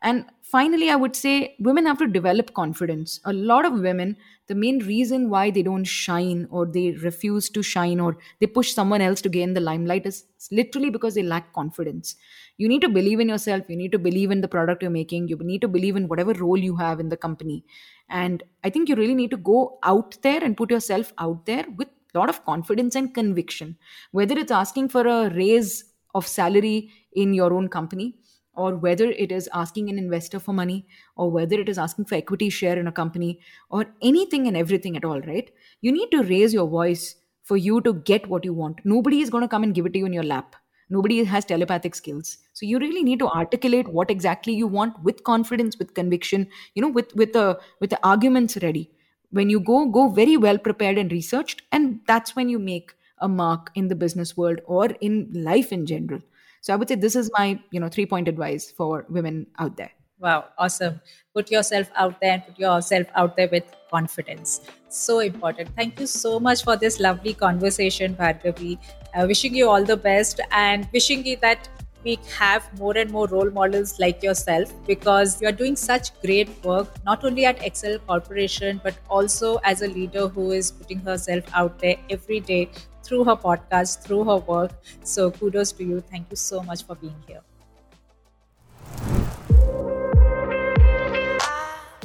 and 0.02 0.26
finally, 0.42 0.90
I 0.90 0.96
would 0.96 1.14
say 1.14 1.54
women 1.60 1.86
have 1.86 1.98
to 1.98 2.06
develop 2.06 2.54
confidence. 2.54 3.20
A 3.24 3.32
lot 3.32 3.64
of 3.64 3.80
women, 3.80 4.16
the 4.48 4.54
main 4.54 4.80
reason 4.80 5.30
why 5.30 5.50
they 5.50 5.62
don't 5.62 5.84
shine 5.84 6.48
or 6.50 6.66
they 6.66 6.90
refuse 6.92 7.48
to 7.50 7.62
shine 7.62 8.00
or 8.00 8.18
they 8.40 8.46
push 8.46 8.74
someone 8.74 9.00
else 9.00 9.20
to 9.22 9.28
gain 9.28 9.54
the 9.54 9.60
limelight 9.60 10.04
is 10.04 10.24
literally 10.50 10.90
because 10.90 11.14
they 11.14 11.22
lack 11.22 11.52
confidence. 11.52 12.16
You 12.58 12.68
need 12.68 12.82
to 12.82 12.88
believe 12.88 13.20
in 13.20 13.28
yourself. 13.28 13.64
You 13.68 13.76
need 13.76 13.92
to 13.92 13.98
believe 13.98 14.30
in 14.30 14.40
the 14.40 14.48
product 14.48 14.82
you're 14.82 14.90
making. 14.90 15.28
You 15.28 15.36
need 15.36 15.60
to 15.60 15.68
believe 15.68 15.96
in 15.96 16.08
whatever 16.08 16.32
role 16.32 16.58
you 16.58 16.76
have 16.76 16.98
in 16.98 17.08
the 17.08 17.16
company. 17.16 17.64
And 18.08 18.42
I 18.64 18.70
think 18.70 18.88
you 18.88 18.96
really 18.96 19.14
need 19.14 19.30
to 19.30 19.36
go 19.36 19.78
out 19.84 20.18
there 20.22 20.42
and 20.42 20.56
put 20.56 20.70
yourself 20.70 21.12
out 21.18 21.46
there 21.46 21.64
with 21.76 21.88
a 22.14 22.18
lot 22.18 22.28
of 22.28 22.44
confidence 22.44 22.94
and 22.94 23.14
conviction. 23.14 23.78
Whether 24.10 24.38
it's 24.38 24.52
asking 24.52 24.88
for 24.88 25.06
a 25.06 25.30
raise 25.30 25.84
of 26.14 26.26
salary 26.26 26.90
in 27.12 27.32
your 27.32 27.54
own 27.54 27.68
company, 27.68 28.18
or 28.54 28.76
whether 28.76 29.06
it 29.10 29.32
is 29.32 29.48
asking 29.52 29.88
an 29.88 29.98
investor 29.98 30.38
for 30.38 30.52
money 30.52 30.86
or 31.16 31.30
whether 31.30 31.58
it 31.60 31.68
is 31.68 31.78
asking 31.78 32.04
for 32.04 32.14
equity 32.16 32.50
share 32.50 32.78
in 32.78 32.86
a 32.86 32.92
company 32.92 33.40
or 33.70 33.86
anything 34.02 34.46
and 34.46 34.56
everything 34.56 34.96
at 34.96 35.04
all 35.04 35.20
right? 35.22 35.50
You 35.80 35.92
need 35.92 36.10
to 36.10 36.22
raise 36.22 36.52
your 36.52 36.68
voice 36.68 37.16
for 37.42 37.56
you 37.56 37.80
to 37.82 37.94
get 37.94 38.28
what 38.28 38.44
you 38.44 38.54
want. 38.54 38.80
Nobody 38.84 39.20
is 39.20 39.30
going 39.30 39.42
to 39.42 39.48
come 39.48 39.62
and 39.62 39.74
give 39.74 39.86
it 39.86 39.92
to 39.94 39.98
you 39.98 40.06
in 40.06 40.12
your 40.12 40.22
lap. 40.22 40.54
Nobody 40.90 41.24
has 41.24 41.44
telepathic 41.46 41.94
skills. 41.94 42.38
So 42.52 42.66
you 42.66 42.78
really 42.78 43.02
need 43.02 43.18
to 43.20 43.28
articulate 43.28 43.88
what 43.88 44.10
exactly 44.10 44.52
you 44.52 44.66
want 44.66 45.02
with 45.02 45.24
confidence 45.24 45.78
with 45.78 45.94
conviction 45.94 46.48
you 46.74 46.82
know 46.82 46.88
with 46.88 47.14
with 47.16 47.32
the 47.32 47.58
with 47.80 47.90
the 47.90 47.98
arguments 48.06 48.58
ready. 48.62 48.90
When 49.30 49.48
you 49.48 49.60
go 49.60 49.86
go 49.86 50.08
very 50.08 50.36
well 50.36 50.58
prepared 50.58 50.98
and 50.98 51.10
researched 51.10 51.62
and 51.72 52.00
that's 52.06 52.36
when 52.36 52.50
you 52.50 52.58
make 52.58 52.92
a 53.18 53.28
mark 53.28 53.70
in 53.74 53.88
the 53.88 53.94
business 53.94 54.36
world 54.36 54.60
or 54.66 54.86
in 55.00 55.30
life 55.32 55.72
in 55.72 55.86
general 55.86 56.20
so 56.62 56.72
I 56.72 56.76
would 56.76 56.88
say 56.88 56.94
this 56.94 57.16
is 57.16 57.28
my, 57.36 57.58
you 57.72 57.80
know, 57.80 57.88
three 57.88 58.06
point 58.06 58.28
advice 58.28 58.70
for 58.70 59.04
women 59.08 59.48
out 59.58 59.76
there. 59.76 59.90
Wow, 60.20 60.44
awesome. 60.56 61.00
Put 61.34 61.50
yourself 61.50 61.90
out 61.96 62.20
there 62.20 62.34
and 62.34 62.46
put 62.46 62.56
yourself 62.56 63.08
out 63.16 63.36
there 63.36 63.48
with 63.50 63.64
confidence. 63.90 64.60
So 64.88 65.18
important. 65.18 65.70
Thank 65.74 65.98
you 65.98 66.06
so 66.06 66.38
much 66.38 66.62
for 66.62 66.76
this 66.76 67.00
lovely 67.00 67.34
conversation, 67.34 68.14
Bhargavi. 68.14 68.78
Uh, 69.12 69.24
wishing 69.26 69.56
you 69.56 69.68
all 69.68 69.82
the 69.82 69.96
best 69.96 70.40
and 70.52 70.88
wishing 70.92 71.26
you 71.26 71.36
that 71.38 71.68
we 72.04 72.16
have 72.38 72.62
more 72.78 72.96
and 72.96 73.10
more 73.10 73.26
role 73.26 73.50
models 73.50 73.98
like 73.98 74.22
yourself 74.22 74.72
because 74.86 75.42
you 75.42 75.48
are 75.48 75.58
doing 75.60 75.74
such 75.74 76.14
great 76.20 76.48
work, 76.64 76.88
not 77.04 77.24
only 77.24 77.44
at 77.44 77.60
Excel 77.64 77.98
Corporation, 77.98 78.80
but 78.84 78.94
also 79.10 79.56
as 79.64 79.82
a 79.82 79.88
leader 79.88 80.28
who 80.28 80.52
is 80.52 80.70
putting 80.70 81.00
herself 81.00 81.44
out 81.54 81.80
there 81.80 81.96
every 82.08 82.38
day 82.38 82.70
through 83.02 83.24
her 83.24 83.36
podcast, 83.36 84.02
through 84.04 84.24
her 84.24 84.36
work. 84.36 84.72
So 85.02 85.30
kudos 85.30 85.72
to 85.72 85.84
you. 85.84 86.00
Thank 86.00 86.26
you 86.30 86.36
so 86.36 86.62
much 86.62 86.84
for 86.84 86.94
being 86.94 87.16
here. 87.26 87.42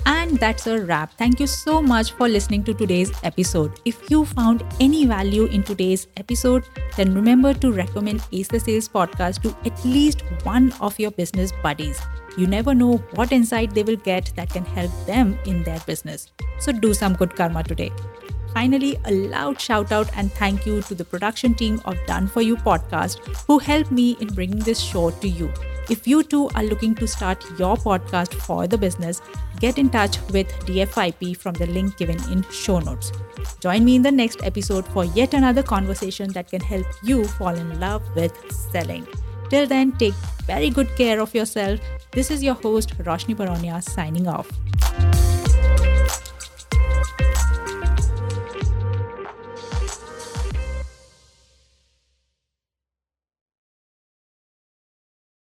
And 0.05 0.39
that's 0.39 0.67
a 0.67 0.85
wrap. 0.85 1.13
Thank 1.17 1.39
you 1.39 1.47
so 1.47 1.81
much 1.81 2.11
for 2.11 2.27
listening 2.27 2.63
to 2.65 2.73
today's 2.73 3.11
episode. 3.23 3.79
If 3.85 4.09
you 4.09 4.25
found 4.25 4.63
any 4.79 5.05
value 5.05 5.45
in 5.45 5.63
today's 5.63 6.07
episode, 6.17 6.63
then 6.95 7.13
remember 7.13 7.53
to 7.53 7.71
recommend 7.71 8.21
Ace 8.31 8.47
the 8.47 8.59
Sales 8.59 8.87
podcast 8.89 9.41
to 9.43 9.55
at 9.65 9.85
least 9.85 10.23
one 10.43 10.73
of 10.79 10.97
your 10.99 11.11
business 11.11 11.51
buddies. 11.63 12.01
You 12.37 12.47
never 12.47 12.73
know 12.73 12.97
what 13.15 13.31
insight 13.31 13.73
they 13.73 13.83
will 13.83 13.95
get 13.97 14.31
that 14.35 14.49
can 14.49 14.63
help 14.63 14.91
them 15.05 15.37
in 15.45 15.63
their 15.63 15.79
business. 15.81 16.31
So 16.59 16.71
do 16.71 16.93
some 16.93 17.13
good 17.13 17.35
karma 17.35 17.63
today. 17.63 17.91
Finally, 18.57 18.97
a 19.05 19.11
loud 19.11 19.61
shout 19.61 19.91
out 19.91 20.09
and 20.17 20.31
thank 20.33 20.65
you 20.65 20.81
to 20.81 20.95
the 20.95 21.05
production 21.05 21.53
team 21.53 21.79
of 21.85 21.95
Done 22.07 22.27
For 22.27 22.41
You 22.41 22.55
podcast 22.55 23.19
who 23.45 23.59
helped 23.59 23.91
me 23.91 24.17
in 24.19 24.29
bringing 24.29 24.57
this 24.57 24.79
show 24.79 25.11
to 25.11 25.27
you. 25.29 25.51
If 25.91 26.07
you 26.07 26.23
too 26.23 26.49
are 26.55 26.63
looking 26.63 26.95
to 26.95 27.07
start 27.07 27.45
your 27.59 27.75
podcast 27.75 28.33
for 28.47 28.65
the 28.65 28.75
business, 28.75 29.21
get 29.59 29.77
in 29.77 29.91
touch 29.91 30.17
with 30.31 30.47
DFIP 30.65 31.37
from 31.37 31.53
the 31.53 31.67
link 31.67 31.97
given 31.97 32.17
in 32.31 32.43
show 32.49 32.79
notes. 32.79 33.11
Join 33.59 33.85
me 33.85 33.95
in 33.97 34.01
the 34.01 34.11
next 34.11 34.43
episode 34.43 34.87
for 34.87 35.05
yet 35.05 35.35
another 35.35 35.61
conversation 35.61 36.33
that 36.33 36.49
can 36.49 36.61
help 36.61 36.87
you 37.03 37.25
fall 37.25 37.53
in 37.53 37.79
love 37.79 38.01
with 38.15 38.35
selling. 38.71 39.05
Till 39.51 39.67
then, 39.67 39.91
take 39.91 40.15
very 40.47 40.71
good 40.71 40.89
care 40.95 41.21
of 41.21 41.35
yourself. 41.35 41.79
This 42.11 42.31
is 42.31 42.41
your 42.41 42.55
host, 42.55 42.97
Roshni 43.03 43.35
Baronia, 43.35 43.83
signing 43.83 44.27
off. 44.27 44.49